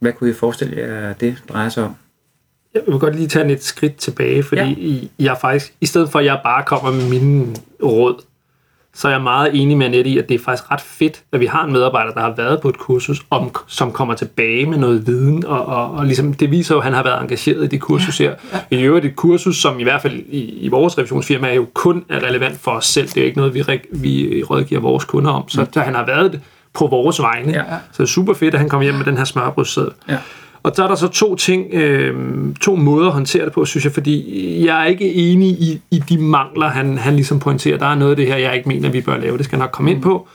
hvad 0.00 0.12
kunne 0.12 0.30
I 0.30 0.34
forestille 0.34 0.76
jer, 0.76 1.12
det 1.12 1.42
drejer 1.48 1.68
sig 1.68 1.84
om? 1.84 1.94
Jeg 2.74 2.82
vil 2.86 2.98
godt 2.98 3.16
lige 3.16 3.28
tage 3.28 3.52
et 3.52 3.64
skridt 3.64 3.96
tilbage, 3.96 4.42
fordi 4.42 5.10
ja. 5.18 5.24
Jeg 5.24 5.36
faktisk, 5.40 5.74
i 5.80 5.86
stedet 5.86 6.10
for 6.10 6.18
at 6.18 6.24
jeg 6.24 6.40
bare 6.44 6.64
kommer 6.64 6.90
med 6.90 7.08
mine 7.08 7.56
råd, 7.82 8.22
så 8.94 9.08
er 9.08 9.12
jeg 9.12 9.20
meget 9.20 9.62
enig 9.62 9.76
med 9.78 9.86
Annette 9.86 10.10
i, 10.10 10.18
at 10.18 10.28
det 10.28 10.34
er 10.34 10.44
faktisk 10.44 10.70
ret 10.70 10.80
fedt, 10.80 11.22
at 11.32 11.40
vi 11.40 11.46
har 11.46 11.64
en 11.64 11.72
medarbejder, 11.72 12.12
der 12.12 12.20
har 12.20 12.34
været 12.36 12.60
på 12.60 12.68
et 12.68 12.78
kursus, 12.78 13.22
om, 13.30 13.50
som 13.66 13.92
kommer 13.92 14.14
tilbage 14.14 14.66
med 14.66 14.78
noget 14.78 15.06
viden, 15.06 15.46
og, 15.46 15.66
og, 15.66 15.90
og 15.90 16.06
ligesom, 16.06 16.34
det 16.34 16.50
viser 16.50 16.74
jo, 16.74 16.78
at 16.78 16.84
han 16.84 16.92
har 16.92 17.02
været 17.02 17.22
engageret 17.22 17.64
i 17.64 17.66
det 17.66 17.80
kursus 17.80 18.18
her. 18.18 18.34
Ja, 18.52 18.58
ja. 18.70 18.76
I 18.76 18.82
øvrigt 18.82 19.06
et 19.06 19.16
kursus, 19.16 19.56
som 19.56 19.80
i 19.80 19.82
hvert 19.82 20.02
fald 20.02 20.14
i, 20.28 20.40
i 20.40 20.68
vores 20.68 20.98
revisionsfirma 20.98 21.48
er 21.48 21.54
jo 21.54 21.66
kun 21.74 22.04
er 22.08 22.22
relevant 22.22 22.60
for 22.60 22.70
os 22.70 22.86
selv. 22.86 23.08
Det 23.08 23.16
er 23.16 23.24
ikke 23.24 23.38
noget, 23.38 23.54
vi, 23.54 23.64
vi 23.90 24.42
rådgiver 24.42 24.80
vores 24.80 25.04
kunder 25.04 25.30
om. 25.30 25.48
Så, 25.48 25.60
mm. 25.60 25.72
så 25.72 25.80
han 25.80 25.94
har 25.94 26.06
været 26.06 26.40
på 26.74 26.86
vores 26.86 27.22
vegne. 27.22 27.52
Ja, 27.52 27.58
ja. 27.58 27.78
Så 27.92 28.02
det 28.02 28.08
er 28.08 28.12
super 28.12 28.34
fedt, 28.34 28.54
at 28.54 28.60
han 28.60 28.68
kommer 28.68 28.82
hjem 28.82 28.94
med 28.94 29.04
den 29.04 29.16
her 29.16 29.24
smørbrødsseddel. 29.24 29.92
Ja. 30.08 30.18
Og 30.64 30.72
så 30.74 30.84
er 30.84 30.88
der 30.88 30.94
så 30.94 31.08
to 31.08 31.34
ting, 31.34 31.74
øh, 31.74 32.14
to 32.60 32.76
måder 32.76 33.06
at 33.06 33.12
håndtere 33.12 33.44
det 33.44 33.52
på, 33.52 33.64
synes 33.64 33.84
jeg, 33.84 33.92
fordi 33.92 34.66
jeg 34.66 34.82
er 34.82 34.84
ikke 34.86 35.14
enig 35.14 35.48
i, 35.48 35.80
i 35.90 35.98
de 36.08 36.18
mangler, 36.18 36.68
han, 36.68 36.98
han 36.98 37.14
ligesom 37.14 37.38
pointerer. 37.38 37.78
Der 37.78 37.86
er 37.86 37.94
noget 37.94 38.10
af 38.10 38.16
det 38.16 38.26
her, 38.26 38.36
jeg 38.36 38.56
ikke 38.56 38.68
mener, 38.68 38.88
vi 38.88 39.00
bør 39.00 39.16
lave. 39.16 39.36
Det 39.36 39.44
skal 39.44 39.56
jeg 39.56 39.64
nok 39.64 39.72
komme 39.72 39.90
ind 39.90 40.02
på. 40.02 40.28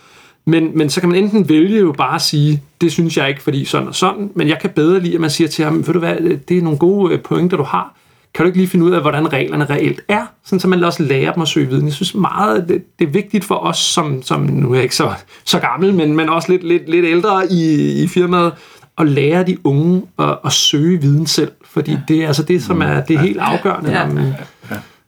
Men, 0.46 0.72
men 0.78 0.90
så 0.90 1.00
kan 1.00 1.10
man 1.10 1.24
enten 1.24 1.50
vælge 1.50 1.80
jo 1.80 1.92
bare 1.92 2.16
at 2.16 2.22
sige, 2.22 2.64
det 2.82 2.92
synes 2.92 3.18
jeg 3.18 3.30
ikke, 3.30 3.42
fordi 3.42 3.66
sådan 3.66 3.88
og 3.88 3.96
sådan, 3.96 4.32
men 4.36 4.48
jeg 4.48 4.60
kan 4.62 4.70
bedre 4.70 5.00
lide, 5.00 5.16
at 5.16 5.22
man 5.22 5.30
siger 5.30 5.48
til 5.48 5.66
ham, 5.66 5.88
ved 5.88 5.94
du 5.94 6.00
hvad, 6.00 6.16
det 6.50 6.58
er 6.58 6.62
nogle 6.62 6.78
gode 6.78 7.14
øh, 7.14 7.22
pointer, 7.22 7.58
du 7.58 7.64
har. 7.64 7.96
Kan 8.34 8.44
du 8.44 8.48
ikke 8.48 8.58
lige 8.58 8.68
finde 8.68 8.86
ud 8.86 8.92
af, 8.92 9.02
hvordan 9.02 9.34
reglerne 9.34 9.66
reelt 9.66 10.02
er, 10.08 10.26
sådan 10.46 10.60
så 10.60 10.68
man 10.68 10.84
også 10.84 11.04
lærer 11.04 11.34
dem 11.34 11.42
at 11.42 11.48
søge 11.48 11.68
viden. 11.68 11.86
Jeg 11.86 11.94
synes 11.94 12.16
meget, 12.16 12.66
det, 12.68 13.00
det 13.00 13.08
er 13.08 13.12
vigtigt 13.12 13.46
for 13.46 13.56
os, 13.56 13.78
som, 13.78 14.22
som 14.24 14.42
nu 14.42 14.72
er 14.72 14.76
jeg 14.76 14.84
ikke 14.84 14.96
så, 14.96 15.14
så 15.46 15.60
gammel, 15.60 15.94
men, 15.94 16.16
men 16.16 16.30
også 16.30 16.52
lidt, 16.52 16.64
lidt, 16.64 16.90
lidt 16.90 17.06
ældre 17.06 17.52
i, 17.52 18.04
i 18.04 18.08
firmaet, 18.08 18.54
at 19.00 19.08
lære 19.08 19.44
de 19.44 19.58
unge 19.64 20.02
at, 20.20 20.38
at 20.46 20.52
søge 20.52 21.02
viden 21.02 21.28
selv, 21.28 21.52
fordi 21.66 21.92
ja. 21.92 22.00
det 22.08 22.24
er 22.24 22.28
altså 22.28 22.44
det, 22.44 22.64
som 22.64 22.82
er 22.82 23.02
det 23.02 23.16
er 23.16 23.20
helt 23.20 23.40
afgørende. 23.40 23.92
Ja. 23.92 24.04
Om, 24.04 24.18
ja. 24.18 24.24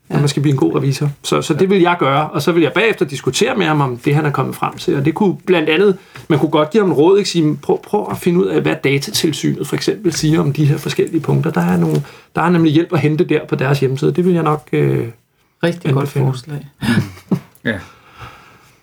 når 0.10 0.20
man 0.20 0.28
skal 0.28 0.42
blive 0.42 0.52
en 0.54 0.60
god 0.60 0.76
revisor. 0.76 1.10
Så, 1.24 1.42
så 1.42 1.54
det 1.54 1.70
vil 1.70 1.82
jeg 1.82 1.96
gøre, 2.00 2.30
og 2.30 2.42
så 2.42 2.52
vil 2.52 2.64
jeg 2.64 2.72
bagefter 2.74 3.06
diskutere 3.06 3.56
med 3.56 3.66
ham 3.66 3.82
om 3.82 3.98
det, 3.98 4.16
han 4.16 4.26
er 4.26 4.32
kommet 4.32 4.56
frem 4.56 4.78
til. 4.78 4.96
Og 4.96 5.06
det 5.06 5.14
kunne 5.14 5.38
blandt 5.46 5.70
andet, 5.70 5.98
man 6.28 6.40
kunne 6.40 6.52
godt 6.52 6.70
give 6.70 6.84
ham 6.84 6.92
råd, 6.92 7.18
ikke? 7.18 7.30
Sige, 7.30 7.58
prøv, 7.62 7.82
prøv 7.84 8.08
at 8.12 8.18
finde 8.18 8.40
ud 8.40 8.46
af, 8.46 8.62
hvad 8.62 8.76
datatilsynet 8.84 9.68
for 9.68 9.76
eksempel 9.76 10.14
siger 10.14 10.40
om 10.40 10.54
de 10.54 10.66
her 10.66 10.78
forskellige 10.78 11.22
punkter. 11.22 11.52
Der 11.52 11.62
er, 11.62 11.78
nogle, 11.78 12.04
der 12.36 12.42
er 12.42 12.50
nemlig 12.50 12.74
hjælp 12.74 12.94
at 12.94 13.00
hente 13.00 13.24
der 13.24 13.46
på 13.46 13.56
deres 13.56 13.80
hjemmeside. 13.80 14.12
Det 14.12 14.26
vil 14.26 14.34
jeg 14.34 14.44
nok... 14.44 14.70
Øh, 14.72 15.08
Rigtig 15.64 15.94
godt 15.94 16.10
forslag. 16.10 16.68
ja. 17.66 17.80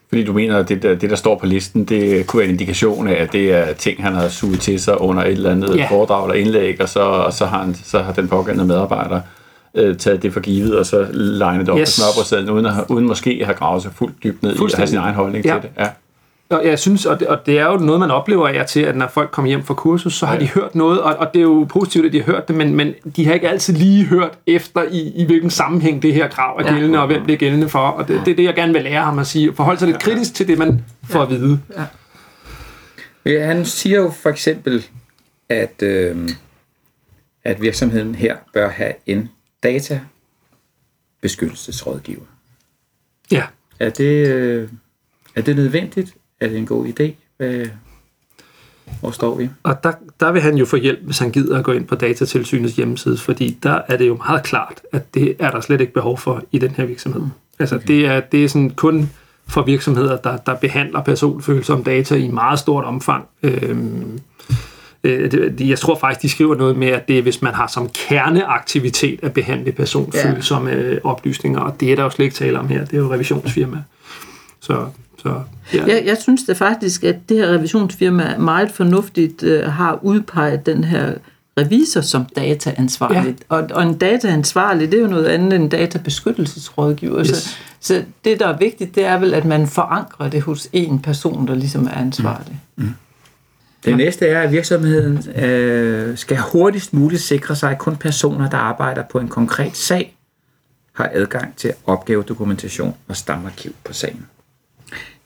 Fordi 0.09 0.25
du 0.25 0.33
mener, 0.33 0.59
at 0.59 0.69
det 0.69 0.83
der, 0.83 0.95
det, 0.95 1.11
der 1.11 1.17
står 1.17 1.39
på 1.39 1.47
listen, 1.47 1.85
det 1.85 2.27
kunne 2.27 2.39
være 2.39 2.49
en 2.49 2.55
indikation 2.55 3.09
af, 3.09 3.23
at 3.23 3.33
det 3.33 3.53
er 3.53 3.73
ting, 3.73 4.03
han 4.03 4.15
har 4.15 4.29
suget 4.29 4.61
til 4.61 4.81
sig 4.81 5.01
under 5.01 5.23
et 5.23 5.33
eller 5.33 5.51
andet 5.51 5.77
ja. 5.77 5.87
foredrag 5.91 6.31
eller 6.31 6.47
indlæg, 6.47 6.81
og 6.81 6.89
så, 6.89 7.01
og 7.01 7.33
så, 7.33 7.47
har, 7.47 7.59
han, 7.59 7.75
så 7.75 7.99
har 7.99 8.13
den 8.13 8.29
pågældende 8.29 8.67
medarbejder 8.67 9.21
øh, 9.75 9.97
taget 9.97 10.23
det 10.23 10.33
for 10.33 10.41
givet, 10.41 10.79
og 10.79 10.87
så 10.87 11.07
legnet 11.13 11.67
det 11.67 11.75
op 11.75 11.81
yes. 11.81 11.97
på 11.97 12.03
smørbrødsæden, 12.03 12.51
uden, 12.51 12.67
at, 12.67 12.73
uden 12.89 13.07
måske 13.07 13.39
at 13.41 13.47
have 13.47 13.57
gravet 13.57 13.83
sig 13.83 13.93
fuldt 13.95 14.23
dybt 14.23 14.43
ned 14.43 14.55
i 14.55 14.65
at 14.65 14.75
have 14.77 14.87
sin 14.87 14.99
egen 14.99 15.15
holdning 15.15 15.45
ja. 15.45 15.53
til 15.53 15.63
det. 15.63 15.71
Ja. 15.79 15.89
Og 16.51 16.67
jeg 16.67 16.79
synes, 16.79 17.07
og 17.07 17.21
det, 17.21 17.29
og 17.29 17.47
det 17.47 17.59
er 17.59 17.67
jo 17.67 17.77
noget, 17.77 18.01
man 18.01 18.11
oplever 18.11 18.49
af 18.49 18.67
til, 18.67 18.81
at 18.81 18.97
når 18.97 19.09
folk 19.09 19.31
kommer 19.31 19.49
hjem 19.49 19.65
fra 19.65 19.75
kursus, 19.75 20.15
så 20.15 20.27
har 20.27 20.35
ja. 20.35 20.41
de 20.41 20.49
hørt 20.49 20.75
noget, 20.75 21.01
og, 21.01 21.17
og 21.17 21.35
det 21.35 21.39
er 21.39 21.43
jo 21.43 21.67
positivt, 21.69 22.07
at 22.07 22.13
de 22.13 22.23
har 22.23 22.33
hørt 22.33 22.49
det, 22.49 22.57
men, 22.57 22.75
men 22.75 22.95
de 23.17 23.27
har 23.27 23.35
ikke 23.35 23.49
altid 23.49 23.75
lige 23.75 24.05
hørt 24.05 24.39
efter, 24.47 24.83
i, 24.83 25.23
i 25.23 25.25
hvilken 25.25 25.51
sammenhæng 25.51 26.03
det 26.03 26.15
her 26.15 26.29
krav 26.29 26.59
er 26.59 26.63
gældende, 26.63 26.95
ja. 26.95 27.01
og 27.01 27.07
hvem 27.07 27.27
det 27.27 27.33
er 27.33 27.37
gældende 27.37 27.69
for. 27.69 27.79
Og 27.79 28.09
det, 28.09 28.21
det 28.25 28.33
er 28.33 28.37
det, 28.37 28.45
jeg 28.45 28.55
gerne 28.55 28.73
vil 28.73 28.83
lære 28.83 29.05
ham 29.05 29.19
at 29.19 29.27
sige. 29.27 29.55
Forhold 29.55 29.79
sig 29.79 29.89
lidt 29.89 30.03
kritisk 30.03 30.35
til 30.35 30.49
det, 30.49 30.59
man 30.59 30.85
får 31.05 31.23
at 31.23 31.31
vide. 31.31 31.61
Ja. 31.77 31.85
Ja, 33.27 33.47
han 33.47 33.65
siger 33.65 33.99
jo 33.99 34.11
for 34.11 34.31
eksempel, 34.31 34.87
at, 35.49 35.83
øh, 35.83 36.29
at 37.45 37.63
virksomheden 37.63 38.15
her 38.15 38.37
bør 38.53 38.71
have 38.71 38.93
en 39.07 39.31
databeskyttelsesrådgiver. 39.63 42.25
Ja. 43.31 43.43
Er 43.81 43.91
det, 43.91 44.29
øh, 44.29 44.69
er 45.35 45.43
det 45.43 45.57
nødvendigt? 45.57 46.15
Er 46.41 46.49
det 46.49 46.59
en 46.59 46.67
god 46.67 46.87
idé? 46.87 47.11
Hvad, 47.37 47.67
hvor 49.01 49.11
står 49.11 49.35
vi? 49.35 49.49
Og 49.63 49.85
der, 49.85 49.93
der 50.21 50.33
vil 50.33 50.43
han 50.43 50.57
jo 50.57 50.65
få 50.65 50.77
hjælp, 50.77 51.01
hvis 51.03 51.19
han 51.19 51.31
gider 51.31 51.59
at 51.59 51.65
gå 51.65 51.73
ind 51.73 51.87
på 51.87 51.95
datatilsynets 51.95 52.77
hjemmeside, 52.77 53.17
fordi 53.17 53.59
der 53.63 53.81
er 53.89 53.97
det 53.97 54.09
jo 54.09 54.17
meget 54.17 54.43
klart, 54.43 54.81
at 54.93 55.15
det 55.15 55.37
er 55.39 55.51
der 55.51 55.61
slet 55.61 55.81
ikke 55.81 55.93
behov 55.93 56.19
for 56.19 56.43
i 56.53 56.59
den 56.59 56.71
her 56.71 56.85
virksomhed. 56.85 57.23
Altså 57.59 57.77
okay. 57.77 57.87
det, 57.87 58.07
er, 58.07 58.21
det 58.21 58.45
er 58.45 58.49
sådan 58.49 58.71
kun 58.71 59.11
for 59.49 59.63
virksomheder, 59.63 60.17
der, 60.17 60.37
der 60.37 60.55
behandler 60.55 61.03
personfølsomme 61.03 61.85
data 61.85 62.15
i 62.15 62.29
meget 62.29 62.59
stort 62.59 62.85
omfang. 62.85 63.25
Øhm, 63.43 64.21
øh, 65.05 65.69
jeg 65.69 65.79
tror 65.79 65.99
faktisk, 65.99 66.23
de 66.23 66.29
skriver 66.29 66.55
noget 66.55 66.77
med, 66.77 66.89
at 66.89 67.09
det 67.09 67.19
er, 67.19 67.23
hvis 67.23 67.43
man 67.43 67.55
har 67.55 67.67
som 67.67 67.89
kerneaktivitet 67.89 69.21
at 69.23 69.33
behandle 69.33 69.73
personfølsomme 69.73 70.71
ja. 70.71 70.97
oplysninger, 71.05 71.61
og 71.61 71.81
det 71.81 71.93
er 71.93 71.97
der 71.97 72.03
jo 72.03 72.11
slet 72.11 72.25
ikke 72.25 72.37
tale 72.37 72.59
om 72.59 72.69
her. 72.69 72.85
Det 72.85 72.95
er 72.95 72.99
jo 72.99 73.13
revisionsfirma. 73.13 73.83
Så 74.61 74.87
så, 75.23 75.43
ja. 75.75 75.87
jeg, 75.87 76.03
jeg 76.07 76.17
synes 76.21 76.43
det 76.43 76.57
faktisk, 76.57 77.05
at 77.05 77.17
det 77.29 77.37
her 77.37 77.49
revisionsfirma 77.49 78.37
meget 78.39 78.71
fornuftigt 78.71 79.43
øh, 79.43 79.65
har 79.65 79.99
udpeget 80.03 80.67
den 80.67 80.85
her 80.85 81.15
revisor 81.59 82.01
som 82.01 82.25
dataansvarlig. 82.37 83.37
Ja. 83.51 83.57
Og, 83.57 83.69
og 83.71 83.83
en 83.83 83.99
dataansvarlig, 83.99 84.91
det 84.93 84.99
er 84.99 85.03
jo 85.03 85.09
noget 85.09 85.27
andet 85.27 85.53
end 85.53 85.71
databeskyttelsesrådgiver. 85.71 87.21
Yes. 87.21 87.29
Så, 87.29 87.59
så 87.81 88.05
det, 88.25 88.41
der 88.41 88.47
er 88.47 88.59
vigtigt, 88.59 88.95
det 88.95 89.05
er 89.05 89.19
vel, 89.19 89.35
at 89.35 89.45
man 89.45 89.67
forankrer 89.67 90.31
det 90.31 90.43
hos 90.43 90.69
en 90.73 90.99
person, 90.99 91.49
der 91.49 91.55
ligesom 91.55 91.87
er 91.87 91.95
ansvarlig. 91.95 92.61
Mm. 92.77 92.85
Mm. 92.85 92.95
Det 93.85 93.97
næste 93.97 94.27
er, 94.27 94.41
at 94.43 94.53
virksomheden 94.53 95.43
øh, 95.45 96.19
skal 96.19 96.39
hurtigst 96.53 96.95
muligt 96.95 97.23
sikre 97.23 97.57
sig, 97.57 97.71
at 97.71 97.79
kun 97.79 97.97
personer, 97.97 98.51
der 98.51 98.59
arbejder 98.59 99.03
på 99.11 99.19
en 99.19 99.29
konkret 99.29 99.77
sag, 99.77 100.17
har 100.93 101.11
adgang 101.13 101.57
til 101.57 101.73
opgavedokumentation 101.87 102.95
og 103.09 103.17
stamarkiv 103.17 103.75
på 103.85 103.93
sagen 103.93 104.27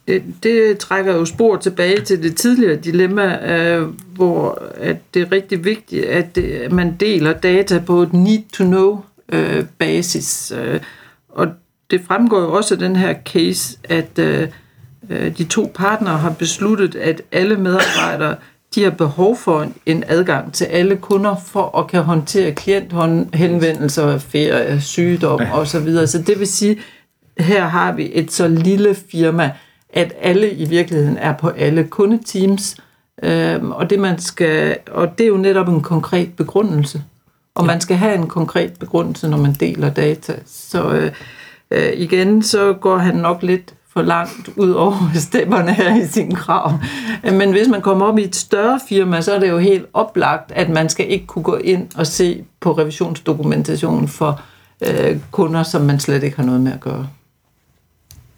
det, 0.08 0.22
det 0.42 0.78
trækker 0.78 1.14
jo 1.14 1.24
spor 1.24 1.56
tilbage 1.56 2.00
til 2.00 2.22
det 2.22 2.36
tidligere 2.36 2.76
dilemma, 2.76 3.52
øh, 3.52 3.88
hvor 4.14 4.62
at 4.76 4.96
det 5.14 5.22
er 5.22 5.32
rigtig 5.32 5.64
vigtigt, 5.64 6.04
at, 6.04 6.36
det, 6.36 6.42
at 6.42 6.72
man 6.72 6.96
deler 7.00 7.32
data 7.32 7.78
på 7.78 8.02
et 8.02 8.12
need-to-know-basis. 8.12 10.52
Øh, 10.56 10.74
øh, 10.74 10.80
og 11.28 11.48
det 11.90 12.00
fremgår 12.06 12.40
jo 12.40 12.52
også 12.52 12.74
af 12.74 12.78
den 12.78 12.96
her 12.96 13.14
case, 13.24 13.78
at 13.84 14.18
øh, 14.18 14.48
øh, 15.10 15.38
de 15.38 15.44
to 15.44 15.72
partnere 15.74 16.18
har 16.18 16.30
besluttet, 16.30 16.94
at 16.94 17.22
alle 17.32 17.56
medarbejdere 17.56 18.36
de 18.74 18.82
har 18.82 18.90
behov 18.90 19.36
for 19.36 19.66
en, 19.86 20.04
adgang 20.08 20.52
til 20.52 20.64
alle 20.64 20.96
kunder 20.96 21.36
for 21.46 21.78
at 21.78 21.86
kan 21.86 22.02
håndtere 22.02 22.52
klienthenvendelser, 22.52 24.18
ferie, 24.18 24.80
sygdom 24.80 25.40
ja. 25.40 25.58
osv. 25.58 26.06
Så 26.06 26.22
det 26.26 26.38
vil 26.38 26.46
sige, 26.46 26.78
her 27.38 27.64
har 27.64 27.92
vi 27.92 28.10
et 28.12 28.32
så 28.32 28.48
lille 28.48 28.96
firma, 29.10 29.50
at 29.92 30.12
alle 30.20 30.50
i 30.50 30.64
virkeligheden 30.64 31.16
er 31.16 31.32
på 31.32 31.48
alle 31.48 31.84
kundeteams, 31.84 32.76
øh, 33.22 33.64
og, 33.64 33.90
det 33.90 33.98
man 33.98 34.18
skal, 34.18 34.76
og 34.90 35.18
det 35.18 35.24
er 35.24 35.28
jo 35.28 35.36
netop 35.36 35.68
en 35.68 35.80
konkret 35.80 36.32
begrundelse. 36.36 37.02
Og 37.54 37.62
ja. 37.62 37.66
man 37.66 37.80
skal 37.80 37.96
have 37.96 38.14
en 38.14 38.28
konkret 38.28 38.72
begrundelse, 38.72 39.28
når 39.28 39.38
man 39.38 39.52
deler 39.52 39.90
data. 39.90 40.34
Så 40.46 40.90
øh, 40.90 41.12
øh, 41.70 41.92
igen, 41.94 42.42
så 42.42 42.72
går 42.72 42.96
han 42.96 43.14
nok 43.14 43.42
lidt 43.42 43.74
for 43.92 44.02
langt 44.02 44.50
ud 44.56 44.70
over 44.70 45.10
stemmerne 45.28 45.72
her 45.72 45.96
i 45.96 46.06
sin 46.06 46.34
krav. 46.34 46.72
Men 47.22 47.50
hvis 47.50 47.68
man 47.68 47.80
kommer 47.80 48.06
op 48.06 48.18
i 48.18 48.24
et 48.24 48.36
større 48.36 48.80
firma, 48.88 49.20
så 49.20 49.32
er 49.32 49.38
det 49.38 49.48
jo 49.48 49.58
helt 49.58 49.86
oplagt, 49.92 50.52
at 50.52 50.68
man 50.68 50.88
skal 50.88 51.10
ikke 51.10 51.26
kunne 51.26 51.42
gå 51.42 51.56
ind 51.56 51.88
og 51.96 52.06
se 52.06 52.44
på 52.60 52.72
revisionsdokumentationen 52.72 54.08
for 54.08 54.40
øh, 54.86 55.18
kunder, 55.30 55.62
som 55.62 55.82
man 55.82 56.00
slet 56.00 56.22
ikke 56.22 56.36
har 56.36 56.44
noget 56.44 56.60
med 56.60 56.72
at 56.72 56.80
gøre. 56.80 57.08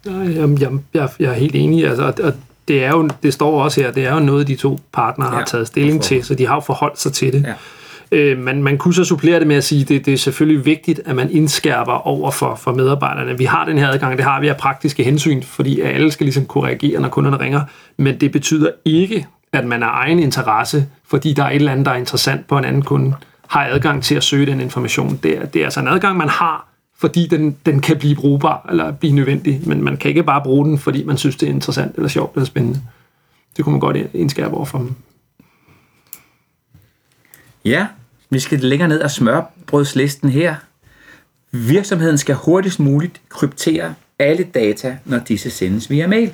Jamen, 0.05 0.61
jeg, 0.61 0.71
jeg, 0.93 1.09
jeg 1.19 1.29
er 1.29 1.33
helt 1.33 1.55
enig. 1.55 1.87
Altså, 1.87 2.13
og 2.23 2.33
det, 2.67 2.83
er 2.83 2.89
jo, 2.89 3.09
det 3.23 3.33
står 3.33 3.63
også 3.63 3.81
her, 3.81 3.91
det 3.91 4.05
er 4.05 4.13
jo 4.13 4.19
noget, 4.19 4.47
de 4.47 4.55
to 4.55 4.79
partnere 4.93 5.33
ja, 5.33 5.37
har 5.37 5.45
taget 5.45 5.67
stilling 5.67 6.01
til, 6.01 6.23
så 6.23 6.35
de 6.35 6.47
har 6.47 6.55
jo 6.55 6.61
forholdt 6.61 6.99
sig 6.99 7.13
til 7.13 7.33
det. 7.33 7.43
Ja. 7.43 7.53
Øh, 8.11 8.37
man, 8.37 8.63
man 8.63 8.77
kunne 8.77 8.93
så 8.93 9.03
supplere 9.03 9.39
det 9.39 9.47
med 9.47 9.55
at 9.55 9.63
sige, 9.63 9.81
at 9.81 9.89
det, 9.89 10.05
det 10.05 10.13
er 10.13 10.17
selvfølgelig 10.17 10.65
vigtigt, 10.65 11.01
at 11.05 11.15
man 11.15 11.31
indskærper 11.31 12.07
over 12.07 12.31
for, 12.31 12.55
for 12.55 12.73
medarbejderne. 12.73 13.37
Vi 13.37 13.45
har 13.45 13.65
den 13.65 13.77
her 13.77 13.89
adgang, 13.89 14.17
det 14.17 14.25
har 14.25 14.41
vi 14.41 14.47
af 14.47 14.57
praktiske 14.57 15.03
hensyn, 15.03 15.43
fordi 15.43 15.81
alle 15.81 16.11
skal 16.11 16.25
ligesom 16.25 16.45
kunne 16.45 16.63
reagere, 16.67 17.01
når 17.01 17.09
kunderne 17.09 17.39
ringer. 17.39 17.61
Men 17.97 18.19
det 18.19 18.31
betyder 18.31 18.69
ikke, 18.85 19.27
at 19.53 19.65
man 19.65 19.83
af 19.83 19.89
egen 19.91 20.19
interesse, 20.19 20.85
fordi 21.07 21.33
der 21.33 21.43
er 21.43 21.49
et 21.49 21.55
eller 21.55 21.71
andet, 21.71 21.85
der 21.85 21.91
er 21.91 21.95
interessant 21.95 22.47
på 22.47 22.57
en 22.57 22.65
anden 22.65 22.81
kunde, 22.81 23.13
har 23.47 23.65
adgang 23.65 24.03
til 24.03 24.15
at 24.15 24.23
søge 24.23 24.45
den 24.45 24.61
information. 24.61 25.19
Det 25.23 25.37
er, 25.37 25.45
det 25.45 25.61
er 25.61 25.65
altså 25.65 25.79
en 25.79 25.87
adgang, 25.87 26.17
man 26.17 26.29
har, 26.29 26.67
fordi 26.97 27.27
den, 27.27 27.57
den 27.65 27.81
kan 27.81 27.97
blive 27.97 28.15
brugbar 28.15 28.65
eller 28.69 28.91
blive 28.91 29.13
nødvendig, 29.13 29.61
men 29.65 29.83
man 29.83 29.97
kan 29.97 30.09
ikke 30.09 30.23
bare 30.23 30.43
bruge 30.43 30.65
den, 30.65 30.79
fordi 30.79 31.03
man 31.03 31.17
synes, 31.17 31.35
det 31.35 31.49
er 31.49 31.53
interessant 31.53 31.95
eller 31.95 32.07
sjovt 32.09 32.35
eller 32.35 32.45
spændende. 32.45 32.81
Det 33.57 33.65
kunne 33.65 33.73
man 33.73 33.79
godt 33.79 33.97
indskærpe 34.13 34.55
over 34.55 34.65
for 34.65 34.77
dem. 34.77 34.95
Ja, 37.65 37.87
vi 38.29 38.39
skal 38.39 38.59
længere 38.59 38.89
ned 38.89 39.01
og 39.01 39.11
smørbrødslisten 39.11 40.29
her. 40.29 40.55
Virksomheden 41.51 42.17
skal 42.17 42.35
hurtigst 42.35 42.79
muligt 42.79 43.21
kryptere 43.29 43.93
alle 44.19 44.43
data, 44.43 44.97
når 45.05 45.19
disse 45.19 45.49
sendes 45.49 45.89
via 45.89 46.07
mail. 46.07 46.33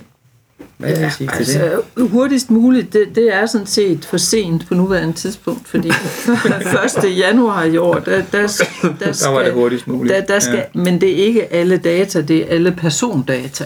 Hvad 0.77 0.89
ja, 0.89 0.99
jeg 0.99 1.11
sige 1.11 1.27
til 1.27 1.37
altså, 1.37 1.81
det? 1.97 2.09
Hurtigst 2.09 2.51
muligt, 2.51 2.93
det, 2.93 3.15
det 3.15 3.33
er 3.33 3.45
sådan 3.45 3.67
set 3.67 4.05
for 4.05 4.17
sent 4.17 4.67
på 4.67 4.73
nuværende 4.73 5.13
tidspunkt, 5.13 5.67
fordi 5.67 5.87
1. 7.07 7.17
januar 7.17 7.63
i 7.63 7.77
år, 7.77 7.93
der, 7.93 8.01
der, 8.01 8.23
der, 8.31 8.47
skal, 8.47 8.67
der 8.99 9.29
var 9.29 9.43
det 9.43 9.53
hurtigst 9.53 9.87
muligt. 9.87 10.15
Der, 10.15 10.25
der 10.25 10.39
skal, 10.39 10.65
ja. 10.75 10.79
Men 10.79 11.01
det 11.01 11.21
er 11.21 11.25
ikke 11.25 11.53
alle 11.53 11.77
data, 11.77 12.21
det 12.21 12.37
er 12.37 12.45
alle 12.55 12.71
persondata. 12.71 13.65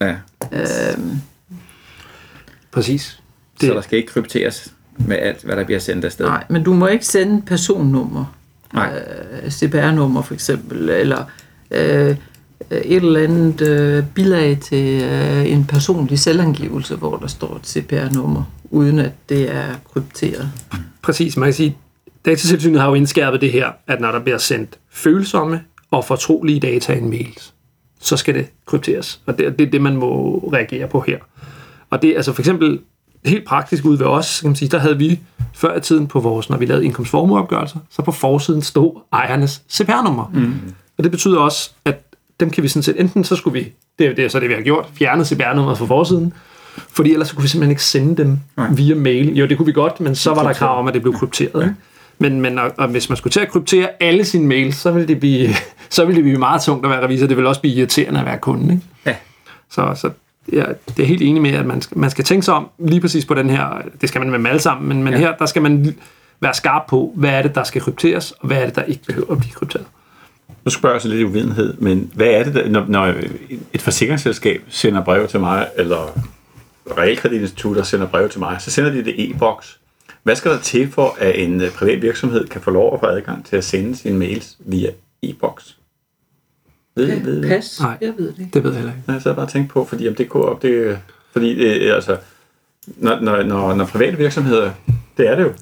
Ja. 0.00 0.14
Øhm. 0.52 1.20
Præcis. 2.72 3.20
Det. 3.60 3.68
Så 3.68 3.74
der 3.74 3.80
skal 3.80 3.98
ikke 3.98 4.12
krypteres 4.12 4.72
med 4.98 5.16
alt, 5.16 5.42
hvad 5.42 5.56
der 5.56 5.64
bliver 5.64 5.80
sendt 5.80 6.04
afsted? 6.04 6.26
Nej, 6.26 6.44
men 6.48 6.62
du 6.62 6.72
må 6.72 6.86
ikke 6.86 7.06
sende 7.06 7.42
personnummer. 7.42 8.34
Nej. 8.74 9.02
Øh, 9.44 9.50
CPR-nummer 9.50 10.22
for 10.22 10.34
eksempel, 10.34 10.88
eller... 10.88 11.24
Øh, 11.70 12.16
et 12.70 12.96
eller 12.96 13.20
andet 13.20 13.60
øh, 13.60 14.04
bilag 14.14 14.58
til 14.60 15.02
øh, 15.02 15.52
en 15.52 15.64
personlig 15.64 16.18
selvangivelse, 16.18 16.96
hvor 16.96 17.16
der 17.16 17.26
står 17.26 17.56
et 17.56 17.66
CPR-nummer, 17.66 18.42
uden 18.70 18.98
at 18.98 19.12
det 19.28 19.54
er 19.54 19.66
krypteret. 19.92 20.52
Præcis, 21.02 21.36
man 21.36 21.46
kan 21.46 21.54
sige, 21.54 21.76
Datatilsynet 22.24 22.80
har 22.80 22.88
jo 22.88 22.94
indskærpet 22.94 23.40
det 23.40 23.52
her, 23.52 23.70
at 23.86 24.00
når 24.00 24.12
der 24.12 24.20
bliver 24.20 24.38
sendt 24.38 24.78
følsomme 24.90 25.60
og 25.90 26.04
fortrolige 26.04 26.60
data 26.60 26.92
i 26.92 26.98
en 26.98 27.10
mail, 27.10 27.38
så 28.00 28.16
skal 28.16 28.34
det 28.34 28.46
krypteres. 28.66 29.20
Og 29.26 29.38
det, 29.38 29.58
det 29.58 29.66
er 29.66 29.70
det, 29.70 29.80
man 29.80 29.96
må 29.96 30.38
reagere 30.52 30.88
på 30.88 31.00
her. 31.00 31.18
Og 31.90 32.02
det 32.02 32.10
er 32.10 32.16
altså 32.16 32.32
for 32.32 32.42
eksempel 32.42 32.80
helt 33.24 33.44
praktisk 33.44 33.84
ud 33.84 33.96
ved 33.98 34.06
os, 34.06 34.40
kan 34.40 34.48
man 34.48 34.56
sige, 34.56 34.68
der 34.68 34.78
havde 34.78 34.98
vi 34.98 35.20
før 35.54 35.76
i 35.76 35.80
tiden 35.80 36.06
på 36.06 36.20
vores, 36.20 36.50
når 36.50 36.56
vi 36.56 36.66
lavede 36.66 36.84
indkomstformueopgørelser, 36.84 37.78
så 37.90 38.02
på 38.02 38.12
forsiden 38.12 38.62
stod 38.62 39.00
ejernes 39.12 39.62
CPR-nummer. 39.70 40.30
Mm. 40.34 40.54
Og 40.98 41.04
det 41.04 41.10
betyder 41.10 41.38
også, 41.38 41.70
at 41.84 42.09
dem 42.40 42.50
kan 42.50 42.62
vi 42.62 42.68
sådan 42.68 42.82
set, 42.82 43.00
enten 43.00 43.24
så 43.24 43.36
skulle 43.36 43.60
vi, 43.60 43.72
det 43.98 44.06
er, 44.06 44.14
det 44.14 44.24
er 44.24 44.28
så 44.28 44.40
det, 44.40 44.48
vi 44.48 44.54
har 44.54 44.62
gjort, 44.62 44.86
fjernet 44.94 45.26
CPR-nummeret 45.26 45.78
fra 45.78 45.86
forsiden, 45.86 46.32
fordi 46.92 47.12
ellers 47.12 47.28
så 47.28 47.34
kunne 47.34 47.42
vi 47.42 47.48
simpelthen 47.48 47.70
ikke 47.70 47.82
sende 47.82 48.16
dem 48.16 48.38
Nej. 48.56 48.68
via 48.72 48.94
mail. 48.94 49.36
Jo, 49.36 49.46
det 49.46 49.56
kunne 49.56 49.66
vi 49.66 49.72
godt, 49.72 50.00
men 50.00 50.14
så 50.14 50.34
var 50.34 50.42
der 50.42 50.52
krav 50.52 50.78
om, 50.78 50.88
at 50.88 50.94
det 50.94 51.02
blev 51.02 51.14
krypteret. 51.14 51.62
Ja. 51.62 51.68
Men, 52.18 52.40
men 52.40 52.58
og, 52.58 52.70
og 52.78 52.88
hvis 52.88 53.08
man 53.08 53.16
skulle 53.16 53.32
til 53.32 53.40
at 53.40 53.48
kryptere 53.48 53.88
alle 54.00 54.24
sine 54.24 54.46
mails, 54.46 54.76
så 54.76 54.90
ville 54.90 55.08
det 55.08 55.20
blive, 55.20 55.48
så 55.90 56.04
ville 56.04 56.16
det 56.16 56.24
blive 56.24 56.38
meget 56.38 56.62
tungt 56.62 56.86
at 56.86 56.90
være 56.90 57.04
revisor. 57.04 57.26
Det 57.26 57.36
ville 57.36 57.48
også 57.48 57.60
blive 57.60 57.74
irriterende 57.74 58.20
at 58.20 58.26
være 58.26 58.38
kunde. 58.38 58.72
Ikke? 58.74 58.86
Ja. 59.06 59.14
Så, 59.70 59.94
så 59.94 60.10
ja, 60.52 60.64
det 60.96 61.02
er 61.02 61.06
helt 61.06 61.22
enig 61.22 61.42
med, 61.42 61.50
at 61.50 61.66
man 61.66 61.82
skal, 61.82 61.98
man 61.98 62.10
skal 62.10 62.24
tænke 62.24 62.44
sig 62.44 62.54
om 62.54 62.68
lige 62.78 63.00
præcis 63.00 63.24
på 63.24 63.34
den 63.34 63.50
her, 63.50 63.82
det 64.00 64.08
skal 64.08 64.18
man 64.18 64.30
med 64.30 64.38
dem 64.38 64.46
alle 64.46 64.60
sammen, 64.60 64.88
men, 64.88 65.02
men 65.02 65.12
ja. 65.12 65.18
her, 65.18 65.36
der 65.36 65.46
skal 65.46 65.62
man 65.62 65.96
være 66.40 66.54
skarp 66.54 66.82
på, 66.88 67.12
hvad 67.16 67.30
er 67.30 67.42
det, 67.42 67.54
der 67.54 67.64
skal 67.64 67.82
krypteres, 67.82 68.30
og 68.32 68.46
hvad 68.46 68.56
er 68.56 68.64
det, 68.64 68.76
der 68.76 68.82
ikke 68.82 69.02
behøver 69.06 69.32
at 69.32 69.38
blive 69.38 69.52
krypteret. 69.52 69.86
Nu 70.64 70.70
spørger 70.70 70.94
jeg 70.94 71.02
så 71.02 71.08
lidt 71.08 71.20
i 71.20 71.24
uvidenhed, 71.24 71.74
men 71.74 72.10
hvad 72.14 72.26
er 72.26 72.44
det, 72.44 72.54
der, 72.54 72.68
når, 72.68 72.84
når 72.88 73.14
et 73.72 73.82
forsikringsselskab 73.82 74.62
sender 74.68 75.04
brev 75.04 75.28
til 75.28 75.40
mig, 75.40 75.68
eller 75.76 76.20
realkreditinstitutter 76.98 77.82
sender 77.82 78.06
brev 78.06 78.28
til 78.28 78.40
mig, 78.40 78.56
så 78.60 78.70
sender 78.70 78.90
de 78.90 79.04
det 79.04 79.30
e-boks. 79.30 79.78
Hvad 80.22 80.36
skal 80.36 80.50
der 80.50 80.58
til 80.58 80.90
for, 80.92 81.16
at 81.18 81.38
en 81.38 81.60
øh, 81.60 81.70
privat 81.70 82.02
virksomhed 82.02 82.48
kan 82.48 82.60
få 82.60 82.70
lov 82.70 82.94
at 82.94 83.00
få 83.00 83.06
adgang 83.06 83.46
til 83.46 83.56
at 83.56 83.64
sende 83.64 83.96
sine 83.96 84.18
mails 84.18 84.56
via 84.58 84.90
e-boks? 85.22 85.76
Ved, 86.96 87.10
Pa- 87.10 87.24
ved, 87.24 87.48
Pas? 87.48 87.80
Nej. 87.80 87.98
Jeg 88.00 88.12
ved 88.18 88.32
det 88.32 88.38
ikke. 88.38 88.50
Det 88.54 88.64
ved 88.64 88.70
jeg 88.70 88.78
heller 88.78 88.92
ikke. 88.92 89.04
Nej, 89.08 89.20
så 89.20 89.28
jeg 89.28 89.36
bare 89.36 89.46
tænkt 89.46 89.70
på, 89.70 89.84
fordi 89.84 90.08
om 90.08 90.14
det 90.14 90.28
går 90.28 90.42
op, 90.42 90.62
det, 90.62 90.98
fordi 91.32 91.52
øh, 91.52 91.94
altså, 91.94 92.16
når, 92.86 93.20
når, 93.20 93.42
når, 93.42 93.74
når 93.74 93.86
private 93.86 94.16
virksomheder, 94.16 94.70
det 95.16 95.28
er 95.28 95.34
det 95.34 95.42
jo, 95.42 95.52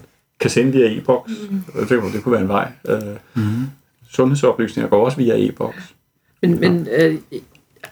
kan 0.40 0.50
sende 0.50 0.72
via 0.72 0.96
e-boks, 0.96 1.32
mm. 1.50 1.62
det, 1.88 2.02
det 2.12 2.22
kunne 2.22 2.32
være 2.32 2.42
en 2.42 2.48
vej. 2.48 2.72
Øh, 2.88 3.02
mm. 3.34 3.64
Sundhedsoplysninger 4.12 4.88
går 4.90 5.04
også 5.04 5.16
via 5.16 5.34
e-boks. 5.48 5.94
Men, 6.42 6.60
men 6.60 6.88
øh, 6.98 7.14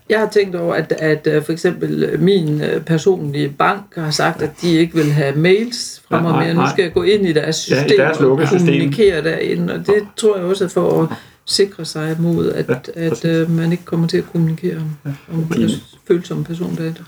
jeg 0.08 0.18
har 0.18 0.28
tænkt 0.28 0.56
over, 0.56 0.74
at, 0.74 0.92
at 0.98 1.26
øh, 1.26 1.42
for 1.44 1.52
eksempel 1.52 2.04
øh, 2.04 2.20
min 2.20 2.60
øh, 2.62 2.80
personlige 2.84 3.48
bank 3.58 3.82
har 3.96 4.10
sagt, 4.10 4.42
at 4.42 4.50
de 4.62 4.72
ikke 4.72 4.94
vil 4.94 5.12
have 5.12 5.36
mails 5.36 6.02
fra 6.08 6.22
mig 6.22 6.32
mere. 6.32 6.54
Nu 6.54 6.62
skal 6.70 6.82
jeg 6.82 6.92
gå 6.92 7.02
ind 7.02 7.26
i 7.26 7.32
deres 7.32 7.70
Ja, 7.70 7.76
i 7.76 7.78
system 7.88 7.98
deres 7.98 8.18
og 8.18 8.40
system. 8.48 8.58
kommunikere 8.58 9.22
derinde, 9.24 9.74
og 9.74 9.78
det 9.86 10.06
tror 10.16 10.36
jeg 10.36 10.44
også 10.46 10.64
er 10.64 10.68
for 10.68 11.02
at 11.02 11.08
sikre 11.46 11.84
sig 11.84 12.16
mod, 12.20 12.52
at, 12.52 12.90
Ja, 12.96 13.00
at 13.06 13.24
øh, 13.24 13.50
man 13.50 13.72
ikke 13.72 13.84
kommer 13.84 14.06
til 14.08 14.18
at 14.18 14.24
kommunikere 14.32 14.76
om, 14.76 15.14
om 15.32 15.52
Fint. 15.52 15.70
følsomme 16.08 16.44
persondata. 16.44 17.02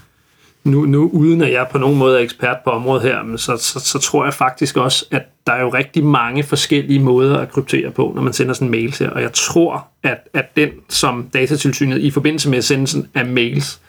Nu, 0.68 0.84
nu 0.86 1.10
uden 1.12 1.42
at 1.42 1.52
jeg 1.52 1.66
på 1.70 1.78
nogen 1.78 1.98
måde 1.98 2.18
er 2.18 2.22
ekspert 2.22 2.56
på 2.64 2.70
området 2.70 3.02
her, 3.02 3.22
men 3.22 3.38
så, 3.38 3.56
så, 3.56 3.80
så 3.80 3.98
tror 3.98 4.24
jeg 4.24 4.34
faktisk 4.34 4.76
også, 4.76 5.06
at 5.10 5.22
der 5.46 5.52
er 5.52 5.60
jo 5.60 5.68
rigtig 5.68 6.04
mange 6.04 6.42
forskellige 6.42 7.00
måder 7.00 7.38
at 7.38 7.50
kryptere 7.52 7.90
på, 7.90 8.12
når 8.14 8.22
man 8.22 8.32
sender 8.32 8.54
sådan 8.54 8.66
en 8.66 8.70
mail 8.70 8.94
her. 8.98 9.10
Og 9.10 9.22
jeg 9.22 9.32
tror, 9.32 9.86
at, 10.02 10.18
at 10.34 10.56
den, 10.56 10.68
som 10.88 11.28
datatilsynet 11.34 11.98
i 11.98 12.10
forbindelse 12.10 12.50
med 12.50 12.62
sendelsen 12.62 13.08
af 13.14 13.26
mails, 13.26 13.80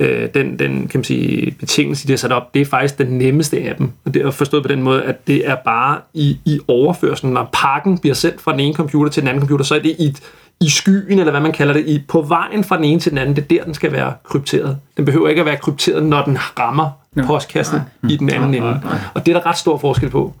øh, 0.00 0.28
den, 0.34 0.58
den 0.58 0.88
kan 0.88 0.98
man 0.98 1.04
sige, 1.04 1.50
betingelse, 1.50 2.06
de 2.06 2.12
har 2.12 2.16
sat 2.16 2.32
op, 2.32 2.54
det 2.54 2.62
er 2.62 2.66
faktisk 2.66 2.98
den 2.98 3.06
nemmeste 3.06 3.58
af 3.58 3.76
dem. 3.76 3.90
Og 4.04 4.14
det 4.14 4.22
er 4.22 4.30
forstået 4.30 4.62
på 4.62 4.68
den 4.68 4.82
måde, 4.82 5.02
at 5.02 5.26
det 5.26 5.48
er 5.48 5.56
bare 5.64 5.98
i, 6.14 6.38
i 6.44 6.60
overførselen, 6.68 7.34
når 7.34 7.48
pakken 7.52 7.98
bliver 7.98 8.14
sendt 8.14 8.40
fra 8.40 8.52
den 8.52 8.60
ene 8.60 8.74
computer 8.74 9.10
til 9.10 9.22
den 9.22 9.28
anden 9.28 9.40
computer, 9.40 9.64
så 9.64 9.74
er 9.74 9.78
det 9.78 9.96
i, 9.98 10.16
i 10.60 10.68
skyen, 10.68 11.18
eller 11.18 11.30
hvad 11.30 11.40
man 11.40 11.52
kalder 11.52 11.72
det, 11.72 11.86
i, 11.86 12.04
på 12.08 12.22
vejen 12.22 12.64
fra 12.64 12.76
den 12.76 12.84
ene 12.84 13.00
til 13.00 13.10
den 13.10 13.18
anden, 13.18 13.36
det 13.36 13.42
er 13.42 13.46
der, 13.48 13.64
den 13.64 13.74
skal 13.74 13.92
være 13.92 14.12
krypteret. 14.24 14.78
Den 14.96 15.04
behøver 15.04 15.28
ikke 15.28 15.40
at 15.40 15.46
være 15.46 15.56
krypteret, 15.56 16.02
når 16.04 16.24
den 16.24 16.38
rammer 16.58 16.90
postkassen 17.26 17.80
i 18.08 18.16
den 18.16 18.30
anden 18.30 18.54
ende. 18.54 18.80
Og 19.14 19.26
det 19.26 19.34
er 19.34 19.40
der 19.40 19.46
ret 19.46 19.58
stor 19.58 19.78
forskel 19.78 20.10
på. 20.10 20.34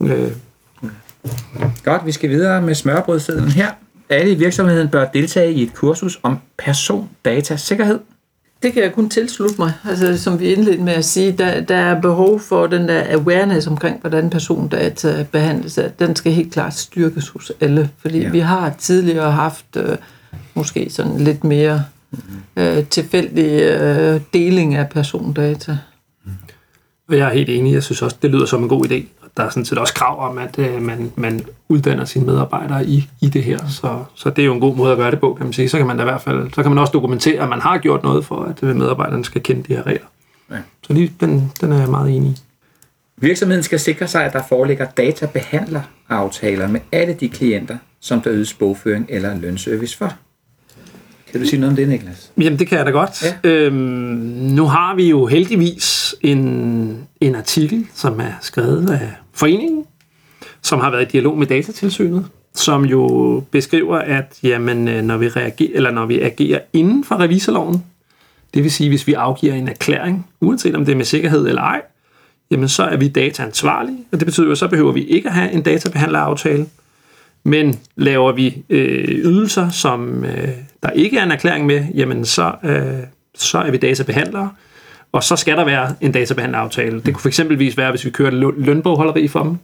Øh, 0.00 0.30
Godt, 1.84 2.06
vi 2.06 2.12
skal 2.12 2.30
videre 2.30 2.62
med 2.62 2.74
smørbrødsedlen 2.74 3.48
her. 3.48 3.70
Alle 4.08 4.32
i 4.32 4.34
virksomheden 4.34 4.88
bør 4.88 5.04
deltage 5.04 5.52
i 5.52 5.62
et 5.62 5.74
kursus 5.74 6.20
om 6.22 6.38
persondatasikkerhed. 6.58 7.98
Det 8.62 8.72
kan 8.72 8.82
jeg 8.82 8.92
kun 8.92 9.08
tilslutte 9.08 9.54
mig. 9.58 9.72
Altså, 9.88 10.18
som 10.18 10.40
vi 10.40 10.52
indledte 10.52 10.82
med 10.82 10.92
at 10.92 11.04
sige, 11.04 11.32
der, 11.32 11.60
der 11.60 11.76
er 11.76 12.00
behov 12.00 12.40
for 12.40 12.66
den 12.66 12.88
der 12.88 13.02
awareness 13.10 13.66
omkring, 13.66 14.00
hvordan 14.00 14.30
persondata 14.30 15.26
behandles. 15.32 15.78
At 15.78 15.98
Den 16.00 16.16
skal 16.16 16.32
helt 16.32 16.52
klart 16.52 16.74
styrkes 16.74 17.28
hos 17.28 17.52
alle. 17.60 17.90
Fordi 17.98 18.18
Ja. 18.20 18.28
vi 18.30 18.38
har 18.38 18.74
tidligere 18.78 19.30
haft 19.32 19.66
øh, 19.76 19.96
måske 20.54 20.90
sådan 20.90 21.18
lidt 21.20 21.44
mere 21.44 21.84
øh, 22.56 22.84
tilfældig 22.84 23.62
øh, 23.62 24.20
deling 24.34 24.74
af 24.74 24.88
persondata. 24.88 25.78
Og 27.08 27.16
jeg 27.18 27.28
er 27.28 27.32
helt 27.34 27.48
enig. 27.48 27.72
Jeg 27.74 27.82
synes 27.82 28.02
også, 28.02 28.16
det 28.22 28.30
lyder 28.30 28.46
som 28.46 28.62
en 28.62 28.68
god 28.68 28.84
idé. 28.90 29.21
Der 29.36 29.42
er 29.42 29.50
sådan 29.50 29.64
set 29.64 29.78
også 29.78 29.94
krav 29.94 30.30
om, 30.30 30.38
at 30.38 30.58
øh, 30.58 30.82
man, 30.82 31.12
man 31.16 31.44
uddanner 31.68 32.04
sine 32.04 32.26
medarbejdere 32.26 32.86
i, 32.86 33.08
i 33.20 33.28
det 33.28 33.44
her. 33.44 33.58
Så, 33.68 34.04
så 34.14 34.30
det 34.30 34.42
er 34.42 34.46
jo 34.46 34.54
en 34.54 34.60
god 34.60 34.76
måde 34.76 34.92
at 34.92 34.98
gøre 34.98 35.10
det 35.10 35.20
på, 35.20 35.34
kan 35.34 35.46
man 35.46 35.52
sige. 35.52 35.68
Så 35.68 35.78
kan 35.78 35.86
man 35.86 35.96
da 35.96 36.02
i 36.02 36.04
hvert 36.04 36.20
fald, 36.20 36.52
så 36.52 36.62
kan 36.62 36.70
man 36.70 36.78
også 36.78 36.90
dokumentere, 36.90 37.42
at 37.42 37.48
man 37.48 37.60
har 37.60 37.78
gjort 37.78 38.02
noget 38.02 38.24
for, 38.24 38.42
at 38.42 38.62
øh, 38.62 38.76
medarbejderne 38.76 39.24
skal 39.24 39.42
kende 39.42 39.62
de 39.62 39.74
her 39.74 39.86
regler. 39.86 40.06
Ja. 40.50 40.56
Så 40.86 40.92
lige, 40.92 41.12
den, 41.20 41.52
den 41.60 41.72
er 41.72 41.78
jeg 41.78 41.88
meget 41.88 42.16
enig 42.16 42.30
i. 42.30 42.40
Virksomheden 43.16 43.62
skal 43.62 43.80
sikre 43.80 44.08
sig, 44.08 44.24
at 44.24 44.32
der 44.32 44.42
foreligger 44.48 44.86
databehandleraftaler 44.86 46.68
med 46.68 46.80
alle 46.92 47.14
de 47.14 47.28
klienter, 47.28 47.76
som 48.00 48.20
der 48.20 48.32
ydes 48.32 48.54
bogføring 48.54 49.06
eller 49.08 49.36
lønservice 49.36 49.96
for. 49.98 50.12
Kan 51.32 51.40
du 51.40 51.46
sige 51.46 51.60
noget 51.60 51.72
om 51.72 51.76
det, 51.76 51.88
Niklas? 51.88 52.32
Jamen, 52.38 52.58
det 52.58 52.66
kan 52.66 52.78
jeg 52.78 52.86
da 52.86 52.90
godt. 52.90 53.24
Ja. 53.44 53.50
Øhm, 53.50 53.76
nu 54.54 54.66
har 54.66 54.94
vi 54.94 55.08
jo 55.08 55.26
heldigvis 55.26 56.14
en, 56.20 57.08
en 57.20 57.34
artikel, 57.34 57.86
som 57.94 58.20
er 58.20 58.32
skrevet 58.40 58.90
af 58.90 59.10
foreningen, 59.32 59.84
som 60.62 60.80
har 60.80 60.90
været 60.90 61.02
i 61.02 61.08
dialog 61.12 61.38
med 61.38 61.46
datatilsynet, 61.46 62.26
som 62.54 62.84
jo 62.84 63.42
beskriver, 63.50 63.98
at 63.98 64.38
jamen, 64.42 64.88
øh, 64.88 65.02
når, 65.02 65.16
vi 65.16 65.28
reagerer, 65.28 65.70
eller 65.74 65.90
når 65.90 66.06
vi 66.06 66.20
agerer 66.20 66.60
inden 66.72 67.04
for 67.04 67.20
revisorloven, 67.20 67.84
det 68.54 68.62
vil 68.62 68.72
sige, 68.72 68.88
hvis 68.88 69.06
vi 69.06 69.12
afgiver 69.12 69.54
en 69.54 69.68
erklæring, 69.68 70.26
uanset 70.40 70.74
om 70.74 70.84
det 70.84 70.92
er 70.92 70.96
med 70.96 71.04
sikkerhed 71.04 71.48
eller 71.48 71.62
ej, 71.62 71.82
jamen 72.50 72.68
så 72.68 72.82
er 72.82 72.96
vi 72.96 73.08
dataansvarlige, 73.08 73.98
og 74.12 74.20
det 74.20 74.26
betyder 74.26 74.48
jo, 74.48 74.54
så 74.54 74.68
behøver 74.68 74.92
vi 74.92 75.04
ikke 75.04 75.28
at 75.28 75.34
have 75.34 75.52
en 75.52 75.62
databehandleraftale. 75.62 76.66
Men 77.44 77.78
laver 77.96 78.32
vi 78.32 78.64
øh, 78.70 79.08
ydelser, 79.08 79.68
som 79.68 80.24
øh, 80.24 80.48
der 80.82 80.90
ikke 80.90 81.18
er 81.18 81.22
en 81.22 81.30
erklæring 81.30 81.66
med, 81.66 81.86
jamen 81.94 82.24
så, 82.24 82.52
øh, 82.64 83.06
så 83.34 83.58
er 83.58 83.70
vi 83.70 83.76
databehandlere, 83.76 84.50
og 85.12 85.24
så 85.24 85.36
skal 85.36 85.56
der 85.56 85.64
være 85.64 85.94
en 86.00 86.12
databehandleraftale. 86.12 87.00
Det 87.00 87.14
kunne 87.14 87.32
fx 87.32 87.40
være, 87.76 87.90
hvis 87.90 88.04
vi 88.04 88.10
kører 88.10 88.52
lønbogholderi 88.56 89.28
for 89.28 89.42
dem, 89.42 89.56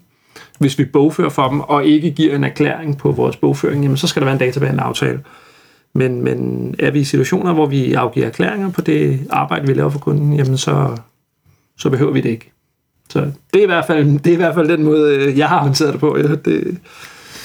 hvis 0.58 0.78
vi 0.78 0.84
bogfører 0.84 1.28
for 1.28 1.48
dem, 1.48 1.60
og 1.60 1.84
ikke 1.84 2.10
giver 2.10 2.36
en 2.36 2.44
erklæring 2.44 2.98
på 2.98 3.12
vores 3.12 3.36
bogføring, 3.36 3.82
jamen 3.82 3.96
så 3.96 4.06
skal 4.06 4.20
der 4.20 4.24
være 4.24 4.34
en 4.34 4.40
databehandleraftale. 4.40 5.20
Men, 5.94 6.22
men 6.22 6.74
er 6.78 6.90
vi 6.90 7.00
i 7.00 7.04
situationer, 7.04 7.52
hvor 7.52 7.66
vi 7.66 7.92
afgiver 7.92 8.26
erklæringer 8.26 8.70
på 8.70 8.80
det 8.80 9.20
arbejde, 9.30 9.66
vi 9.66 9.72
laver 9.72 9.90
for 9.90 9.98
kunden, 9.98 10.32
jamen 10.32 10.56
så, 10.56 10.96
så 11.78 11.90
behøver 11.90 12.12
vi 12.12 12.20
det 12.20 12.28
ikke. 12.28 12.52
Så 13.10 13.20
det 13.54 13.58
er, 13.58 13.62
i 13.62 13.66
hvert 13.66 13.86
fald, 13.86 14.18
det 14.18 14.26
er 14.26 14.34
i 14.34 14.36
hvert 14.36 14.54
fald 14.54 14.68
den 14.68 14.82
måde, 14.82 15.16
øh, 15.16 15.38
jeg 15.38 15.48
har 15.48 15.62
håndteret 15.62 15.92
det 15.92 16.00
på. 16.00 16.18
Ja, 16.18 16.22
det, 16.22 16.78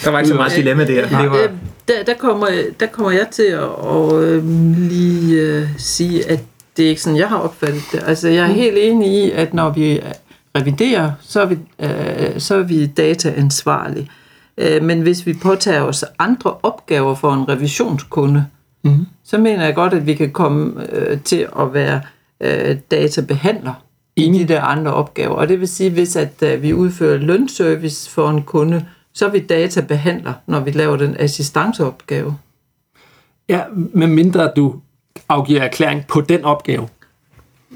der 0.03 0.09
var 0.11 0.19
ikke 0.19 0.29
så 0.29 0.35
meget 0.35 0.55
dilemma 0.55 0.83
der. 0.87 1.01
Det 1.07 1.11
var, 1.31 1.37
Øh, 1.37 1.49
Der, 1.87 2.03
der, 2.05 2.13
kommer, 2.19 2.47
der 2.79 2.85
kommer 2.85 3.11
jeg 3.11 3.27
til 3.31 3.43
at, 3.43 3.63
at 3.63 4.13
øh, 4.23 4.43
lige 4.77 5.41
øh, 5.41 5.67
sige, 5.77 6.29
at 6.31 6.39
det 6.77 6.85
er 6.85 6.89
ikke 6.89 7.01
sådan, 7.01 7.19
jeg 7.19 7.27
har 7.29 7.37
opfattet 7.37 7.81
det. 7.91 8.03
Altså, 8.05 8.27
jeg 8.29 8.43
er 8.43 8.53
helt 8.53 8.77
enig 8.77 9.25
i, 9.25 9.31
at 9.31 9.53
når 9.53 9.69
vi 9.69 9.99
reviderer, 10.57 11.11
så 11.21 11.41
er 11.41 11.45
vi, 11.45 11.57
øh, 11.79 12.39
så 12.39 12.55
er 12.55 12.63
vi 12.63 12.85
dataansvarlige. 12.85 14.09
Øh, 14.57 14.83
men 14.83 15.01
hvis 15.01 15.25
vi 15.25 15.33
påtager 15.33 15.81
os 15.81 16.05
andre 16.19 16.53
opgaver 16.63 17.15
for 17.15 17.33
en 17.33 17.49
revisionskunde, 17.49 18.45
Mhm. 18.85 19.05
så 19.25 19.37
mener 19.37 19.65
jeg 19.65 19.75
godt, 19.75 19.93
at 19.93 20.05
vi 20.07 20.13
kan 20.13 20.31
komme 20.31 20.73
øh, 20.91 21.21
til 21.21 21.47
at 21.59 21.73
være 21.73 22.01
øh, 22.41 22.75
databehandler 22.91 23.73
i 24.15 24.29
de 24.39 24.45
der 24.53 24.61
andre 24.61 24.93
opgaver. 24.93 25.35
Og 25.35 25.47
det 25.49 25.59
vil 25.59 25.67
sige, 25.67 25.89
hvis 25.89 26.15
at 26.15 26.33
øh, 26.43 26.61
vi 26.63 26.73
udfører 26.73 27.17
lønservice 27.17 28.09
for 28.09 28.29
en 28.29 28.41
kunde, 28.41 28.85
så 29.13 29.25
er 29.25 29.29
vi 29.29 29.39
databehandler, 29.39 30.33
når 30.47 30.59
vi 30.59 30.71
laver 30.71 30.95
den 30.97 31.15
assistanceopgave. 31.19 32.37
ja, 33.49 33.61
med 33.71 34.07
mindre 34.07 34.51
du 34.55 34.75
afgiver 35.29 35.61
erklæring 35.61 36.07
på 36.07 36.21
den 36.21 36.45
opgave. 36.45 36.87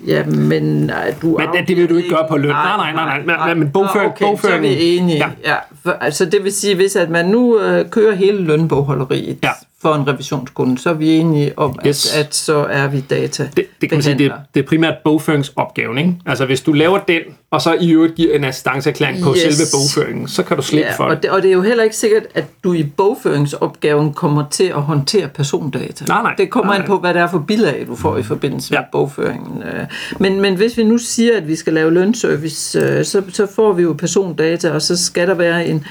Ja, 0.07 0.25
men 0.25 0.63
nej, 0.63 1.15
du 1.21 1.37
Men 1.37 1.47
det- 1.53 1.67
det 1.67 1.77
vil 1.77 1.89
du 1.89 1.95
ikke 1.95 2.09
gøre 2.09 2.25
på 2.29 2.37
løn. 2.37 2.49
Nej, 2.49 2.77
nej, 2.93 2.93
nej, 2.93 3.23
nej. 3.25 3.47
Men- 3.53 3.59
men 3.59 3.71
bogføring- 3.71 4.11
okay, 4.11 4.25
så 4.25 4.25
er 4.25 4.35
bogføring- 4.35 4.61
vi 4.61 4.97
enige. 4.97 5.17
Ja. 5.17 5.29
Ja. 5.43 5.49
Ja, 5.51 5.55
for, 5.83 5.91
altså 5.91 6.25
det 6.25 6.43
vil 6.43 6.51
sige, 6.53 6.75
hvis 6.75 6.95
at 6.95 7.09
man 7.09 7.25
nu 7.25 7.59
øh, 7.59 7.89
kører 7.89 8.15
hele 8.15 8.37
lønbogholderiet 8.43 9.37
Ja. 9.43 9.49
For 9.81 9.93
en 9.95 10.07
revisionskunde, 10.07 10.77
så 10.77 10.89
er 10.89 10.93
vi 10.93 11.09
enige 11.09 11.59
om, 11.59 11.79
Yes. 11.87 12.13
at, 12.15 12.19
at 12.25 12.35
så 12.35 12.65
er 12.69 12.87
vi 12.87 13.01
data. 13.09 13.43
Det, 13.57 13.65
det 13.81 13.89
kan 13.89 13.95
man 13.97 14.03
sige, 14.03 14.17
det, 14.17 14.31
det 14.53 14.63
er 14.63 14.67
primært 14.67 14.93
bogføringsopgaven. 15.03 15.97
Ikke? 15.97 16.13
Altså 16.25 16.45
hvis 16.45 16.61
du 16.61 16.73
laver 16.73 16.97
den, 16.99 17.21
og 17.51 17.61
så 17.61 17.73
i 17.81 17.91
øvrigt 17.91 18.15
giver 18.15 18.35
en 18.35 18.43
assistanceerklæring 18.43 19.23
på 19.23 19.33
Yes. 19.35 19.41
selve 19.41 19.63
bogføringen, 19.73 20.27
så 20.27 20.43
kan 20.43 20.57
du 20.57 20.63
slippe 20.63 20.87
Ja, 20.89 20.95
for 20.97 21.03
og 21.03 21.15
det. 21.15 21.23
det, 21.23 21.31
og 21.31 21.41
det 21.41 21.49
er 21.49 21.53
jo 21.53 21.61
heller 21.61 21.83
ikke 21.83 21.95
sikkert, 21.95 22.23
at 22.35 22.45
du 22.63 22.73
i 22.73 22.83
bogføringsopgaven 22.83 24.13
kommer 24.13 24.43
til 24.51 24.63
at 24.63 24.81
håndtere 24.81 25.27
persondata. 25.27 26.05
Nej, 26.07 26.21
nej. 26.21 26.33
Det 26.37 26.49
kommer 26.49 26.73
Nej, 26.73 26.81
an 26.81 26.87
på, 26.87 26.99
hvad 26.99 27.13
det 27.13 27.21
er 27.21 27.27
for 27.27 27.39
bilag, 27.39 27.83
du 27.87 27.95
får 27.95 28.17
i 28.17 28.23
forbindelse 28.23 28.73
Ja. 28.73 28.79
med 28.79 28.87
bogføringen. 28.91 29.63
øh. 29.63 29.85
Men, 30.19 30.41
men 30.41 30.55
hvis 30.55 30.77
vi 30.77 30.83
nu 30.83 30.97
siger, 30.97 31.37
at 31.37 31.47
vi 31.47 31.55
skal 31.55 31.73
lave 31.73 31.93
lønservice, 31.93 32.79
øh, 32.79 33.05
så, 33.05 33.21
så 33.33 33.47
får 33.55 33.73
vi 33.73 33.83
jo 33.83 33.93
persondata, 33.93 34.71
og 34.71 34.81
så 34.81 35.05
skal 35.05 35.27
der 35.27 35.33
være 35.33 35.67
en, 35.67 35.85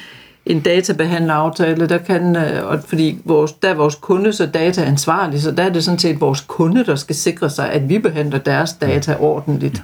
en 0.47 0.61
databehandleraftale, 0.61 1.89
der 1.89 1.99
kan, 1.99 2.37
øh, 2.37 2.67
og 2.67 2.81
fordi 2.87 3.19
vores, 3.25 3.53
der 3.53 3.69
er 3.69 3.75
vores 3.75 3.95
kunde 3.95 4.33
så 4.33 4.47
dataansvarlig, 4.47 5.43
så 5.43 5.51
der 5.51 5.63
er 5.63 5.69
det 5.69 5.85
sådan 5.85 5.99
set 5.99 6.21
vores 6.21 6.41
kunde, 6.41 6.85
der 6.85 6.97
skal 6.97 7.17
sikre 7.17 7.51
sig, 7.51 7.71
at 7.73 7.89
vi 7.89 7.99
behandler 7.99 8.39
deres 8.39 8.73
data 8.73 9.17
ordentligt. 9.21 9.83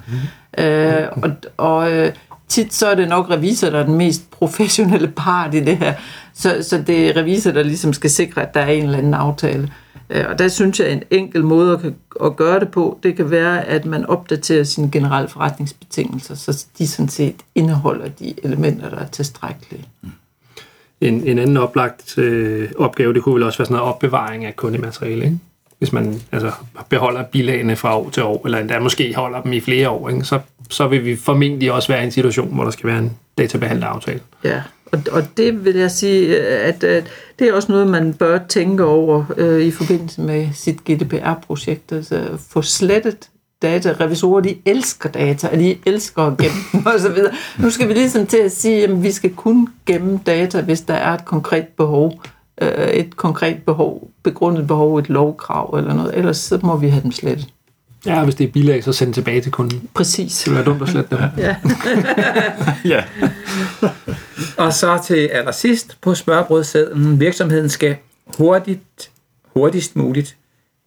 Øh, 0.57 0.93
og 1.11 1.31
og 1.57 1.91
øh, 1.91 2.11
tit 2.47 2.73
så 2.73 2.87
er 2.87 2.95
det 2.95 3.09
nok 3.09 3.29
revisor, 3.29 3.69
der 3.69 3.79
er 3.79 3.85
den 3.85 3.95
mest 3.95 4.31
professionelle 4.31 5.07
part 5.07 5.53
i 5.53 5.59
det 5.59 5.77
her. 5.77 5.93
Så, 6.33 6.57
så 6.61 6.83
det 6.87 7.09
er 7.09 7.21
revisor, 7.21 7.51
der 7.51 7.63
ligesom 7.63 7.93
skal 7.93 8.09
sikre, 8.09 8.41
at 8.41 8.53
der 8.53 8.59
er 8.59 8.71
en 8.71 8.83
eller 8.83 8.97
anden 8.97 9.13
aftale. 9.13 9.71
Øh, 10.09 10.25
Og 10.29 10.39
der 10.39 10.47
synes 10.47 10.79
jeg, 10.79 10.87
at 10.87 10.93
en 10.93 11.03
enkel 11.11 11.43
måde 11.43 11.73
at, 11.73 11.93
at 12.25 12.35
gøre 12.35 12.59
det 12.59 12.69
på, 12.69 12.99
det 13.03 13.15
kan 13.15 13.31
være, 13.31 13.65
at 13.65 13.85
man 13.85 14.05
opdaterer 14.05 14.63
sine 14.63 14.91
generelle 14.91 15.29
forretningsbetingelser, 15.29 16.35
så 16.35 16.65
de 16.77 16.87
sådan 16.87 17.09
set 17.09 17.35
indeholder 17.55 18.07
de 18.09 18.33
elementer, 18.43 18.89
der 18.89 18.97
er 18.97 19.07
tilstrækkelige. 19.07 19.85
En, 21.03 21.27
en 21.27 21.39
anden 21.39 21.57
oplagt 21.57 22.17
øh, 22.17 22.69
opgave, 22.77 23.13
det 23.13 23.23
kunne 23.23 23.35
vel 23.35 23.43
også 23.43 23.59
være 23.59 23.65
sådan 23.65 23.77
noget 23.77 23.93
opbevaring 23.93 24.45
af 24.45 24.55
kundemateriale, 24.55 25.25
ikke? 25.25 25.37
Hvis 25.77 25.93
man 25.93 26.21
altså, 26.31 26.51
beholder 26.89 27.23
bilagene 27.23 27.75
fra 27.75 27.99
år 27.99 28.09
til 28.09 28.23
år, 28.23 28.41
eller 28.45 28.59
endda 28.59 28.79
måske 28.79 29.13
holder 29.15 29.41
dem 29.41 29.53
i 29.53 29.59
flere 29.59 29.89
år, 29.89 30.09
ikke? 30.09 30.23
Så, 30.23 30.39
så 30.69 30.87
vil 30.87 31.05
vi 31.05 31.15
formentlig 31.15 31.71
også 31.71 31.87
være 31.87 32.01
i 32.01 32.05
en 32.05 32.11
situation, 32.11 32.53
hvor 32.53 32.63
der 32.63 32.71
skal 32.71 32.89
være 32.89 32.99
en 32.99 33.11
databehandleraftale. 33.37 34.19
Ja, 34.43 34.61
og, 34.91 34.99
og 35.11 35.23
det 35.37 35.65
vil 35.65 35.75
jeg 35.75 35.91
sige, 35.91 36.37
øh, 36.37 36.67
at, 36.67 36.83
at 36.83 37.11
det 37.39 37.47
er 37.47 37.53
også 37.53 37.71
noget, 37.71 37.87
man 37.87 38.13
bør 38.13 38.39
tænke 38.49 38.85
over 38.85 39.25
øh, 39.37 39.61
i 39.61 39.71
forbindelse 39.71 40.21
med 40.21 40.47
sit 40.53 40.83
GDPR-projekt. 40.83 41.91
Altså 41.91 42.37
få 42.49 42.61
slettet 42.61 43.29
data. 43.63 43.95
Revisorer, 43.99 44.41
de 44.41 44.55
elsker 44.65 45.09
data, 45.09 45.47
og 45.47 45.57
de 45.59 45.75
elsker 45.85 46.21
at 46.21 46.37
gemme 46.37 46.57
dem 46.73 46.85
osv. 46.95 47.17
Nu 47.59 47.69
skal 47.69 47.87
vi 47.87 47.93
ligesom 47.93 48.27
til 48.27 48.37
at 48.37 48.51
sige, 48.51 48.83
at 48.83 49.03
vi 49.03 49.11
skal 49.11 49.35
kun 49.35 49.69
gemme 49.85 50.19
data, 50.25 50.61
hvis 50.61 50.81
der 50.81 50.93
er 50.93 51.13
et 51.13 51.25
konkret 51.25 51.67
behov. 51.67 52.21
Øh, 52.61 52.87
et 52.87 53.17
konkret 53.17 53.63
behov, 53.65 54.07
begrundet 54.23 54.67
behov, 54.67 54.97
et 54.97 55.09
lovkrav 55.09 55.75
eller 55.77 55.93
noget. 55.93 56.17
Ellers 56.17 56.37
så 56.37 56.59
må 56.63 56.77
vi 56.77 56.87
have 56.87 57.03
dem 57.03 57.11
slettet. 57.11 57.47
Ja, 58.05 58.23
hvis 58.23 58.35
det 58.35 58.47
er 58.47 58.51
bilag, 58.51 58.83
så 58.83 58.93
send 58.93 59.13
tilbage 59.13 59.41
til 59.41 59.51
kunden. 59.51 59.89
Præcis. 59.93 60.37
Det 60.37 60.47
vil 60.47 60.55
være 60.55 60.65
dumt 60.65 60.81
at 60.81 60.89
slette 60.89 61.15
dem. 61.15 61.25
Ja. 61.37 61.55
Ja. 62.85 63.03
Og 64.63 64.73
så 64.73 65.03
til 65.07 65.27
allersidst 65.27 65.97
på 66.01 66.15
smørbrødsedlen. 66.15 67.19
Virksomheden 67.19 67.69
skal 67.69 67.95
hurtigt, 68.37 69.11
hurtigst 69.55 69.95
muligt 69.95 70.35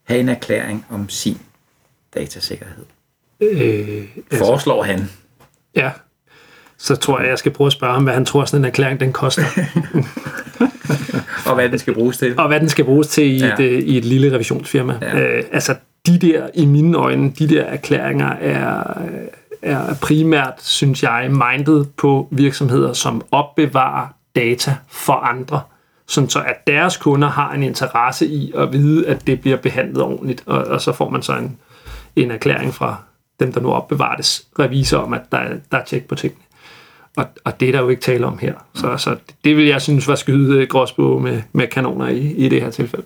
have 0.05 0.21
en 0.21 0.29
erklæring 0.29 0.87
om 0.91 1.09
sin 1.09 1.39
datasikkerhed. 2.16 2.85
Øh, 3.40 4.05
altså, 4.31 4.46
Foreslår 4.46 4.83
han. 4.83 5.11
ja. 5.76 5.90
Så 6.79 6.96
tror 6.96 7.20
jeg, 7.20 7.29
jeg 7.29 7.38
skal 7.38 7.52
prøve 7.52 7.66
at 7.66 7.72
spørge 7.72 7.92
ham, 7.94 8.02
hvad 8.05 8.14
han 8.14 8.24
tror, 8.24 8.44
sådan 8.44 8.61
en 8.61 8.64
erklæring 8.64 9.00
den 9.00 9.12
koster. 9.12 9.42
Og 11.46 11.55
hvad 11.55 11.68
den 11.68 11.79
skal 11.79 11.94
bruges 11.94 12.18
til. 12.18 12.40
og 12.40 12.48
hvad 12.48 12.61
den 12.61 12.68
skal 12.68 12.85
bruges 12.85 13.07
til 13.09 13.24
i, 13.24 13.38
Ja. 13.38 13.52
et, 13.55 13.61
øh, 13.61 13.79
i 13.79 13.98
et 13.98 14.05
lille 14.05 14.35
revisionsfirma. 14.35 14.98
Ja. 15.02 15.20
Øh, 15.20 15.44
altså, 15.52 15.74
de 16.07 16.18
der, 16.18 16.48
i 16.55 16.64
mine 16.66 16.98
øjne, 16.98 17.31
de 17.38 17.48
der 17.48 17.62
erklæringer 17.62 18.29
er, 18.31 18.83
er 19.62 19.94
primært, 20.02 20.55
synes 20.59 21.02
jeg, 21.02 21.31
mindet 21.31 21.88
på 21.96 22.29
virksomheder, 22.31 22.92
som 22.92 23.22
opbevarer 23.31 24.07
data 24.37 24.76
for 24.88 25.12
andre, 25.12 25.61
sådan 26.07 26.31
så 26.31 26.38
at 26.40 26.66
deres 26.66 26.96
kunder 26.96 27.29
har 27.29 27.52
en 27.52 27.62
interesse 27.62 28.26
i 28.26 28.52
at 28.57 28.72
vide, 28.72 29.07
at 29.09 29.26
det 29.26 29.40
bliver 29.40 29.57
behandlet 29.57 30.02
ordentligt, 30.02 30.42
og, 30.46 30.59
og 30.64 30.81
så 30.81 30.92
får 30.92 31.09
man 31.11 31.22
så 31.22 31.33
en, 31.37 31.57
en 32.16 32.31
erklæring 32.31 32.74
fra 32.74 32.96
dem, 33.40 33.52
der 33.52 33.61
nu 33.61 33.72
opbevares 33.72 34.46
revisor 34.59 34.98
om, 34.98 35.12
at 35.14 35.20
der, 35.33 35.38
er- 35.38 35.57
der 35.72 35.79
er 35.79 35.85
tjek 35.85 36.09
på 36.09 36.14
tingene. 36.14 36.42
Og, 37.16 37.24
og 37.44 37.61
det 37.61 37.68
er 37.68 37.72
der 37.72 37.81
jo 37.81 37.88
ikke 37.88 38.02
tale 38.02 38.26
om 38.26 38.38
her. 38.38 38.55
Så, 38.74 38.96
så 38.96 39.16
det 39.44 39.57
vil 39.57 39.66
jeg 39.66 39.83
synes 39.83 40.09
var 40.09 40.14
skyde 40.14 40.61
øh, 40.62 40.68
gråsbog 40.68 41.22
med, 41.22 41.42
med 41.52 41.66
kanoner 41.66 42.09
i, 42.09 42.18
i 42.18 42.48
det 42.48 42.62
her 42.62 42.70
tilfælde. 42.70 43.05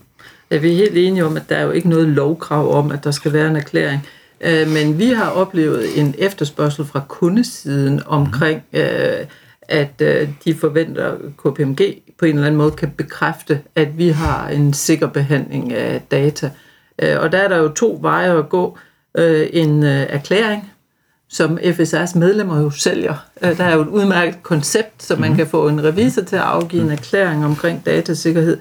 Ja, 0.50 0.56
vi 0.58 0.72
er 0.72 0.76
helt 0.76 0.96
enige 0.96 1.24
om, 1.24 1.36
at 1.36 1.42
der 1.48 1.56
er 1.56 1.62
jo 1.62 1.70
ikke 1.70 1.88
noget 1.88 2.08
lovkrav 2.08 2.74
om, 2.74 2.90
at 2.92 3.04
der 3.04 3.10
skal 3.10 3.32
være 3.32 3.48
en 3.48 3.56
erklæring. 3.56 4.06
Øh, 4.40 4.68
Men 4.68 4.98
vi 4.98 5.06
har 5.06 5.30
oplevet 5.30 5.98
en 6.00 6.14
efterspørgsel 6.18 6.84
fra 6.84 7.02
kundesiden 7.08 8.00
omkring, 8.06 8.62
øh, 8.72 9.26
at 9.62 10.02
øh, 10.02 10.28
de 10.44 10.54
forventer, 10.54 11.08
at 11.12 11.18
KPMG 11.38 11.80
på 12.18 12.24
en 12.24 12.34
eller 12.34 12.46
anden 12.46 12.58
måde 12.58 12.70
kan 12.70 12.90
bekræfte, 12.90 13.60
at 13.74 13.98
vi 13.98 14.08
har 14.08 14.48
en 14.48 14.72
sikker 14.72 15.06
behandling 15.06 15.72
af 15.72 16.02
data. 16.10 16.50
Øh, 17.02 17.16
Og 17.20 17.32
der 17.32 17.38
er 17.38 17.48
der 17.48 17.56
jo 17.56 17.68
to 17.68 17.98
veje 18.02 18.38
at 18.38 18.48
gå. 18.48 18.78
Øh, 18.78 18.80
En 19.52 19.82
øh, 19.84 20.06
erklæring, 20.08 20.72
som 21.28 21.58
FSR's 21.62 22.18
medlemmer 22.18 22.60
jo 22.60 22.70
sælger. 22.70 23.14
Øh, 23.42 23.58
Der 23.58 23.64
er 23.64 23.74
jo 23.74 23.80
et 23.82 23.88
udmærket 23.88 24.42
koncept, 24.42 25.02
så 25.02 25.16
man 25.16 25.36
kan 25.36 25.46
få 25.46 25.68
en 25.68 25.84
revisor 25.84 26.22
til 26.22 26.36
at 26.36 26.42
afgive 26.42 26.82
en 26.82 26.90
erklæring 26.90 27.44
omkring 27.44 27.86
datasikkerhed. 27.86 28.58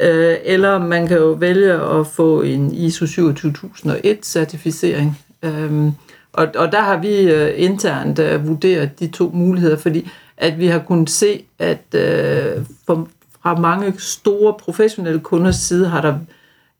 Øh, 0.00 0.36
Eller 0.44 0.78
man 0.78 1.06
kan 1.06 1.16
jo 1.16 1.30
vælge 1.30 1.72
at 1.72 2.06
få 2.06 2.42
en 2.42 2.74
ISO 2.74 3.04
27001-certificering. 3.04 5.10
Øhm, 5.42 5.92
Og, 6.32 6.46
og 6.56 6.72
der 6.72 6.80
har 6.80 6.96
vi 7.00 7.18
øh, 7.20 7.52
internt 7.56 8.18
øh, 8.18 8.48
vurderet 8.48 9.00
de 9.00 9.08
to 9.08 9.30
muligheder, 9.34 9.76
fordi 9.76 10.10
at 10.36 10.58
vi 10.58 10.66
har 10.66 10.78
kunnet 10.78 11.10
se, 11.10 11.44
at 11.58 11.94
øh, 11.94 12.62
for, 12.86 13.08
fra 13.42 13.54
mange 13.60 13.94
store 13.98 14.54
professionelle 14.60 15.20
kunders 15.20 15.56
side 15.56 15.88
har 15.88 16.00
der 16.00 16.14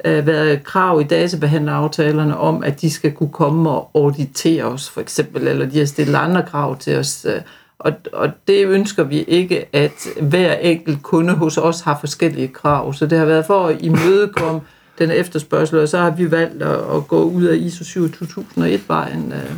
øh, 0.04 0.26
været 0.26 0.64
krav 0.64 1.00
i 1.00 1.04
databehandleraftalerne 1.04 2.36
om, 2.36 2.64
at 2.64 2.80
de 2.80 2.90
skal 2.90 3.12
kunne 3.12 3.32
komme 3.32 3.70
og 3.70 3.90
auditere 3.94 4.64
os, 4.64 4.90
for 4.90 5.00
eksempel, 5.00 5.48
eller 5.48 5.66
de 5.66 5.78
har 5.78 5.86
stillet 5.86 6.14
andre 6.14 6.42
krav 6.42 6.78
til 6.78 6.96
os. 6.98 7.26
øh, 7.28 7.40
Og, 7.78 7.92
og 8.12 8.28
det 8.48 8.66
ønsker 8.66 9.04
vi 9.04 9.22
ikke, 9.22 9.76
at 9.76 9.92
hver 10.22 10.54
enkelt 10.54 11.02
kunde 11.02 11.32
hos 11.34 11.58
os 11.58 11.80
har 11.80 11.96
forskellige 12.00 12.48
krav. 12.48 12.94
Så 12.94 13.06
det 13.06 13.18
har 13.18 13.24
været 13.26 13.46
for 13.46 13.66
at 13.66 13.76
imødekomme 13.80 14.60
den 14.98 15.10
efterspørgsel, 15.10 15.78
og 15.78 15.88
så 15.88 15.98
har 15.98 16.10
vi 16.10 16.30
valgt 16.30 16.62
at, 16.62 16.78
at 16.96 17.08
gå 17.08 17.22
ud 17.22 17.44
af 17.44 17.56
ISO 17.56 17.84
27001-vejen 17.84 19.32
øh, 19.32 19.50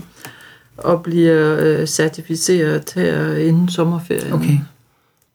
og 0.76 1.02
blive 1.02 1.58
øh, 1.60 1.86
certificeret 1.86 2.92
her 2.94 3.36
inden 3.36 3.68
sommerferien. 3.68 4.32
Okay. 4.32 4.58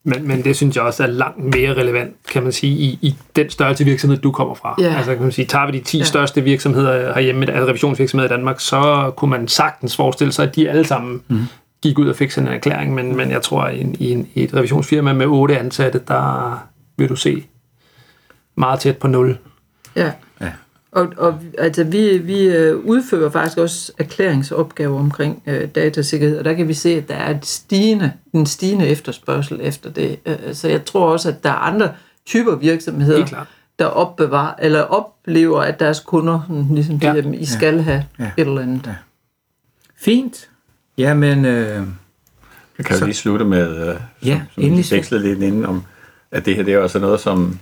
Men, 0.07 0.27
men 0.27 0.43
det 0.43 0.55
synes 0.55 0.75
jeg 0.75 0.83
også 0.83 1.03
er 1.03 1.07
langt 1.07 1.43
mere 1.43 1.73
relevant, 1.73 2.15
kan 2.31 2.43
man 2.43 2.51
sige, 2.51 2.73
i, 2.73 2.99
i 3.01 3.15
den 3.35 3.49
størrelse 3.49 3.83
virksomhed, 3.85 4.17
du 4.17 4.31
kommer 4.31 4.55
fra. 4.55 4.75
Ja. 4.79 4.95
Altså 4.97 5.13
kan 5.13 5.21
man 5.23 5.31
sige, 5.31 5.45
tager 5.45 5.71
vi 5.71 5.77
de 5.77 5.83
10 5.83 5.97
Ja. 5.97 6.01
ja. 6.01 6.05
største 6.05 6.41
virksomheder 6.41 7.13
herhjemme, 7.13 7.51
altså 7.51 7.67
revisionsvirksomheder 7.69 8.33
i 8.33 8.35
Danmark, 8.37 8.59
så 8.59 9.11
kunne 9.17 9.31
man 9.31 9.47
sagtens 9.47 9.95
forestille 9.95 10.33
sig, 10.33 10.47
at 10.47 10.55
de 10.55 10.69
alle 10.69 10.87
sammen 10.87 11.21
mm. 11.27 11.39
gik 11.81 11.99
ud 11.99 12.07
og 12.07 12.15
fik 12.15 12.31
sådan 12.31 12.47
en 12.47 12.53
erklæring, 12.55 12.93
men, 12.93 13.15
men 13.15 13.31
jeg 13.31 13.41
tror, 13.41 13.61
at 13.61 13.75
i, 13.75 13.81
en, 13.81 13.95
i, 13.99 14.11
en, 14.11 14.27
i 14.33 14.43
et 14.43 14.53
revisionsfirma 14.53 15.13
med 15.13 15.25
otte 15.25 15.59
ansatte, 15.59 16.01
der 16.07 16.57
vil 16.97 17.09
du 17.09 17.15
se 17.15 17.43
meget 18.55 18.79
tæt 18.79 18.97
på 18.97 19.07
nul. 19.07 19.37
Ja. 19.95 20.11
Ja. 20.41 20.51
Og, 20.95 21.07
og 21.17 21.39
altså, 21.57 21.83
vi, 21.83 22.17
vi 22.17 22.41
øh, 22.43 22.77
udfører 22.77 23.29
faktisk 23.29 23.57
også 23.57 23.91
erklæringsopgaver 23.97 24.99
omkring 24.99 25.43
øh, 25.45 25.67
datasikkerhed, 25.75 26.37
og 26.37 26.45
der 26.45 26.53
kan 26.53 26.67
vi 26.67 26.73
se, 26.73 26.89
at 26.89 27.07
der 27.07 27.15
er 27.15 27.35
et 27.37 27.45
stigende, 27.45 28.11
en 28.33 28.45
stigende 28.45 28.87
efterspørgsel 28.87 29.59
efter 29.61 29.89
det. 29.91 30.19
Øh, 30.25 30.35
så 30.53 30.67
jeg 30.67 30.85
tror 30.85 31.11
også, 31.11 31.29
at 31.29 31.43
der 31.43 31.49
er 31.49 31.53
andre 31.53 31.91
typer 32.25 32.55
virksomheder, 32.55 33.45
der 33.79 33.85
opbevarer, 33.85 34.53
eller 34.61 34.81
oplever, 34.81 35.61
at 35.61 35.79
deres 35.79 35.99
kunder 35.99 36.65
ligesom 36.71 36.95
Ja. 36.95 37.13
ja. 37.13 37.21
dem, 37.21 37.33
I 37.33 37.45
skal 37.45 37.81
have 37.81 38.05
Ja. 38.19 38.23
ja. 38.23 38.31
et 38.37 38.47
eller 38.47 38.61
andet. 38.61 38.81
Ja. 38.87 38.95
Fint. 39.97 40.49
Jamen, 40.97 41.45
øh, 41.45 41.83
Jeg 42.77 42.85
kan 42.85 42.95
Så- 42.95 42.99
jo 43.01 43.05
lige 43.05 43.15
slutte 43.15 43.45
med, 43.45 43.87
øh, 43.89 43.95
Ja, 44.25 44.35
som, 44.37 44.41
som 44.53 44.63
endelig 44.63 44.85
vi 44.91 44.95
vekslede 44.95 45.23
lidt 45.23 45.39
inden 45.43 45.65
om, 45.65 45.83
at 46.31 46.45
det 46.45 46.55
her 46.55 46.63
det 46.63 46.71
er 46.71 46.75
jo 46.75 46.81
altså 46.81 46.99
noget, 46.99 47.19
som 47.19 47.59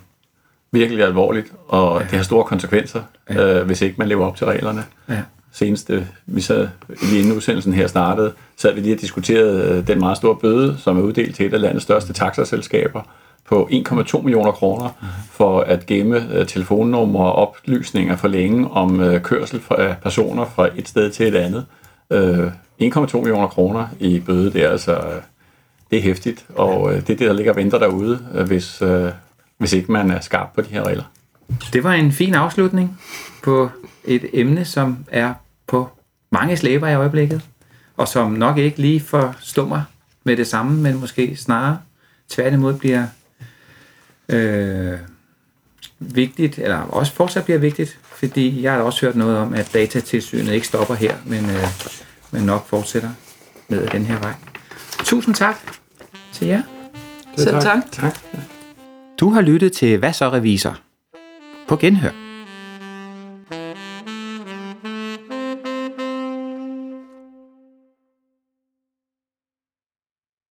virkelig 0.74 1.04
alvorligt, 1.04 1.48
og 1.68 2.00
ja. 2.00 2.04
det 2.04 2.12
har 2.12 2.24
store 2.24 2.44
konsekvenser, 2.44 3.02
ja. 3.30 3.60
øh, 3.60 3.66
hvis 3.66 3.82
ikke 3.82 3.96
man 3.98 4.08
lever 4.08 4.26
op 4.26 4.36
til 4.36 4.48
reglerne. 4.48 4.84
ja. 5.10 5.22
Senest, 5.52 5.90
øh, 5.90 6.06
vi 6.26 6.42
sad 6.42 6.68
lige 7.02 7.20
inden 7.20 7.38
udsendelsen 7.38 7.74
her 7.74 7.88
startede, 7.88 8.34
sad 8.58 8.74
vi 8.74 8.82
lige 8.82 8.96
og 8.96 9.02
diskuterede 9.02 9.70
øh, 9.70 9.88
den 9.88 10.00
meget 10.00 10.18
store 10.18 10.36
bøde, 10.36 10.78
som 10.78 10.98
er 10.98 11.02
uddelt 11.02 11.36
til 11.36 11.46
et 11.46 11.54
af 11.54 11.62
landets 11.62 11.84
største 11.84 12.14
taxaselskaber 12.14 13.02
på 13.48 13.70
1,2 13.72 14.22
millioner 14.22 14.52
kroner 14.52 14.90
for 15.32 15.60
at 15.62 15.86
gemme 15.86 16.28
øh, 16.34 16.48
telefonnumre 16.48 17.26
og 17.26 17.36
oplysninger 17.36 18.16
for 18.16 18.28
længe 18.28 18.72
om 18.72 19.20
kørsel 19.20 19.62
af 19.70 19.96
personer 20.04 20.46
fra 20.56 20.70
et 20.76 20.88
sted 20.88 21.12
til 21.12 21.28
et 21.28 21.36
andet. 21.36 21.66
Øh, 22.10 22.48
1,2 22.82 23.18
millioner 23.18 23.48
kroner 23.48 23.88
i 24.00 24.20
bøde, 24.20 24.54
det 24.54 24.64
er 24.64 24.70
altså 24.70 25.02
det 25.92 26.00
er 26.00 26.04
hæftigt, 26.04 26.46
og 26.56 26.92
det 26.92 26.98
er 26.98 27.02
det, 27.02 27.20
der 27.20 27.34
ligger 27.34 27.52
og 27.52 27.56
venter 27.56 27.80
derude, 27.80 28.18
hvis, 28.48 28.82
hvis 29.64 29.74
ikke 29.74 29.92
man 29.92 30.12
er 30.12 30.20
skarp 30.20 30.54
på 30.56 30.62
de 30.62 30.70
her 30.70 30.84
regler. 30.84 31.04
Det 31.74 31.84
var 31.84 31.94
en 31.94 32.12
fin 32.12 32.36
afslutning 32.36 33.00
på 33.44 33.70
et 34.04 34.26
emne, 34.34 34.66
som 34.66 34.98
er 35.12 35.34
på 35.68 35.90
mange 36.32 36.58
slæber 36.58 36.88
i 36.88 36.96
øjeblikket, 36.96 37.42
og 37.98 38.08
som 38.08 38.32
nok 38.32 38.58
ikke 38.58 38.82
lige 38.82 39.00
forstummer 39.00 39.82
med 40.24 40.38
det 40.38 40.48
samme, 40.48 40.82
men 40.82 41.00
måske 41.00 41.36
snarere 41.36 41.78
tværtimod 42.30 42.74
bliver 42.74 43.06
øh, 44.30 44.98
vigtigt, 46.00 46.60
eller 46.60 46.78
også 46.78 47.14
fortsat 47.14 47.44
bliver 47.44 47.60
vigtigt, 47.60 48.00
fordi 48.04 48.64
jeg 48.64 48.74
har 48.74 48.80
også 48.80 49.06
hørt 49.06 49.16
noget 49.16 49.38
om, 49.38 49.54
at 49.54 49.70
datatilsynet 49.74 50.54
ikke 50.54 50.68
stopper 50.68 50.96
her, 50.96 51.16
men, 51.26 51.46
øh, 51.50 51.68
men 52.32 52.44
nok 52.44 52.68
fortsætter 52.68 53.10
ned 53.70 53.82
ad 53.82 53.88
den 53.88 54.06
her 54.06 54.20
vej. 54.20 54.34
Tusind 55.04 55.36
tak 55.36 55.56
til 56.34 56.48
jer. 56.48 56.62
Selv 57.38 57.62
tak. 57.62 57.84
Tak. 57.92 58.14
Du 59.24 59.30
har 59.30 59.42
lyttet 59.42 59.72
til 59.72 59.98
Hvad 59.98 60.14
så 60.14 60.30
revisor? 60.30 60.78
På 61.68 61.76
genhør. 61.76 62.23